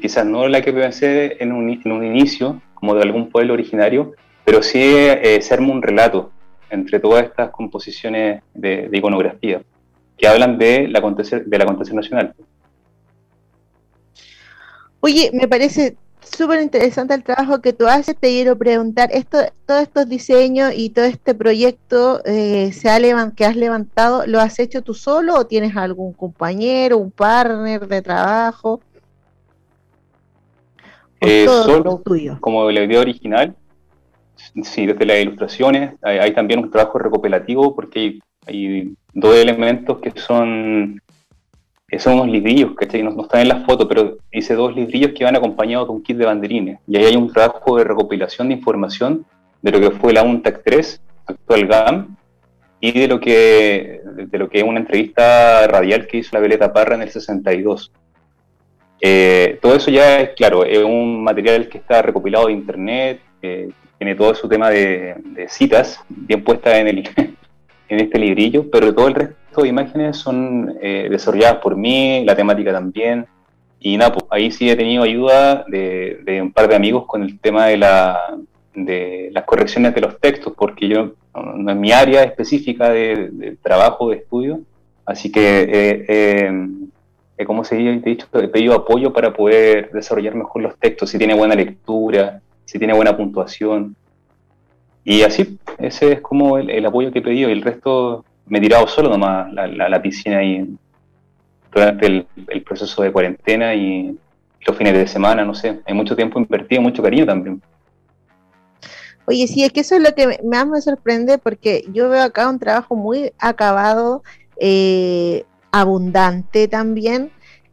Quizás 0.00 0.26
no 0.26 0.46
la 0.48 0.62
que 0.62 0.72
pensé 0.72 1.42
en 1.42 1.52
un, 1.52 1.68
en 1.70 1.92
un 1.92 2.04
inicio, 2.04 2.62
como 2.74 2.94
de 2.94 3.02
algún 3.02 3.30
pueblo 3.30 3.54
originario, 3.54 4.12
pero 4.44 4.62
sí 4.62 4.80
eh, 4.80 5.40
se 5.42 5.54
arma 5.54 5.72
un 5.72 5.82
relato 5.82 6.30
entre 6.70 7.00
todas 7.00 7.24
estas 7.24 7.50
composiciones 7.50 8.42
de, 8.54 8.88
iconografía 8.92 9.62
que 10.16 10.28
hablan 10.28 10.56
de 10.58 10.86
la 10.88 11.00
acontecer, 11.00 11.44
de 11.44 11.58
la 11.58 11.64
acontecer 11.64 11.94
nacional. 11.94 12.34
Oye, 15.00 15.30
me 15.32 15.48
parece 15.48 15.96
súper 16.20 16.62
interesante 16.62 17.14
el 17.14 17.22
trabajo 17.22 17.60
que 17.60 17.72
tú 17.72 17.86
haces. 17.86 18.16
Te 18.16 18.28
quiero 18.28 18.56
preguntar, 18.56 19.10
esto, 19.12 19.38
todos 19.66 19.82
estos 19.82 20.08
diseños 20.08 20.72
y 20.76 20.90
todo 20.90 21.06
este 21.06 21.34
proyecto 21.34 22.22
eh, 22.24 22.72
se 22.72 22.90
ha 22.90 23.00
que 23.34 23.44
has 23.44 23.56
levantado, 23.56 24.26
¿lo 24.26 24.40
has 24.40 24.58
hecho 24.58 24.82
tú 24.82 24.94
solo 24.94 25.34
o 25.34 25.46
tienes 25.46 25.76
algún 25.76 26.12
compañero, 26.12 26.98
un 26.98 27.10
partner 27.10 27.86
de 27.88 28.02
trabajo? 28.02 28.80
Eh, 31.20 31.46
solo, 31.46 32.02
como 32.40 32.70
la 32.70 32.84
idea 32.84 33.00
original, 33.00 33.54
sí, 34.62 34.86
desde 34.86 35.04
las 35.04 35.20
ilustraciones, 35.20 35.94
hay, 36.02 36.32
también 36.32 36.60
un 36.60 36.70
trabajo 36.70 36.98
recopilativo 36.98 37.74
porque 37.74 38.18
hay 38.46 38.94
dos 39.12 39.36
elementos 39.36 39.98
que 39.98 40.18
son 40.18 41.00
son 41.98 42.14
unos 42.14 42.28
librillos, 42.28 42.76
que 42.76 43.02
No, 43.02 43.22
están 43.22 43.40
en 43.40 43.48
la 43.48 43.64
foto, 43.64 43.88
pero 43.88 44.18
hice 44.30 44.54
dos 44.54 44.74
librillos 44.76 45.10
que 45.12 45.24
van 45.24 45.36
acompañados 45.36 45.88
de 45.88 45.92
un 45.92 46.02
kit 46.02 46.16
de 46.16 46.24
banderines. 46.24 46.78
Y 46.86 46.96
ahí 46.96 47.06
hay 47.06 47.16
un 47.16 47.32
trabajo 47.32 47.76
de 47.76 47.84
recopilación 47.84 48.48
de 48.48 48.54
información 48.54 49.26
de 49.60 49.72
lo 49.72 49.80
que 49.80 49.90
fue 49.90 50.12
la 50.12 50.22
UNTAC 50.22 50.62
3, 50.64 51.00
actual 51.26 51.66
GAM, 51.66 52.16
y 52.80 52.92
de 52.92 53.08
lo 53.08 53.20
que 53.20 54.00
de 54.04 54.38
lo 54.38 54.48
que 54.48 54.58
es 54.58 54.64
una 54.64 54.80
entrevista 54.80 55.66
radial 55.66 56.06
que 56.06 56.18
hizo 56.18 56.30
la 56.32 56.40
Violeta 56.40 56.72
Parra 56.72 56.94
en 56.94 57.02
el 57.02 57.10
62. 57.10 57.92
Eh, 59.00 59.58
todo 59.62 59.76
eso 59.76 59.90
ya 59.90 60.20
es, 60.20 60.30
claro, 60.30 60.64
es 60.64 60.78
un 60.78 61.22
material 61.22 61.68
que 61.68 61.78
está 61.78 62.02
recopilado 62.02 62.46
de 62.46 62.52
internet, 62.52 63.20
eh, 63.40 63.70
tiene 63.98 64.14
todo 64.14 64.34
su 64.34 64.48
tema 64.48 64.70
de, 64.70 65.14
de 65.24 65.48
citas 65.48 66.00
bien 66.08 66.44
puestas 66.44 66.74
en, 66.74 66.88
el, 66.88 67.08
en 67.88 68.00
este 68.00 68.18
librillo, 68.18 68.70
pero 68.70 68.94
todo 68.94 69.08
el 69.08 69.14
resto 69.14 69.62
de 69.62 69.68
imágenes 69.68 70.16
son 70.18 70.76
eh, 70.82 71.08
desarrolladas 71.10 71.56
por 71.56 71.76
mí, 71.76 72.24
la 72.24 72.36
temática 72.36 72.72
también. 72.72 73.26
Y 73.82 73.96
nada, 73.96 74.12
pues, 74.12 74.26
ahí 74.30 74.50
sí 74.50 74.68
he 74.68 74.76
tenido 74.76 75.02
ayuda 75.02 75.64
de, 75.66 76.40
un 76.42 76.52
par 76.52 76.68
de 76.68 76.76
amigos 76.76 77.06
con 77.06 77.22
el 77.22 77.40
tema 77.40 77.66
de, 77.66 77.78
la, 77.78 78.36
de 78.74 79.30
las 79.32 79.44
correcciones 79.44 79.94
de 79.94 80.02
los 80.02 80.20
textos, 80.20 80.52
porque 80.54 80.86
yo 80.86 81.14
no 81.34 81.70
es 81.70 81.76
mi 81.78 81.90
área 81.90 82.22
específica 82.22 82.90
de, 82.90 83.56
trabajo, 83.62 84.10
de 84.10 84.16
estudio, 84.16 84.60
así 85.06 85.32
que 85.32 86.50
como 87.46 87.64
se 87.64 87.76
he 87.76 88.00
dicho, 88.00 88.26
he 88.34 88.48
pedido 88.48 88.74
apoyo 88.74 89.12
para 89.12 89.32
poder 89.32 89.90
desarrollar 89.92 90.34
mejor 90.34 90.62
los 90.62 90.78
textos, 90.78 91.10
si 91.10 91.18
tiene 91.18 91.34
buena 91.34 91.54
lectura, 91.54 92.40
si 92.64 92.78
tiene 92.78 92.94
buena 92.94 93.16
puntuación. 93.16 93.96
Y 95.04 95.22
así, 95.22 95.58
ese 95.78 96.12
es 96.12 96.20
como 96.20 96.58
el, 96.58 96.70
el 96.70 96.84
apoyo 96.86 97.10
que 97.12 97.20
he 97.20 97.22
pedido 97.22 97.48
y 97.48 97.52
el 97.52 97.62
resto 97.62 98.24
me 98.50 98.58
he 98.58 98.60
tirado 98.60 98.86
solo 98.86 99.08
nomás 99.08 99.50
la, 99.52 99.66
la, 99.66 100.02
piscina 100.02 100.38
ahí 100.38 100.68
durante 101.72 102.06
el, 102.06 102.62
proceso 102.62 103.02
de 103.02 103.12
cuarentena 103.12 103.74
y 103.74 104.18
los 104.66 104.76
fines 104.76 104.92
de 104.92 105.06
semana, 105.06 105.44
no 105.44 105.54
sé, 105.54 105.80
hay 105.86 105.94
mucho 105.94 106.16
tiempo 106.16 106.38
invertido, 106.38 106.82
mucho 106.82 107.02
cariño 107.02 107.24
también. 107.24 107.62
Oye, 109.26 109.46
sí, 109.46 109.62
es 109.64 109.72
que 109.72 109.80
eso 109.80 109.94
es 109.94 110.02
lo 110.02 110.12
que 110.14 110.40
más 110.44 110.66
me 110.66 110.80
sorprende 110.80 111.38
porque 111.38 111.84
yo 111.92 112.08
veo 112.10 112.22
acá 112.22 112.50
un 112.50 112.58
trabajo 112.58 112.96
muy 112.96 113.32
acabado, 113.38 114.24
eh, 114.56 115.44
abundante 115.72 116.68
también, 116.68 117.32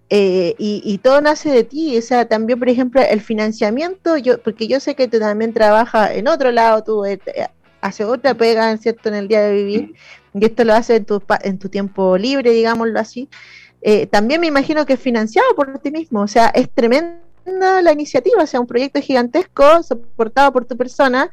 eh, 0.10 0.56
y, 0.58 0.98
todo 1.00 1.20
nace 1.20 1.50
de 1.50 1.64
ti, 1.66 1.98
o 1.98 2.02
sea, 2.02 2.28
también, 2.28 2.58
por 2.60 2.70
ejemplo, 2.70 3.02
el 3.02 3.20
financiamiento, 3.20 4.18
yo 4.18 4.42
porque 4.42 4.68
yo 4.68 4.80
sé 4.80 4.96
que 4.96 5.10
tú 5.10 5.20
también 5.20 5.54
trabajas 5.54 6.12
en 6.12 6.30
otro 6.30 6.52
lado, 6.52 6.82
tú 6.84 7.04
eh, 7.06 7.20
haces 7.82 8.06
otra 8.06 8.34
pega, 8.34 8.78
¿cierto?, 8.78 9.10
en 9.10 9.16
el 9.16 9.28
día 9.28 9.42
de 9.42 9.54
vivir, 9.54 9.96
y 10.34 10.46
esto 10.46 10.64
lo 10.64 10.74
hace 10.74 10.96
en 10.98 11.06
tu, 11.06 11.22
en 11.42 11.60
tu 11.60 11.68
tiempo 11.70 12.18
libre, 12.18 12.52
digámoslo 12.52 13.00
así, 13.00 13.30
eh, 13.82 14.08
también 14.08 14.42
me 14.42 14.48
imagino 14.48 14.86
que 14.86 14.94
es 14.94 15.00
financiado 15.00 15.48
por 15.56 15.78
ti 15.80 15.92
mismo, 15.92 16.22
o 16.22 16.28
sea, 16.28 16.48
es 16.48 16.70
tremenda 16.70 17.22
la 17.82 17.92
iniciativa, 17.92 18.44
o 18.44 18.48
sea, 18.48 18.60
un 18.60 18.68
proyecto 18.68 19.02
gigantesco 19.02 19.84
soportado 19.84 20.52
por 20.54 20.66
tu 20.66 20.78
persona, 20.78 21.30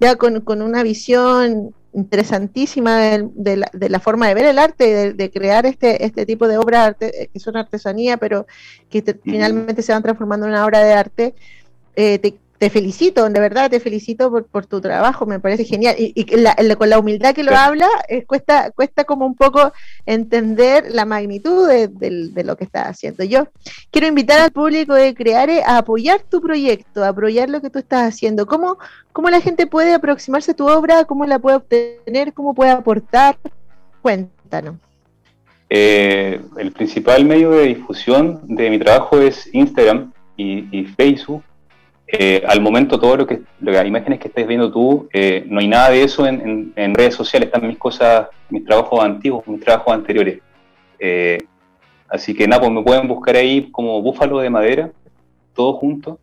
ya 0.00 0.16
con, 0.16 0.42
una 0.62 0.82
visión 0.82 1.74
interesantísima 1.92 2.98
de, 2.98 3.56
la, 3.88 4.00
forma 4.00 4.28
de 4.28 4.34
ver 4.34 4.46
el 4.46 4.58
arte, 4.58 5.14
de, 5.14 5.30
crear 5.30 5.66
este, 5.66 6.04
este 6.04 6.26
tipo 6.26 6.46
de 6.46 6.58
obras 6.58 6.96
eh, 7.00 7.28
que 7.32 7.40
son 7.40 7.56
artesanía, 7.56 8.16
pero 8.16 8.46
que 8.90 9.02
finalmente 9.24 9.82
se 9.82 9.92
van 9.92 10.02
transformando 10.02 10.46
en 10.46 10.52
una 10.52 10.64
obra 10.64 10.80
de 10.80 10.92
arte. 10.92 11.34
Eh, 11.96 12.18
te, 12.18 12.38
te 12.58 12.70
felicito, 12.70 13.28
de 13.28 13.40
verdad 13.40 13.70
te 13.70 13.78
felicito 13.78 14.44
por, 14.50 14.66
tu 14.66 14.80
trabajo, 14.80 15.26
me 15.26 15.38
parece 15.38 15.64
genial. 15.64 15.94
Y, 15.96 16.24
con 16.74 16.90
la 16.90 16.98
humildad 16.98 17.32
que 17.32 17.44
lo 17.44 17.56
habla, 17.56 17.88
eh, 18.08 18.24
cuesta, 18.24 18.72
cuesta 18.72 19.04
como 19.04 19.26
un 19.26 19.36
poco 19.36 19.72
entender 20.06 20.86
la 20.90 21.04
magnitud 21.04 21.68
de, 21.68 22.44
lo 22.44 22.56
que 22.56 22.64
estás 22.64 22.88
haciendo. 22.88 23.22
Yo 23.22 23.46
quiero 23.92 24.08
invitar 24.08 24.40
al 24.40 24.50
público 24.50 24.94
de 24.94 25.14
Creare 25.14 25.62
a 25.62 25.78
apoyar 25.78 26.20
tu 26.22 26.40
proyecto, 26.40 27.04
a 27.04 27.08
apoyar 27.08 27.48
lo 27.48 27.60
que 27.60 27.70
tú 27.70 27.78
estás 27.78 28.08
haciendo. 28.08 28.46
¿Cómo, 28.46 28.78
cómo 29.12 29.30
la 29.30 29.40
gente 29.40 29.68
puede 29.68 29.94
aproximarse 29.94 30.50
a 30.50 30.56
tu 30.56 30.68
obra? 30.68 31.04
¿Cómo 31.04 31.26
la 31.26 31.38
puede 31.38 31.58
obtener? 31.58 32.32
¿Cómo 32.32 32.54
puede 32.54 32.72
aportar? 32.72 33.38
Cuéntanos. 34.02 34.74
Eh, 35.70 36.40
el 36.56 36.72
principal 36.72 37.24
medio 37.24 37.50
de 37.50 37.66
difusión 37.66 38.40
de 38.48 38.70
mi 38.70 38.78
trabajo 38.80 39.20
es 39.20 39.48
Instagram 39.52 40.12
y 40.36 40.84
Facebook 40.96 41.42
eh, 42.10 42.42
al 42.48 42.62
momento 42.62 42.98
todo 42.98 43.18
lo 43.18 43.26
que 43.26 43.42
las 43.60 43.86
imágenes 43.86 44.18
que 44.18 44.28
estáis 44.28 44.46
viendo 44.46 44.72
tú, 44.72 45.10
eh, 45.12 45.44
no 45.46 45.60
hay 45.60 45.68
nada 45.68 45.90
de 45.90 46.02
eso 46.02 46.26
en, 46.26 46.72
redes 46.94 47.14
sociales, 47.14 47.48
están 47.48 47.68
mis 47.68 47.76
cosas, 47.76 48.28
mis 48.48 48.64
trabajos 48.64 49.04
antiguos, 49.04 49.46
mis 49.46 49.60
trabajos 49.60 49.92
anteriores. 49.92 50.40
Eh, 50.98 51.38
así 52.08 52.34
que 52.34 52.48
nada, 52.48 52.62
pues 52.62 52.72
me 52.72 52.82
pueden 52.82 53.06
buscar 53.06 53.36
ahí 53.36 53.70
como 53.70 54.00
Búfalo 54.00 54.38
de 54.38 54.48
Madera, 54.48 54.90
todo 55.54 55.74
junto, 55.74 56.18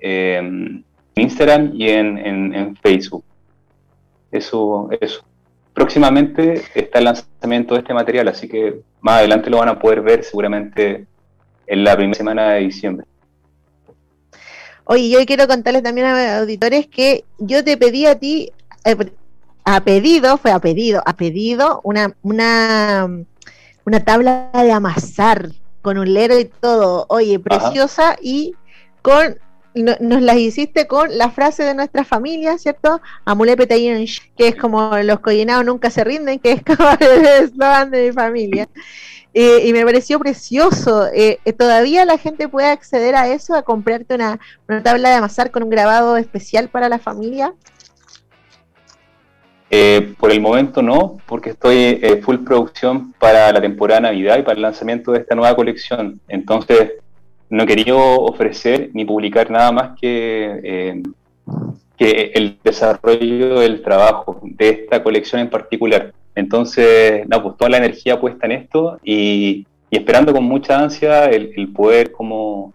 en 0.00 0.84
Instagram 1.14 1.70
y 1.72 1.88
en, 1.88 2.76
Facebook. 2.82 3.24
Eso, 4.32 4.88
eso. 5.00 5.24
Próximamente 5.72 6.62
está 6.74 6.98
el 6.98 7.04
lanzamiento 7.04 7.74
de 7.74 7.80
este 7.80 7.94
material, 7.94 8.26
así 8.26 8.48
que 8.48 8.80
más 9.00 9.18
adelante 9.18 9.50
lo 9.50 9.58
van 9.58 9.68
a 9.68 9.78
poder 9.78 10.00
ver 10.00 10.24
seguramente 10.24 11.06
en 11.68 11.84
la 11.84 11.94
primera 11.94 12.14
semana 12.14 12.50
de 12.54 12.60
diciembre. 12.62 13.06
Oye, 14.84 15.08
yo 15.08 15.24
quiero 15.26 15.46
contarles 15.46 15.82
también 15.82 16.06
a 16.06 16.38
auditores 16.38 16.86
que 16.86 17.24
yo 17.38 17.62
te 17.64 17.76
pedí 17.76 18.06
a 18.06 18.18
ti, 18.18 18.52
eh, 18.84 18.96
a 19.64 19.84
pedido, 19.84 20.38
fue 20.38 20.50
a 20.50 20.58
pedido, 20.58 21.02
a 21.06 21.16
pedido, 21.16 21.80
una, 21.84 22.16
una, 22.22 23.08
una 23.84 24.04
tabla 24.04 24.50
de 24.52 24.72
amasar 24.72 25.50
con 25.82 25.98
un 25.98 26.12
lero 26.12 26.38
y 26.38 26.46
todo. 26.46 27.06
Oye, 27.08 27.38
preciosa 27.38 28.16
y 28.20 28.54
con 29.02 29.36
nos 29.74 30.20
las 30.20 30.36
hiciste 30.36 30.86
con 30.86 31.16
la 31.16 31.30
frase 31.30 31.64
de 31.64 31.74
nuestra 31.74 32.04
familia, 32.04 32.58
¿cierto? 32.58 33.00
Amule 33.24 33.56
que 33.56 34.48
es 34.48 34.56
como 34.56 34.96
los 34.98 35.20
collinados 35.20 35.64
nunca 35.64 35.90
se 35.90 36.04
rinden, 36.04 36.38
que 36.38 36.52
es 36.52 36.62
como 36.76 36.90
el 37.00 37.26
eslogan 37.44 37.90
de 37.90 38.06
mi 38.06 38.12
familia. 38.12 38.68
Eh, 39.34 39.66
y 39.66 39.72
me 39.72 39.84
pareció 39.84 40.18
precioso. 40.18 41.06
Eh, 41.08 41.38
eh, 41.44 41.52
¿Todavía 41.52 42.04
la 42.04 42.18
gente 42.18 42.48
puede 42.48 42.68
acceder 42.68 43.14
a 43.14 43.28
eso, 43.28 43.54
a 43.54 43.62
comprarte 43.62 44.14
una, 44.14 44.38
tabla 44.82 45.08
de 45.10 45.14
amasar 45.16 45.50
con 45.50 45.62
un 45.62 45.70
grabado 45.70 46.16
especial 46.16 46.68
para 46.68 46.88
la 46.88 46.98
familia? 46.98 47.54
por 50.18 50.30
el 50.30 50.38
momento 50.42 50.82
no, 50.82 51.16
porque 51.24 51.48
estoy 51.48 51.98
full 52.22 52.44
producción 52.44 53.14
para 53.14 53.50
la 53.50 53.60
temporada 53.62 54.00
de 54.02 54.08
Navidad 54.08 54.38
y 54.38 54.42
para 54.42 54.56
el 54.56 54.60
lanzamiento 54.60 55.12
de 55.12 55.20
esta 55.20 55.34
nueva 55.34 55.56
colección. 55.56 56.20
Entonces, 56.28 56.92
no 57.48 57.64
quería 57.64 57.94
ofrecer 57.94 58.90
ni 58.92 59.06
publicar 59.06 59.50
nada 59.50 59.72
más 59.72 59.98
que 59.98 61.00
que 61.96 62.32
el 62.34 62.58
desarrollo 62.62 63.60
del 63.60 63.82
trabajo 63.82 64.40
de 64.42 64.68
esta 64.68 65.02
colección 65.02 65.40
en 65.40 65.50
particular. 65.50 66.12
Entonces, 66.34 67.26
no, 67.28 67.42
pues 67.42 67.56
toda 67.56 67.70
la 67.70 67.76
energía 67.78 68.20
puesta 68.20 68.46
en 68.46 68.52
esto 68.52 68.98
y, 69.04 69.66
esperando 69.90 70.32
con 70.32 70.44
mucha 70.44 70.78
ansia 70.78 71.26
el, 71.26 71.68
poder 71.72 72.12
como 72.12 72.72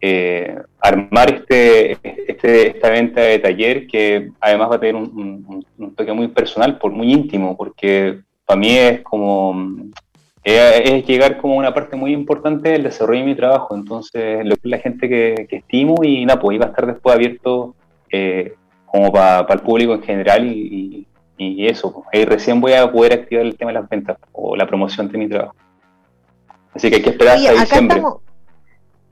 eh, 0.00 0.56
armar 0.80 1.34
este, 1.34 1.98
este, 2.02 2.68
esta 2.68 2.88
venta 2.88 3.20
de 3.20 3.38
taller 3.38 3.86
que 3.86 4.30
además 4.40 4.70
va 4.70 4.76
a 4.76 4.80
tener 4.80 4.96
un, 4.96 5.64
toque 5.94 6.12
muy 6.12 6.28
personal, 6.28 6.78
por, 6.78 6.90
muy 6.90 7.12
íntimo, 7.12 7.56
porque 7.56 8.20
para 8.46 8.58
mí 8.58 8.70
es 8.70 9.02
como 9.02 9.54
es, 10.44 11.06
llegar 11.06 11.38
como 11.38 11.56
una 11.56 11.72
parte 11.72 11.96
muy 11.96 12.12
importante 12.12 12.70
del 12.70 12.84
desarrollo 12.84 13.20
de 13.20 13.26
mi 13.26 13.34
trabajo. 13.34 13.74
Entonces, 13.74 14.44
lo 14.44 14.56
que 14.56 14.68
la 14.68 14.78
gente 14.78 15.08
que, 15.08 15.46
estimo 15.50 15.96
y 16.02 16.24
nada, 16.24 16.40
pues 16.40 16.56
iba 16.56 16.66
a 16.66 16.68
estar 16.68 16.86
después 16.86 17.14
abierto 17.14 17.74
eh, 18.16 18.54
como 18.86 19.12
para 19.12 19.52
el 19.52 19.58
público 19.58 19.92
en 19.92 20.02
general 20.04 20.46
y, 20.46 21.04
y, 21.36 21.66
eso. 21.66 21.92
Pues, 21.92 22.06
ahí 22.12 22.24
recién 22.24 22.60
voy 22.60 22.72
a 22.74 22.90
poder 22.90 23.12
activar 23.12 23.44
el 23.44 23.56
tema 23.56 23.72
de 23.72 23.80
las 23.80 23.88
ventas 23.88 24.16
o 24.30 24.54
la 24.54 24.68
promoción 24.68 25.08
de 25.08 25.18
mi 25.18 25.28
trabajo. 25.28 25.56
Así 26.72 26.90
que 26.90 26.96
hay 26.96 27.02
que 27.02 27.10
esperar 27.10 27.36
hasta 27.36 27.52
diciembre. 27.60 28.02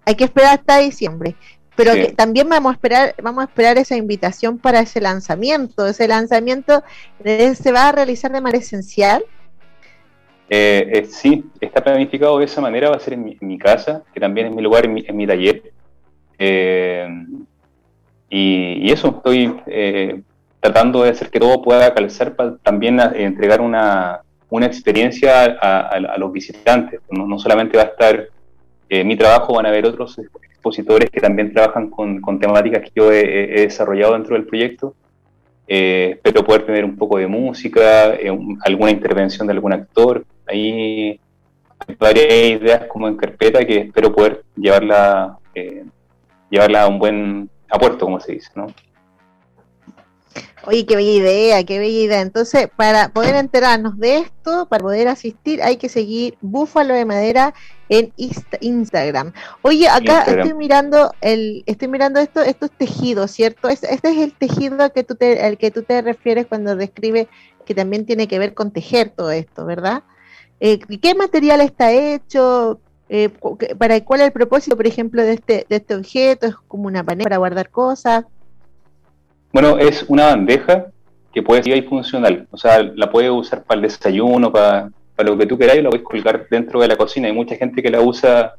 hay 0.04 0.14
que 0.14 0.24
esperar 0.24 0.54
hasta 0.54 0.78
diciembre. 0.78 1.34
Pero 1.74 1.92
también 2.14 2.48
vamos 2.48 2.70
a 2.70 2.74
esperar, 2.74 3.14
vamos 3.20 3.42
a 3.42 3.48
esperar 3.48 3.76
esa 3.78 3.96
invitación 3.96 4.58
para 4.58 4.78
ese 4.80 5.00
lanzamiento. 5.00 5.86
Ese 5.86 6.06
lanzamiento 6.06 6.84
se 7.24 7.72
va 7.72 7.88
a 7.88 7.92
realizar 7.92 8.30
de 8.30 8.40
manera 8.40 8.62
esencial. 8.62 9.24
Eh, 10.48 10.90
eh, 10.92 11.04
sí, 11.06 11.44
está 11.60 11.82
planificado 11.82 12.38
de 12.38 12.44
esa 12.44 12.60
manera, 12.60 12.90
va 12.90 12.96
a 12.96 13.00
ser 13.00 13.14
en 13.14 13.36
mi, 13.40 13.58
casa, 13.58 14.04
que 14.12 14.20
también 14.20 14.48
es 14.48 14.54
mi 14.54 14.62
lugar, 14.62 14.84
en 14.84 14.94
mi, 14.94 15.04
en 15.06 15.16
mi 15.16 15.26
taller. 15.26 15.72
Eh, 16.38 17.08
y, 18.34 18.90
eso, 18.90 19.08
estoy 19.16 19.54
eh, 19.66 20.22
tratando 20.58 21.02
de 21.02 21.10
hacer 21.10 21.28
que 21.28 21.38
todo 21.38 21.60
pueda 21.60 21.92
calzar 21.92 22.34
para 22.34 22.56
también 22.56 22.98
entregar 22.98 23.60
una, 23.60 24.22
una 24.48 24.64
experiencia 24.64 25.44
a, 25.44 26.16
los 26.16 26.32
visitantes. 26.32 27.00
No, 27.10 27.38
solamente 27.38 27.76
va 27.76 27.82
a 27.82 27.86
estar 27.88 28.28
eh, 28.88 29.04
mi 29.04 29.16
trabajo, 29.16 29.52
van 29.52 29.66
a 29.66 29.68
haber 29.68 29.84
otros 29.84 30.18
expositores 30.18 31.10
que 31.10 31.20
también 31.20 31.52
trabajan 31.52 31.90
con, 31.90 32.22
temáticas 32.40 32.80
que 32.84 32.90
yo 32.94 33.12
he, 33.12 33.60
desarrollado 33.60 34.14
dentro 34.14 34.34
del 34.34 34.46
proyecto. 34.46 34.94
Eh, 35.68 36.12
espero 36.14 36.42
poder 36.42 36.64
tener 36.64 36.86
un 36.86 36.96
poco 36.96 37.18
de 37.18 37.26
música, 37.26 38.16
alguna 38.64 38.92
intervención 38.92 39.46
de 39.46 39.52
algún 39.52 39.74
actor. 39.74 40.24
Ahí 40.46 41.20
hay 41.86 41.96
varias 41.98 42.32
ideas 42.32 42.86
como 42.86 43.08
en 43.08 43.16
carpeta 43.18 43.62
que 43.66 43.76
espero 43.76 44.10
poder 44.10 44.42
llevarla, 44.56 45.36
llevarla 46.48 46.84
a 46.84 46.88
un 46.88 46.98
buen 46.98 47.51
a 47.72 47.78
puerto, 47.78 48.04
como 48.04 48.20
se 48.20 48.32
dice, 48.32 48.50
¿no? 48.54 48.66
Oye, 50.64 50.86
qué 50.86 50.94
bella 50.94 51.10
idea, 51.10 51.64
qué 51.64 51.78
bella 51.78 52.00
idea. 52.00 52.20
Entonces, 52.20 52.68
para 52.76 53.08
poder 53.08 53.34
enterarnos 53.34 53.98
de 53.98 54.18
esto, 54.18 54.66
para 54.68 54.82
poder 54.82 55.08
asistir, 55.08 55.62
hay 55.62 55.76
que 55.76 55.88
seguir 55.88 56.36
Búfalo 56.40 56.94
de 56.94 57.04
Madera 57.04 57.52
en 57.88 58.12
Instagram. 58.60 59.32
Oye, 59.62 59.88
acá 59.88 60.22
estoy 60.22 60.54
mirando 60.54 61.12
el, 61.20 61.64
estoy 61.66 61.88
mirando 61.88 62.20
esto, 62.20 62.42
estos 62.42 62.70
tejidos, 62.70 63.32
¿cierto? 63.32 63.68
Este, 63.68 63.92
es 63.92 64.04
el 64.04 64.34
tejido 64.34 64.92
que 64.92 65.02
tú 65.02 65.16
te, 65.16 65.42
al 65.42 65.58
que 65.58 65.70
tú 65.70 65.82
te 65.82 66.00
refieres 66.00 66.46
cuando 66.46 66.76
describes 66.76 67.26
que 67.64 67.74
también 67.74 68.06
tiene 68.06 68.28
que 68.28 68.38
ver 68.38 68.54
con 68.54 68.70
tejer 68.70 69.10
todo 69.10 69.30
esto, 69.32 69.64
¿verdad? 69.64 70.04
Eh, 70.60 70.78
¿Qué 70.78 71.14
material 71.14 71.60
está 71.60 71.90
hecho? 71.90 72.80
Eh, 73.14 73.28
para 73.76 74.00
cuál 74.00 74.22
es 74.22 74.28
el 74.28 74.32
propósito, 74.32 74.74
por 74.74 74.86
ejemplo, 74.86 75.22
de 75.22 75.34
este, 75.34 75.66
este 75.68 75.94
objeto, 75.94 76.46
es 76.46 76.54
como 76.66 76.86
una 76.86 77.04
panela 77.04 77.24
para 77.24 77.36
guardar 77.36 77.68
cosas. 77.68 78.24
Bueno, 79.52 79.76
es 79.76 80.06
una 80.08 80.28
bandeja 80.28 80.86
que 81.30 81.42
puede 81.42 81.62
ser 81.62 81.84
funcional, 81.84 82.48
o 82.50 82.56
sea, 82.56 82.82
la 82.82 83.10
puedes 83.10 83.30
usar 83.30 83.64
para 83.64 83.76
el 83.76 83.82
desayuno, 83.82 84.50
para, 84.50 84.88
para 85.14 85.28
lo 85.28 85.36
que 85.36 85.44
tú 85.44 85.58
queráis, 85.58 85.82
la 85.82 85.90
puedes 85.90 86.06
colgar 86.06 86.46
dentro 86.50 86.80
de 86.80 86.88
la 86.88 86.96
cocina. 86.96 87.28
Hay 87.28 87.34
mucha 87.34 87.54
gente 87.54 87.82
que 87.82 87.90
la 87.90 88.00
usa 88.00 88.54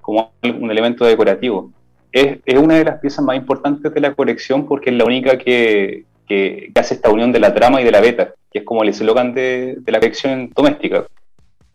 como 0.00 0.32
un 0.42 0.70
elemento 0.70 1.04
decorativo. 1.04 1.70
Es, 2.10 2.38
una 2.56 2.76
de 2.76 2.84
las 2.84 3.00
piezas 3.00 3.22
más 3.22 3.36
importantes 3.36 3.92
de 3.92 4.00
la 4.00 4.14
colección 4.14 4.66
porque 4.66 4.88
es 4.88 4.96
la 4.96 5.04
única 5.04 5.36
que, 5.36 6.04
hace 6.74 6.94
esta 6.94 7.10
unión 7.10 7.30
de 7.30 7.40
la 7.40 7.52
trama 7.52 7.82
y 7.82 7.84
de 7.84 7.92
la 7.92 8.00
beta, 8.00 8.32
que 8.50 8.60
es 8.60 8.64
como 8.64 8.82
el 8.84 8.88
eslogan 8.88 9.34
de 9.34 9.76
la 9.86 10.00
colección 10.00 10.50
doméstica. 10.56 11.04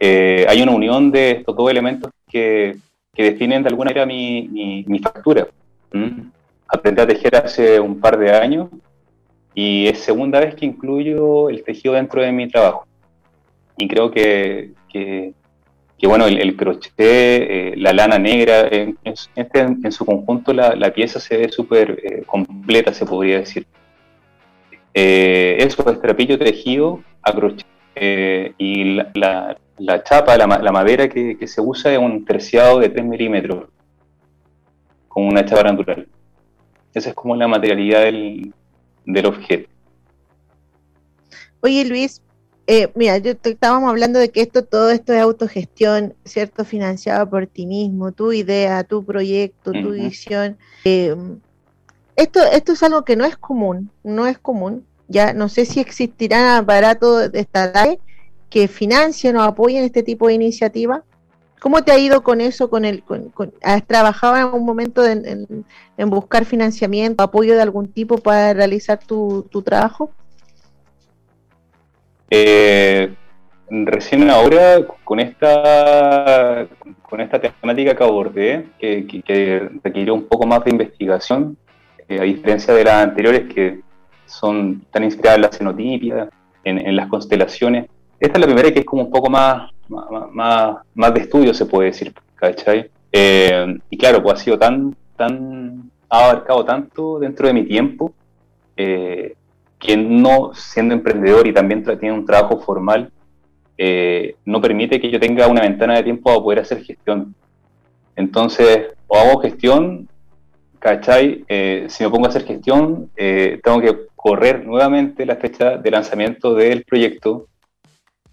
Eh, 0.06 0.46
hay 0.50 0.62
una 0.62 0.74
unión 0.74 1.12
de 1.12 1.32
estos 1.32 1.56
dos 1.56 1.72
elementos 1.72 2.12
que, 2.30 2.76
definen 3.16 3.64
de 3.64 3.70
alguna 3.70 3.92
manera 3.92 4.06
mi, 4.06 5.00
factura. 5.02 5.48
Aprendí 6.68 7.02
a 7.02 7.08
tejer 7.08 7.38
hace 7.38 7.80
un 7.80 8.02
par 8.02 8.18
de 8.18 8.36
años 8.36 8.68
y 9.54 9.88
es 9.88 10.00
segunda 10.00 10.42
vez 10.42 10.56
que 10.56 10.66
incluyo 10.66 11.48
el 11.50 11.64
tejido 11.64 11.94
dentro 11.94 12.22
de 12.22 12.34
mi 12.34 12.50
trabajo. 12.50 12.86
Y 13.78 13.88
creo 13.88 14.12
que, 14.12 14.72
bueno, 16.04 16.28
el, 16.28 16.56
crochet, 16.58 16.92
eh, 16.98 17.74
la 17.78 17.94
lana 17.94 18.20
negra, 18.20 18.68
en, 18.70 18.98
este, 19.06 19.60
en, 19.62 19.92
su 19.94 20.06
conjunto 20.06 20.52
la, 20.52 20.94
pieza 20.94 21.22
se 21.22 21.38
ve 21.38 21.48
súper 21.48 21.98
eh, 22.04 22.24
completa, 22.26 22.94
se 22.94 23.06
podría 23.06 23.40
decir. 23.40 23.66
Eh, 24.94 25.56
eso 25.60 25.90
es 25.90 26.02
trapillo 26.02 26.38
tejido 26.38 27.02
a 27.22 27.32
crochet. 27.32 27.73
Y 27.96 28.96
la, 29.14 29.58
la 29.78 30.04
chapa, 30.04 30.38
la, 30.38 30.72
madera 30.72 31.10
que, 31.10 31.48
se 31.48 31.62
usa 31.62 31.92
es 31.92 32.00
un 32.00 32.26
terciado 32.26 32.80
de 32.80 32.90
3 32.90 33.06
milímetros, 33.06 33.70
con 35.08 35.26
una 35.26 35.46
chapa 35.46 35.64
natural. 35.64 36.08
Esa 36.94 37.10
es 37.10 37.16
como 37.16 37.36
la 37.36 37.48
materialidad 37.48 38.04
del, 38.04 38.54
objeto. 39.26 39.70
Oye 41.62 41.86
Luis, 41.86 42.22
eh, 42.68 42.92
mira, 42.96 43.18
yo 43.18 43.32
estábamos 43.44 43.90
hablando 43.90 44.20
de 44.20 44.30
que 44.30 44.42
esto, 44.42 44.64
todo 44.64 44.90
esto 44.90 45.14
es 45.14 45.22
autogestión, 45.22 46.14
¿cierto? 46.24 46.66
Financiado 46.66 47.30
por 47.30 47.48
ti 47.48 47.66
mismo, 47.66 48.12
tu 48.12 48.32
idea, 48.32 48.84
tu 48.84 49.04
proyecto, 49.04 49.72
tu 49.72 49.92
visión. 49.92 50.58
Eh, 50.86 51.16
esto, 52.16 52.40
esto 52.44 52.74
es 52.74 52.84
algo 52.84 53.04
que 53.04 53.16
no 53.16 53.26
es 53.26 53.38
común, 53.38 53.90
no 54.04 54.28
es 54.28 54.38
común. 54.38 54.86
Ya 55.14 55.32
no 55.32 55.48
sé 55.48 55.66
si 55.66 55.80
existirán 55.80 56.64
aparatos 56.64 57.32
de 57.32 57.40
esta 57.40 57.66
edad 57.66 57.98
que 58.50 58.68
financien 58.68 59.38
o 59.38 59.44
apoyen 59.44 59.84
este 59.84 60.02
tipo 60.02 60.28
de 60.28 60.34
iniciativa? 60.34 61.04
¿Cómo 61.60 61.84
te 61.84 61.92
ha 61.92 62.00
ido 62.00 62.24
con 62.24 62.42
eso? 62.42 62.68
Con 62.68 62.84
el, 62.84 63.04
¿Has 63.62 63.86
trabajado 63.86 64.36
en 64.36 64.42
algún 64.42 64.66
momento 64.66 65.06
en, 65.06 66.10
buscar 66.10 66.46
financiamiento, 66.46 67.24
apoyo 67.24 67.56
de 67.56 67.62
algún 67.62 67.94
tipo 67.94 68.18
para 68.18 68.54
realizar 68.56 68.98
tu, 68.98 69.48
trabajo? 69.64 70.12
Eh, 72.32 73.14
recién 73.70 74.32
ahora, 74.32 74.84
con 75.04 75.20
esta, 75.20 76.68
con 77.04 77.22
esta 77.22 77.40
temática 77.40 77.96
que 77.96 78.04
abordé, 78.04 78.66
que, 78.80 79.70
requirió 79.84 80.16
un 80.16 80.26
poco 80.26 80.48
más 80.48 80.66
de 80.66 80.72
investigación, 80.72 81.56
eh, 82.10 82.20
a 82.20 82.24
diferencia 82.24 82.74
de 82.74 82.84
las 82.84 83.04
anteriores 83.04 83.54
que 83.54 83.80
son 84.40 84.86
tan 84.92 85.04
inspiradas 85.04 85.38
en 85.38 85.42
la 85.42 85.52
cenotipia, 85.52 86.30
en 86.64 86.96
las 86.96 87.08
constelaciones, 87.08 87.88
esta 88.24 88.38
es 88.38 88.40
la 88.40 88.46
primera 88.46 88.72
que 88.72 88.80
es 88.80 88.86
como 88.86 89.02
un 89.02 89.12
poco 89.12 89.30
más, 89.30 89.70
más, 89.90 90.78
más, 90.94 91.14
de 91.14 91.20
estudio, 91.20 91.54
se 91.54 91.66
puede 91.66 91.90
decir, 91.90 92.14
¿cachai? 92.36 92.90
Eh, 93.12 93.78
y 93.90 93.98
claro, 93.98 94.24
pues 94.24 94.36
ha 94.40 94.44
sido 94.46 94.58
tan, 94.58 94.96
tan, 95.18 95.92
ha 96.10 96.30
abarcado 96.30 96.64
tanto 96.64 97.20
dentro 97.20 97.48
de 97.48 97.54
mi 97.54 97.66
tiempo, 97.66 98.14
eh, 98.78 99.36
que 99.78 99.98
no, 99.98 100.54
siendo 100.54 100.94
emprendedor 100.94 101.46
y 101.48 101.54
también 101.54 101.84
tiene 101.84 102.14
un 102.14 102.26
trabajo 102.26 102.62
formal, 102.62 103.12
eh, 103.78 104.36
no 104.46 104.62
permite 104.62 105.02
que 105.02 105.12
yo 105.12 105.20
tenga 105.20 105.48
una 105.48 105.64
ventana 105.64 105.96
de 105.96 106.04
tiempo 106.04 106.30
para 106.30 106.42
poder 106.42 106.60
hacer 106.60 106.82
gestión. 106.82 107.36
Entonces, 108.16 108.88
o 109.08 109.18
hago 109.18 109.42
gestión, 109.42 110.08
¿cachai? 110.80 111.44
si 111.90 112.04
me 112.06 112.10
pongo 112.10 112.28
a 112.28 112.30
hacer 112.30 112.46
gestión, 112.46 113.10
tengo 113.16 113.82
que 113.82 113.98
correr 114.24 114.66
nuevamente 114.66 115.26
la 115.26 115.36
fecha 115.36 115.76
de 115.76 115.92
lanzamiento 115.92 116.56
del 116.56 116.86
proyecto, 116.86 117.48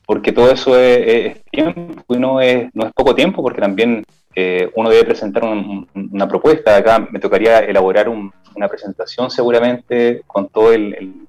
porque 0.07 0.31
todo 0.31 0.49
eso 0.53 0.79
es, 0.79 1.43
tiempo 1.51 2.15
y 2.15 2.19
no 2.19 2.41
es, 2.41 2.73
no 2.75 2.87
es 2.87 2.93
poco 2.93 3.13
tiempo, 3.13 3.43
porque 3.43 3.61
también 3.61 4.05
eh, 4.37 4.71
uno 4.77 4.89
debe 4.89 5.05
presentar 5.05 5.43
una 5.43 6.29
propuesta. 6.29 6.77
Acá 6.77 7.09
me 7.11 7.19
tocaría 7.19 7.59
elaborar 7.59 8.09
una 8.09 8.69
presentación 8.69 9.33
seguramente 9.33 10.23
con 10.29 10.49
todo 10.49 10.73
el, 10.73 11.27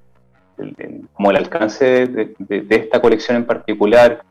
como 1.14 1.32
el 1.32 1.38
alcance 1.38 2.06
de, 2.06 2.36
esta 2.70 3.02
colección 3.02 3.38
en 3.38 3.46
particular, 3.46 4.22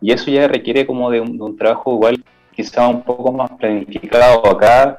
y 0.00 0.10
eso 0.10 0.30
ya 0.30 0.48
requiere 0.48 0.86
como 0.86 1.10
de 1.10 1.20
un, 1.20 1.54
trabajo 1.58 1.92
igual 1.92 2.24
quizá 2.54 2.88
un 2.88 3.02
poco 3.02 3.30
más 3.30 3.50
planificado. 3.50 4.46
Acá 4.46 4.98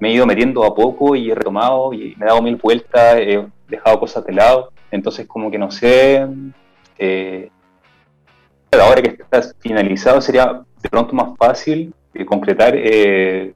me 0.00 0.08
he 0.08 0.14
ido 0.14 0.26
metiendo 0.26 0.64
a 0.64 0.74
poco 0.74 1.14
y 1.14 1.30
he 1.30 1.34
retomado 1.36 1.92
y 1.92 2.16
me 2.16 2.24
he 2.24 2.28
dado 2.28 2.42
mil 2.42 2.56
vueltas, 2.56 3.16
he 3.18 3.46
dejado 3.68 4.00
cosas 4.00 4.24
de 4.24 4.32
lado, 4.32 4.72
entonces 4.90 5.26
como 5.26 5.50
que 5.50 5.58
no 5.58 5.70
sé... 5.70 6.26
Eh, 6.98 7.50
ahora 8.72 9.00
que 9.00 9.10
está 9.22 9.42
finalizado 9.60 10.20
sería 10.20 10.62
de 10.82 10.88
pronto 10.88 11.14
más 11.14 11.36
fácil 11.38 11.94
eh, 12.12 12.24
concretar 12.24 12.74
eh, 12.76 13.54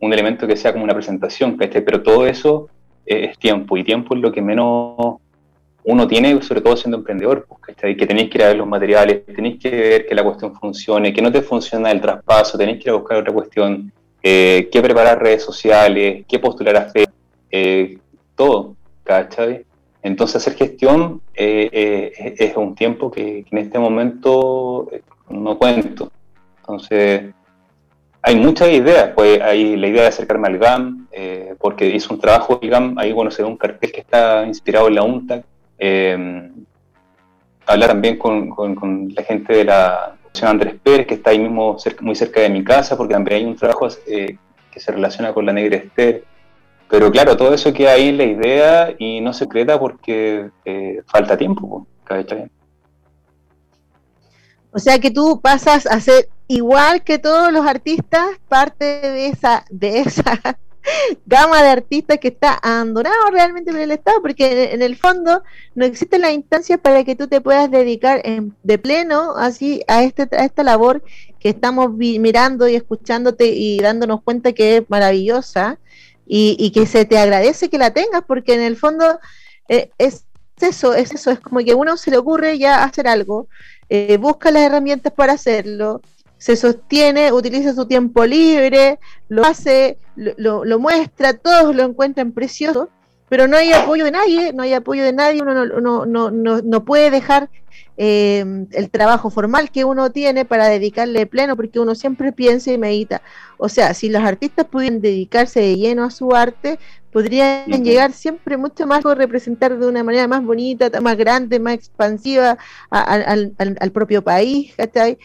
un 0.00 0.12
elemento 0.12 0.46
que 0.46 0.56
sea 0.56 0.72
como 0.72 0.84
una 0.84 0.94
presentación, 0.94 1.56
Pero 1.56 2.02
todo 2.02 2.26
eso 2.26 2.68
es 3.04 3.36
tiempo, 3.38 3.76
y 3.76 3.84
tiempo 3.84 4.14
es 4.14 4.20
lo 4.20 4.32
que 4.32 4.40
menos 4.40 5.16
uno 5.84 6.06
tiene, 6.06 6.40
sobre 6.42 6.60
todo 6.60 6.76
siendo 6.76 6.98
emprendedor, 6.98 7.46
pues, 7.46 7.76
que 7.76 8.06
tenéis 8.06 8.30
que 8.30 8.38
ir 8.38 8.44
a 8.44 8.48
ver 8.48 8.56
los 8.56 8.66
materiales, 8.66 9.24
tenéis 9.26 9.58
que 9.58 9.70
ver 9.70 10.06
que 10.06 10.14
la 10.14 10.22
cuestión 10.22 10.54
funcione, 10.54 11.12
que 11.12 11.22
no 11.22 11.32
te 11.32 11.42
funciona 11.42 11.90
el 11.90 12.00
traspaso, 12.00 12.56
tenéis 12.56 12.78
que 12.78 12.88
ir 12.88 12.90
a 12.90 12.98
buscar 12.98 13.18
otra 13.18 13.32
cuestión, 13.32 13.92
eh, 14.22 14.68
qué 14.70 14.80
preparar 14.80 15.20
redes 15.20 15.42
sociales, 15.42 16.24
qué 16.28 16.38
postular 16.38 16.76
a 16.76 16.84
fe, 16.90 17.06
eh, 17.50 17.98
todo, 18.36 18.76
¿cachai? 19.04 19.64
Entonces 20.02 20.36
hacer 20.36 20.54
gestión 20.54 21.20
eh, 21.34 22.34
es 22.38 22.56
un 22.56 22.74
tiempo 22.74 23.10
que, 23.10 23.44
en 23.50 23.58
este 23.58 23.78
momento 23.78 24.90
no 25.28 25.58
cuento. 25.58 26.10
Entonces 26.58 27.32
hay 28.22 28.36
muchas 28.36 28.68
ideas, 28.70 29.10
pues 29.14 29.40
hay 29.40 29.76
la 29.76 29.88
idea 29.88 30.02
de 30.02 30.08
acercarme 30.08 30.48
al 30.48 30.58
GAM, 30.58 31.08
porque 31.58 31.88
hizo 31.88 32.14
un 32.14 32.20
trabajo 32.20 32.58
el 32.62 32.70
GAM, 32.70 32.98
ahí 32.98 33.12
bueno 33.12 33.30
se 33.30 33.42
ve 33.42 33.48
un 33.48 33.56
cartel 33.56 33.92
que 33.92 34.00
está 34.00 34.44
inspirado 34.46 34.88
en 34.88 34.94
la 34.94 35.02
UNTAC, 35.02 35.44
eh, 35.84 36.48
hablar 37.66 37.88
también 37.88 38.16
con, 38.16 39.12
la 39.16 39.22
gente 39.24 39.52
de 39.52 39.64
la 39.64 40.14
Andrés 40.42 40.76
Pérez, 40.82 41.06
que 41.08 41.14
está 41.14 41.30
ahí 41.30 41.40
mismo 41.40 41.76
muy 42.00 42.14
cerca 42.14 42.40
de 42.40 42.48
mi 42.48 42.62
casa, 42.62 42.96
porque 42.96 43.14
también 43.14 43.38
hay 43.38 43.44
un 43.44 43.56
trabajo 43.56 43.88
eh, 44.06 44.36
que 44.70 44.80
se 44.80 44.92
relaciona 44.92 45.32
con 45.32 45.44
la 45.44 45.52
Negra 45.52 45.76
Esther. 45.76 46.24
Pero 46.92 47.10
claro, 47.10 47.38
todo 47.38 47.54
eso 47.54 47.72
queda 47.72 47.92
ahí 47.92 48.08
en 48.08 48.18
la 48.18 48.24
idea 48.24 48.94
y 48.98 49.22
no 49.22 49.32
se 49.32 49.46
porque 49.46 50.50
eh, 50.66 51.02
falta 51.06 51.38
tiempo. 51.38 51.86
O 54.70 54.78
sea 54.78 54.98
que 54.98 55.10
tú 55.10 55.40
pasas 55.40 55.86
a 55.86 55.98
ser 56.00 56.28
igual 56.48 57.02
que 57.02 57.18
todos 57.18 57.50
los 57.50 57.64
artistas, 57.64 58.26
parte 58.46 58.84
de 58.84 59.28
esa, 59.28 59.64
de 59.70 60.00
esa 60.00 60.38
gama 61.24 61.62
de 61.62 61.70
artistas 61.70 62.18
que 62.18 62.28
está 62.28 62.58
abandonado 62.62 63.30
realmente 63.30 63.72
por 63.72 63.80
el 63.80 63.90
Estado, 63.90 64.20
porque 64.20 64.74
en, 64.74 64.82
el 64.82 64.96
fondo 64.96 65.42
no 65.74 65.86
existe 65.86 66.18
la 66.18 66.30
instancia 66.30 66.76
para 66.76 67.04
que 67.04 67.16
tú 67.16 67.26
te 67.26 67.40
puedas 67.40 67.70
dedicar 67.70 68.20
de 68.62 68.78
pleno 68.78 69.34
así 69.38 69.82
a, 69.88 70.02
este, 70.02 70.28
a 70.36 70.44
esta 70.44 70.62
labor 70.62 71.02
que 71.38 71.48
estamos 71.48 71.90
mirando 71.94 72.68
y 72.68 72.74
escuchándote 72.74 73.46
y 73.46 73.78
dándonos 73.78 74.22
cuenta 74.22 74.52
que 74.52 74.76
es 74.76 74.82
maravillosa 74.90 75.78
y, 76.26 76.70
que 76.70 76.86
se 76.86 77.04
te 77.04 77.18
agradece 77.18 77.68
que 77.68 77.78
la 77.78 77.92
tengas, 77.92 78.22
porque 78.26 78.54
en 78.54 78.60
el 78.60 78.76
fondo 78.76 79.18
eh, 79.68 79.90
es 79.98 80.24
eso, 80.60 80.94
es 80.94 81.12
eso, 81.12 81.30
es 81.30 81.40
como 81.40 81.60
que 81.60 81.72
a 81.72 81.76
uno 81.76 81.96
se 81.96 82.10
le 82.10 82.18
ocurre 82.18 82.58
ya 82.58 82.84
hacer 82.84 83.08
algo, 83.08 83.48
eh, 83.88 84.16
busca 84.16 84.50
las 84.50 84.62
herramientas 84.62 85.12
para 85.12 85.32
hacerlo, 85.32 86.00
se 86.38 86.56
sostiene, 86.56 87.32
utiliza 87.32 87.74
su 87.74 87.86
tiempo 87.86 88.24
libre, 88.24 88.98
lo 89.28 89.44
hace, 89.44 89.98
lo, 90.16 90.64
lo, 90.64 90.78
muestra, 90.78 91.34
todos 91.34 91.74
lo 91.74 91.84
encuentran 91.84 92.32
precioso, 92.32 92.88
pero 93.28 93.48
no 93.48 93.56
hay 93.56 93.72
apoyo 93.72 94.04
de 94.04 94.10
nadie, 94.10 94.52
no 94.52 94.62
hay 94.62 94.74
apoyo 94.74 95.04
de 95.04 95.12
nadie, 95.12 95.42
uno 95.42 95.54
no, 95.66 96.06
no, 96.06 96.30
no, 96.30 96.60
no 96.62 96.84
puede 96.84 97.10
dejar 97.10 97.48
eh, 97.96 98.66
el 98.72 98.90
trabajo 98.90 99.30
formal 99.30 99.70
que 99.70 99.84
uno 99.84 100.10
tiene 100.10 100.44
para 100.44 100.68
dedicarle 100.68 101.26
pleno, 101.26 101.56
porque 101.56 101.80
uno 101.80 101.94
siempre 101.94 102.32
piensa 102.32 102.72
y 102.72 102.78
medita. 102.78 103.22
O 103.58 103.68
sea, 103.68 103.94
si 103.94 104.08
los 104.08 104.22
artistas 104.22 104.66
pudieran 104.66 105.00
dedicarse 105.00 105.60
de 105.60 105.76
lleno 105.76 106.04
a 106.04 106.10
su 106.10 106.34
arte, 106.34 106.78
podrían 107.12 107.84
llegar 107.84 108.12
siempre 108.12 108.56
mucho 108.56 108.86
más 108.86 109.04
a 109.04 109.14
representar 109.14 109.78
de 109.78 109.86
una 109.86 110.02
manera 110.02 110.26
más 110.26 110.42
bonita, 110.42 110.90
más 111.00 111.16
grande, 111.16 111.60
más 111.60 111.74
expansiva 111.74 112.56
al, 112.90 113.54
al, 113.58 113.76
al 113.78 113.92
propio 113.92 114.22
país, 114.22 114.74
¿cachai? 114.76 115.18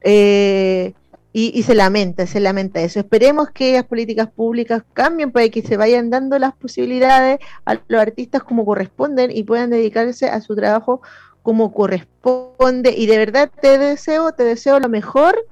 Eh, 0.00 0.94
y, 1.32 1.62
se 1.62 1.74
lamenta, 1.74 2.26
se 2.26 2.40
lamenta 2.40 2.80
eso. 2.80 2.98
Esperemos 2.98 3.50
que 3.50 3.74
las 3.74 3.84
políticas 3.84 4.28
públicas 4.28 4.82
cambien 4.92 5.30
para 5.30 5.48
que 5.50 5.62
se 5.62 5.76
vayan 5.76 6.10
dando 6.10 6.36
las 6.38 6.54
posibilidades 6.54 7.38
a 7.64 7.74
los 7.86 8.00
artistas 8.00 8.42
como 8.42 8.64
corresponden 8.64 9.30
y 9.30 9.44
puedan 9.44 9.70
dedicarse 9.70 10.28
a 10.28 10.40
su 10.40 10.56
trabajo 10.56 11.00
como 11.42 11.72
corresponde. 11.72 12.94
Y 12.96 13.06
de 13.06 13.18
verdad 13.18 13.50
te 13.60 13.78
deseo, 13.78 14.32
te 14.32 14.44
deseo 14.44 14.80
lo 14.80 14.88
mejor 14.88 15.46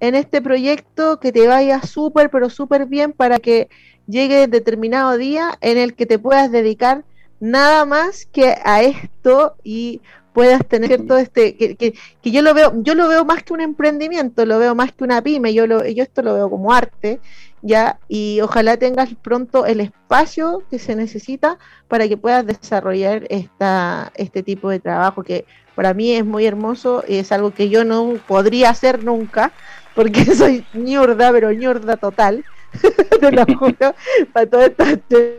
en 0.00 0.14
este 0.14 0.40
proyecto, 0.40 1.20
que 1.20 1.32
te 1.32 1.46
vaya 1.46 1.82
súper, 1.82 2.30
pero 2.30 2.48
súper 2.50 2.86
bien 2.86 3.12
para 3.12 3.38
que 3.38 3.68
llegue 4.06 4.46
determinado 4.48 5.16
día 5.16 5.58
en 5.60 5.78
el 5.78 5.94
que 5.94 6.06
te 6.06 6.18
puedas 6.18 6.50
dedicar 6.50 7.04
nada 7.38 7.84
más 7.84 8.26
que 8.26 8.56
a 8.64 8.82
esto 8.82 9.56
y 9.62 10.00
puedas 10.32 10.66
tener 10.66 11.06
todo 11.06 11.18
este 11.18 11.56
que, 11.56 11.76
que, 11.76 11.94
yo 12.30 12.42
lo 12.42 12.54
veo 12.54 12.72
yo 12.82 12.94
lo 12.94 13.08
veo 13.08 13.24
más 13.24 13.42
que 13.42 13.52
un 13.52 13.60
emprendimiento 13.60 14.46
lo 14.46 14.58
veo 14.58 14.74
más 14.74 14.92
que 14.92 15.04
una 15.04 15.22
pyme 15.22 15.52
yo 15.52 15.66
lo 15.66 15.84
yo 15.86 16.02
esto 16.02 16.22
lo 16.22 16.34
veo 16.34 16.48
como 16.48 16.72
arte 16.72 17.20
ya 17.62 17.98
y 18.08 18.40
ojalá 18.42 18.76
tengas 18.76 19.14
pronto 19.14 19.66
el 19.66 19.80
espacio 19.80 20.62
que 20.70 20.78
se 20.78 20.96
necesita 20.96 21.58
para 21.88 22.08
que 22.08 22.16
puedas 22.16 22.46
desarrollar 22.46 23.26
esta 23.28 24.12
este 24.14 24.42
tipo 24.42 24.70
de 24.70 24.80
trabajo 24.80 25.22
que 25.22 25.44
para 25.74 25.94
mí 25.94 26.12
es 26.12 26.24
muy 26.24 26.46
hermoso 26.46 27.04
y 27.06 27.16
es 27.16 27.32
algo 27.32 27.52
que 27.52 27.68
yo 27.68 27.84
no 27.84 28.14
podría 28.26 28.70
hacer 28.70 29.04
nunca 29.04 29.52
porque 29.94 30.24
soy 30.34 30.64
ñurda 30.74 31.32
pero 31.32 31.52
ñurda 31.52 31.96
total 31.96 32.44
te 33.20 33.32
lo 33.32 33.44
juro 33.58 33.94
para 34.32 34.46
todo 34.46 34.62
esto 34.62 34.84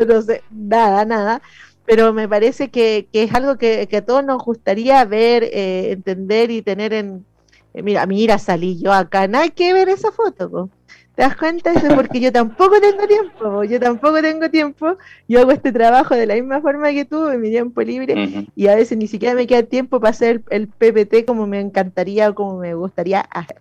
no 0.05 0.21
sé 0.21 0.43
nada 0.51 1.05
nada 1.05 1.41
pero 1.85 2.13
me 2.13 2.27
parece 2.29 2.69
que, 2.69 3.09
es 3.11 3.33
algo 3.33 3.57
que, 3.57 3.87
a 3.91 4.01
todos 4.01 4.23
nos 4.23 4.41
gustaría 4.43 5.03
ver, 5.03 5.43
eh, 5.43 5.91
entender 5.91 6.49
y 6.51 6.61
tener 6.61 6.93
en... 6.93 7.25
Eh, 7.73 7.83
mira, 7.83 8.05
mira, 8.05 8.37
salí 8.37 8.81
yo 8.81 8.93
acá, 8.93 9.27
no 9.27 9.39
hay 9.39 9.49
que 9.49 9.73
ver 9.73 9.89
esa 9.89 10.11
foto, 10.11 10.69
¿te 11.15 11.21
das 11.21 11.35
cuenta? 11.35 11.73
Eso 11.73 11.95
porque 11.95 12.19
yo 12.19 12.31
tampoco 12.31 12.79
tengo 12.79 13.07
tiempo, 13.07 13.63
yo 13.63 13.79
tampoco 13.79 14.21
tengo 14.21 14.49
tiempo, 14.49 14.97
yo 15.27 15.41
hago 15.41 15.51
este 15.51 15.71
trabajo 15.71 16.15
de 16.15 16.25
la 16.25 16.35
misma 16.35 16.61
forma 16.61 16.91
que 16.91 17.05
tú, 17.05 17.29
en 17.29 17.41
mi 17.41 17.49
tiempo 17.49 17.81
libre, 17.81 18.47
y 18.55 18.67
a 18.67 18.75
veces 18.75 18.97
ni 18.97 19.07
siquiera 19.07 19.35
me 19.35 19.47
queda 19.47 19.63
tiempo 19.63 19.99
para 19.99 20.11
hacer 20.11 20.41
el 20.49 20.67
PPT 20.67 21.25
como 21.25 21.47
me 21.47 21.59
encantaría 21.59 22.29
o 22.29 22.35
como 22.35 22.57
me 22.57 22.73
gustaría 22.73 23.21
hacer. 23.21 23.57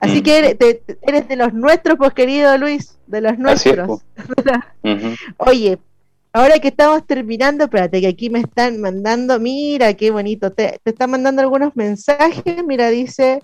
Así 0.00 0.22
que 0.22 0.56
eres, 1.02 1.28
de 1.28 1.36
los 1.36 1.52
nuestros, 1.52 1.96
pues 1.96 2.12
querido 2.12 2.56
Luis, 2.58 2.98
de 3.06 3.20
los 3.20 3.38
nuestros. 3.38 4.02
Oye, 5.36 5.78
Ahora 6.32 6.60
que 6.60 6.68
estamos 6.68 7.04
terminando, 7.08 7.64
espérate 7.64 8.00
que 8.00 8.06
aquí 8.06 8.30
me 8.30 8.38
están 8.38 8.80
mandando, 8.80 9.40
mira 9.40 9.94
qué 9.94 10.12
bonito, 10.12 10.52
te, 10.52 10.78
están 10.84 11.10
mandando 11.10 11.42
algunos 11.42 11.74
mensajes, 11.74 12.64
mira, 12.64 12.88
dice, 12.88 13.42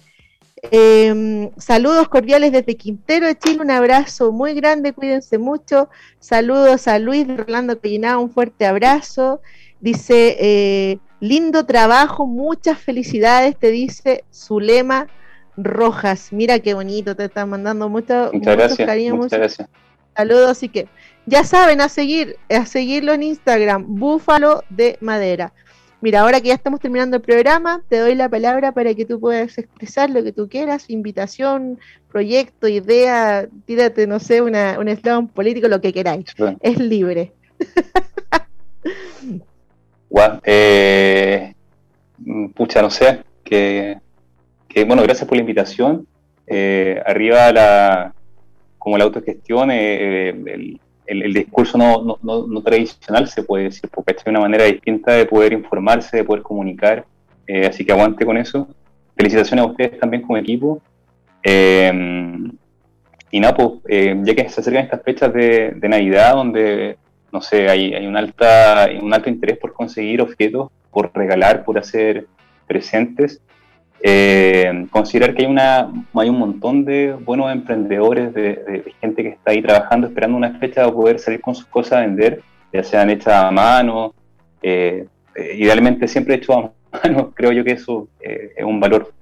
em, 0.63 1.51
saludos 1.59 2.09
cordiales 2.09 2.53
desde 2.53 2.77
Quintero 2.77 3.27
de 3.27 3.39
Chile, 3.39 3.61
un 3.63 3.71
abrazo 3.71 4.33
muy 4.33 4.55
grande, 4.55 4.93
cuídense 4.93 5.39
mucho, 5.39 5.89
saludos 6.19 6.89
a 6.89 6.99
Luis 6.99 7.27
de 7.27 7.35
Orlando 7.35 7.81
Collinado, 7.81 8.21
un 8.21 8.31
fuerte 8.31 8.67
abrazo, 8.67 9.41
dice, 9.81 10.37
eh, 10.41 10.99
lindo 11.21 11.67
trabajo, 11.67 12.27
muchas 12.27 12.79
felicidades, 12.79 13.57
te 13.57 13.71
dice 13.71 14.25
Zulema 14.33 15.09
Rojas, 15.57 16.33
mira 16.33 16.59
qué 16.59 16.75
bonito, 16.75 17.15
te 17.15 17.25
están 17.25 17.51
mandando 17.51 17.89
mucho, 17.89 18.31
muchas 18.33 18.57
gracias, 18.57 18.87
cariño, 18.87 19.17
muchas 19.17 19.39
gracias. 19.39 19.69
Saludos, 20.17 20.51
así 20.51 20.69
que 20.71 20.89
ya 21.27 21.45
saben, 21.45 21.81
a 21.81 21.89
seguir, 21.89 22.37
a 22.49 22.65
seguirlo 22.65 23.13
en 23.13 23.23
Instagram, 23.23 23.85
Búfalo 23.87 24.65
de 24.71 24.97
Madera. 25.01 25.53
Mira, 26.01 26.21
ahora 26.21 26.41
que 26.41 26.49
ya 26.49 26.55
estamos 26.55 26.81
terminando 26.81 27.17
el 27.17 27.23
programa, 27.23 27.83
te 27.89 27.99
doy 27.99 28.15
la 28.15 28.29
palabra 28.29 28.73
para 28.73 28.95
que 28.95 29.07
tú 29.07 29.19
puedas 29.19 29.57
expresar 29.57 30.11
lo 30.11 30.23
que 30.23 30.33
tú 30.33 30.49
quieras, 30.49 30.91
invitación, 30.91 31.79
proyecto, 32.11 32.69
idea, 32.69 33.49
tírate, 33.65 34.07
no 34.07 34.19
sé, 34.19 34.43
una, 34.43 34.79
un 34.79 34.89
eslogan 34.89 35.29
político, 35.29 35.69
lo 35.69 35.81
que 35.81 35.93
queráis. 35.93 36.27
Es 36.61 36.79
libre. 36.79 37.33
eh, 40.45 41.55
pucha, 42.55 42.83
no 42.83 42.91
sé, 42.91 43.23
que, 43.43 43.99
bueno, 44.87 45.03
gracias 45.03 45.27
por 45.27 45.37
la 45.37 45.41
invitación. 45.41 46.07
Eh, 46.47 47.03
arriba 47.05 47.51
la, 47.53 48.15
como 48.79 48.99
la 48.99 49.05
autogestión, 49.05 49.71
eh, 49.71 50.29
el, 50.29 50.81
el, 51.07 51.33
discurso 51.33 51.79
no, 51.79 52.19
no, 52.23 52.47
no, 52.47 52.63
tradicional, 52.63 53.29
se 53.29 53.43
puede 53.43 53.65
decir, 53.65 53.89
porque 53.93 54.13
es 54.13 54.27
una 54.27 54.41
manera 54.41 54.65
distinta 54.65 55.13
de 55.13 55.27
poder 55.27 55.53
informarse, 55.53 56.19
de 56.19 56.25
poder 56.25 56.43
comunicar, 56.43 57.05
eh, 57.47 57.67
así 57.67 57.85
que 57.85 57.93
aguante 57.93 58.25
con 58.25 58.37
eso. 58.37 58.69
Felicitaciones 59.17 59.65
a 59.65 59.69
ustedes 59.69 59.99
también 59.99 60.23
como 60.23 60.37
equipo. 60.37 60.83
Eh, 61.43 61.93
y 63.31 63.41
nada, 63.41 63.55
pues, 63.55 63.71
eh, 63.89 64.17
ya 64.23 64.35
que 64.35 64.49
se 64.49 64.61
acercan 64.61 64.85
estas 64.85 65.03
fechas 65.03 65.33
de, 65.33 65.73
de 65.77 65.89
Navidad, 65.89 66.35
donde, 66.35 66.97
no 67.33 67.41
sé, 67.41 67.69
hay, 67.69 67.93
hay 67.95 68.07
un, 68.07 68.17
alta, 68.17 68.89
un 69.01 69.13
alto 69.13 69.29
interés 69.29 69.59
por 69.59 69.73
conseguir 69.73 70.21
objetos, 70.21 70.71
por 70.91 71.11
regalar, 71.15 71.65
por 71.65 71.79
hacer 71.79 72.27
presentes, 72.67 73.41
eh, 74.03 74.87
considerar 74.91 75.35
que 75.35 75.43
hay, 75.43 75.51
una, 75.51 75.91
hay 76.15 76.29
un 76.29 76.39
montón 76.39 76.85
de 76.85 77.13
buenos 77.13 77.51
emprendedores, 77.51 78.33
de, 78.35 78.85
gente 79.01 79.23
que 79.23 79.29
está 79.31 79.53
ahí 79.53 79.63
trabajando, 79.63 80.07
esperando 80.07 80.37
una 80.37 80.59
fecha 80.59 80.85
de 80.85 80.93
poder 80.93 81.19
salir 81.19 81.41
con 81.41 81.55
sus 81.55 81.67
cosas 81.67 81.93
a 81.93 82.01
vender, 82.01 82.43
ya 82.73 82.83
sean 82.83 83.11
hechas 83.11 83.35
a 83.35 83.51
mano, 83.51 84.15
eh, 84.63 85.07
eh, 85.35 85.57
idealmente 85.57 86.09
siempre 86.09 86.35
hecho 86.35 86.53
a 86.53 86.73
mano, 87.03 87.33
creo 87.35 87.53
yo 87.53 87.65
que 87.65 87.73
eso 87.73 88.09
es 88.21 88.65
un 88.65 88.81
valor 88.81 89.13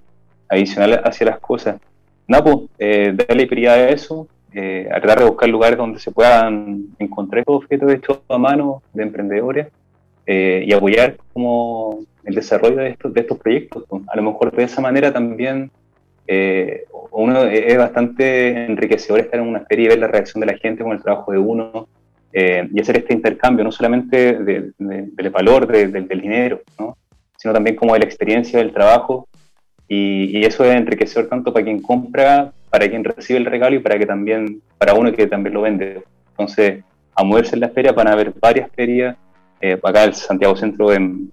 adicional 0.49 1.01
hacia 1.05 1.27
las 1.27 1.39
cosas. 1.41 1.81
Napo, 2.27 2.69
pues, 2.77 3.17
darle 3.17 3.47
prioridad 3.47 3.75
a 3.75 3.89
eso, 3.91 4.29
tratar 4.53 5.19
de 5.19 5.25
buscar 5.25 5.49
lugares 5.49 5.77
donde 5.77 5.99
se 5.99 6.11
puedan 6.11 6.87
encontrar 6.99 7.41
estos 7.41 7.57
objetos 7.57 7.93
hechos 7.93 8.21
a 8.29 8.39
mano 8.39 8.83
de 8.93 9.03
emprendedores 9.03 9.69
y 10.27 10.73
apoyar 10.73 11.17
como 11.33 12.01
el 12.25 12.35
desarrollo 12.35 12.77
de 12.77 12.91
estos, 12.91 13.13
de 13.13 13.21
estos 13.21 13.39
proyectos. 13.39 13.85
A 14.09 14.17
lo 14.17 14.23
mejor 14.23 14.51
de 14.55 14.65
esa 14.65 14.81
manera 14.81 15.13
también 15.13 15.71
uno 17.11 17.45
es 17.45 17.77
bastante 17.77 18.65
enriquecedor 18.65 19.21
estar 19.21 19.41
en 19.41 19.49
una 19.49 19.61
feria 19.67 19.85
y 19.85 19.89
ver 19.89 19.99
la 19.99 20.09
reacción 20.09 20.41
de 20.41 20.47
la 20.47 20.59
gente 20.59 20.83
con 20.83 20.93
el 20.93 21.03
trabajo 21.03 21.33
de 21.33 21.39
uno 21.39 21.89
y 22.33 22.81
hacer 22.81 22.97
este 22.97 23.13
intercambio, 23.15 23.65
no 23.65 23.71
solamente 23.71 24.35
del 24.79 25.31
valor 25.31 25.67
del 25.67 26.21
dinero, 26.21 26.63
¿no? 26.79 26.97
sino 27.45 27.53
también 27.53 27.77
como 27.77 27.93
de 27.93 27.99
la 27.99 28.07
experiencia 28.07 28.59
del 28.59 28.73
trabajo. 28.73 29.29
Y, 29.87 30.43
eso 30.47 30.65
es 30.65 30.75
enriquecedor 30.75 31.29
tanto 31.29 31.53
para 31.53 31.63
quien 31.63 31.83
compra, 31.83 32.53
para 32.71 32.89
quien 32.89 33.05
recibe 33.05 33.39
el 33.39 33.45
regalo 33.45 33.77
y 33.77 33.81
para 33.81 33.99
que 33.99 34.07
también, 34.07 34.63
para 34.79 34.95
uno 34.95 35.13
que 35.13 35.27
también 35.27 35.53
lo 35.53 35.61
vende. 35.61 36.03
Entonces, 36.31 36.83
a 37.15 37.23
moverse 37.23 37.55
en 37.55 37.61
la 37.61 37.69
feria 37.69 37.93
van 37.93 38.09
a 38.09 38.13
haber 38.13 38.33
varias 38.41 38.71
ferias. 38.73 39.15
Eh, 39.65 39.81
acá 39.83 40.05
el 40.05 40.15
Santiago 40.15 40.55
Centro 40.57 40.93
en 40.93 41.33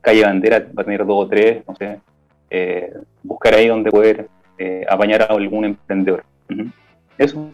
calle 0.00 0.22
Bandera 0.22 0.60
va 0.60 0.80
a 0.80 0.84
tener 0.84 1.04
dos 1.04 1.26
o 1.26 1.28
tres, 1.28 1.62
no 1.68 1.76
sé, 1.76 2.00
eh, 2.48 2.90
buscar 3.22 3.52
ahí 3.52 3.68
donde 3.68 3.90
poder 3.90 4.30
eh, 4.56 4.86
apañar 4.88 5.20
a 5.20 5.26
algún 5.26 5.66
emprendedor. 5.66 6.24
Eso. 7.18 7.52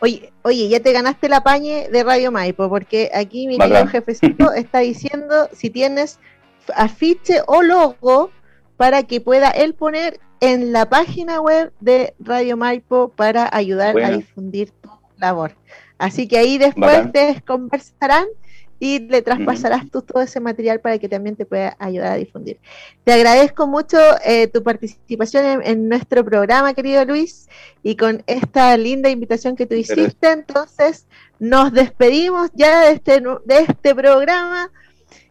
Oye, 0.00 0.32
oye, 0.42 0.68
ya 0.68 0.80
te 0.80 0.90
ganaste 0.90 1.28
la 1.28 1.44
pañe 1.44 1.88
de 1.90 2.02
Radio 2.02 2.32
Maipo, 2.32 2.68
porque 2.68 3.08
aquí 3.14 3.46
mi 3.46 3.56
querido 3.56 3.86
jefecito 3.86 4.52
está 4.52 4.80
diciendo 4.80 5.48
si 5.52 5.70
tienes 5.70 6.18
afiche 6.74 7.40
o 7.46 7.62
logo 7.62 8.32
para 8.76 9.04
que 9.04 9.20
pueda 9.20 9.50
él 9.50 9.74
poner 9.74 10.18
en 10.40 10.72
la 10.72 10.88
página 10.88 11.40
web 11.40 11.72
de 11.78 12.14
Radio 12.18 12.56
Maipo 12.56 13.12
para 13.14 13.48
ayudar 13.52 13.96
a 13.96 14.10
difundir 14.10 14.72
tu 14.72 14.90
labor. 15.18 15.54
Así 15.98 16.26
que 16.26 16.38
ahí 16.38 16.58
después 16.58 17.12
te 17.12 17.40
conversarán 17.46 18.26
y 18.80 18.98
le 18.98 19.20
traspasarás 19.20 19.88
tú 19.90 20.00
todo 20.00 20.22
ese 20.22 20.40
material 20.40 20.80
para 20.80 20.98
que 20.98 21.08
también 21.08 21.36
te 21.36 21.44
pueda 21.44 21.76
ayudar 21.78 22.12
a 22.12 22.16
difundir. 22.16 22.58
Te 23.04 23.12
agradezco 23.12 23.66
mucho 23.66 23.98
eh, 24.24 24.48
tu 24.48 24.62
participación 24.62 25.60
en, 25.62 25.88
nuestro 25.88 26.24
programa, 26.24 26.72
querido 26.72 27.04
Luis, 27.04 27.48
y 27.82 27.96
con 27.96 28.24
esta 28.26 28.76
linda 28.78 29.10
invitación 29.10 29.54
que 29.54 29.66
tú 29.66 29.74
hiciste, 29.74 30.32
entonces 30.32 31.06
nos 31.38 31.72
despedimos 31.72 32.50
ya 32.54 32.86
de 32.86 32.92
este, 32.92 33.20
de 33.20 33.58
este 33.68 33.94
programa 33.94 34.70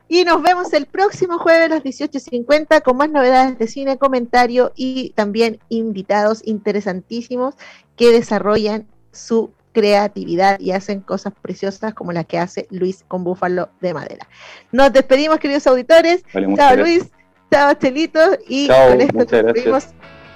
y 0.08 0.26
nos 0.26 0.42
vemos 0.42 0.72
el 0.74 0.86
próximo 0.86 1.40
jueves 1.40 1.66
a 1.66 1.76
las 1.76 1.84
18.50 1.84 2.84
con 2.84 2.98
más 2.98 3.10
novedades 3.10 3.58
de 3.58 3.68
cine, 3.68 3.98
comentario 3.98 4.72
y 4.76 5.12
también 5.12 5.60
invitados 5.70 6.42
interesantísimos 6.46 7.56
que 7.96 8.12
desarrollan 8.12 8.88
su 9.12 9.52
creatividad 9.80 10.60
y 10.60 10.72
hacen 10.72 11.00
cosas 11.00 11.34
preciosas 11.42 11.94
como 11.94 12.12
las 12.12 12.26
que 12.26 12.38
hace 12.38 12.68
Luis 12.70 13.06
con 13.08 13.24
Búfalo 13.24 13.70
de 13.80 13.94
Madera. 13.94 14.28
Nos 14.74 14.92
despedimos, 14.92 15.40
queridos 15.40 15.66
auditores. 15.68 16.24
chao 16.58 16.76
Luis, 16.76 17.10
chao 17.50 17.74
Chelito 17.76 18.20
y 18.48 18.68
con 18.68 19.00
esto 19.00 19.26
concluimos 19.26 19.88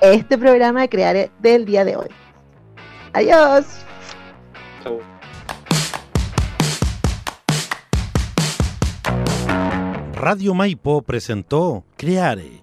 este 0.02 0.38
programa 0.38 0.82
de 0.82 0.90
Crear 0.90 1.30
del 1.40 1.66
día 1.66 1.84
de 1.84 1.98
hoy. 1.98 2.08
Adiós. 3.12 3.66
Radio 10.14 10.54
Maipo 10.54 11.02
presentó 11.02 11.84
Creare, 11.98 12.63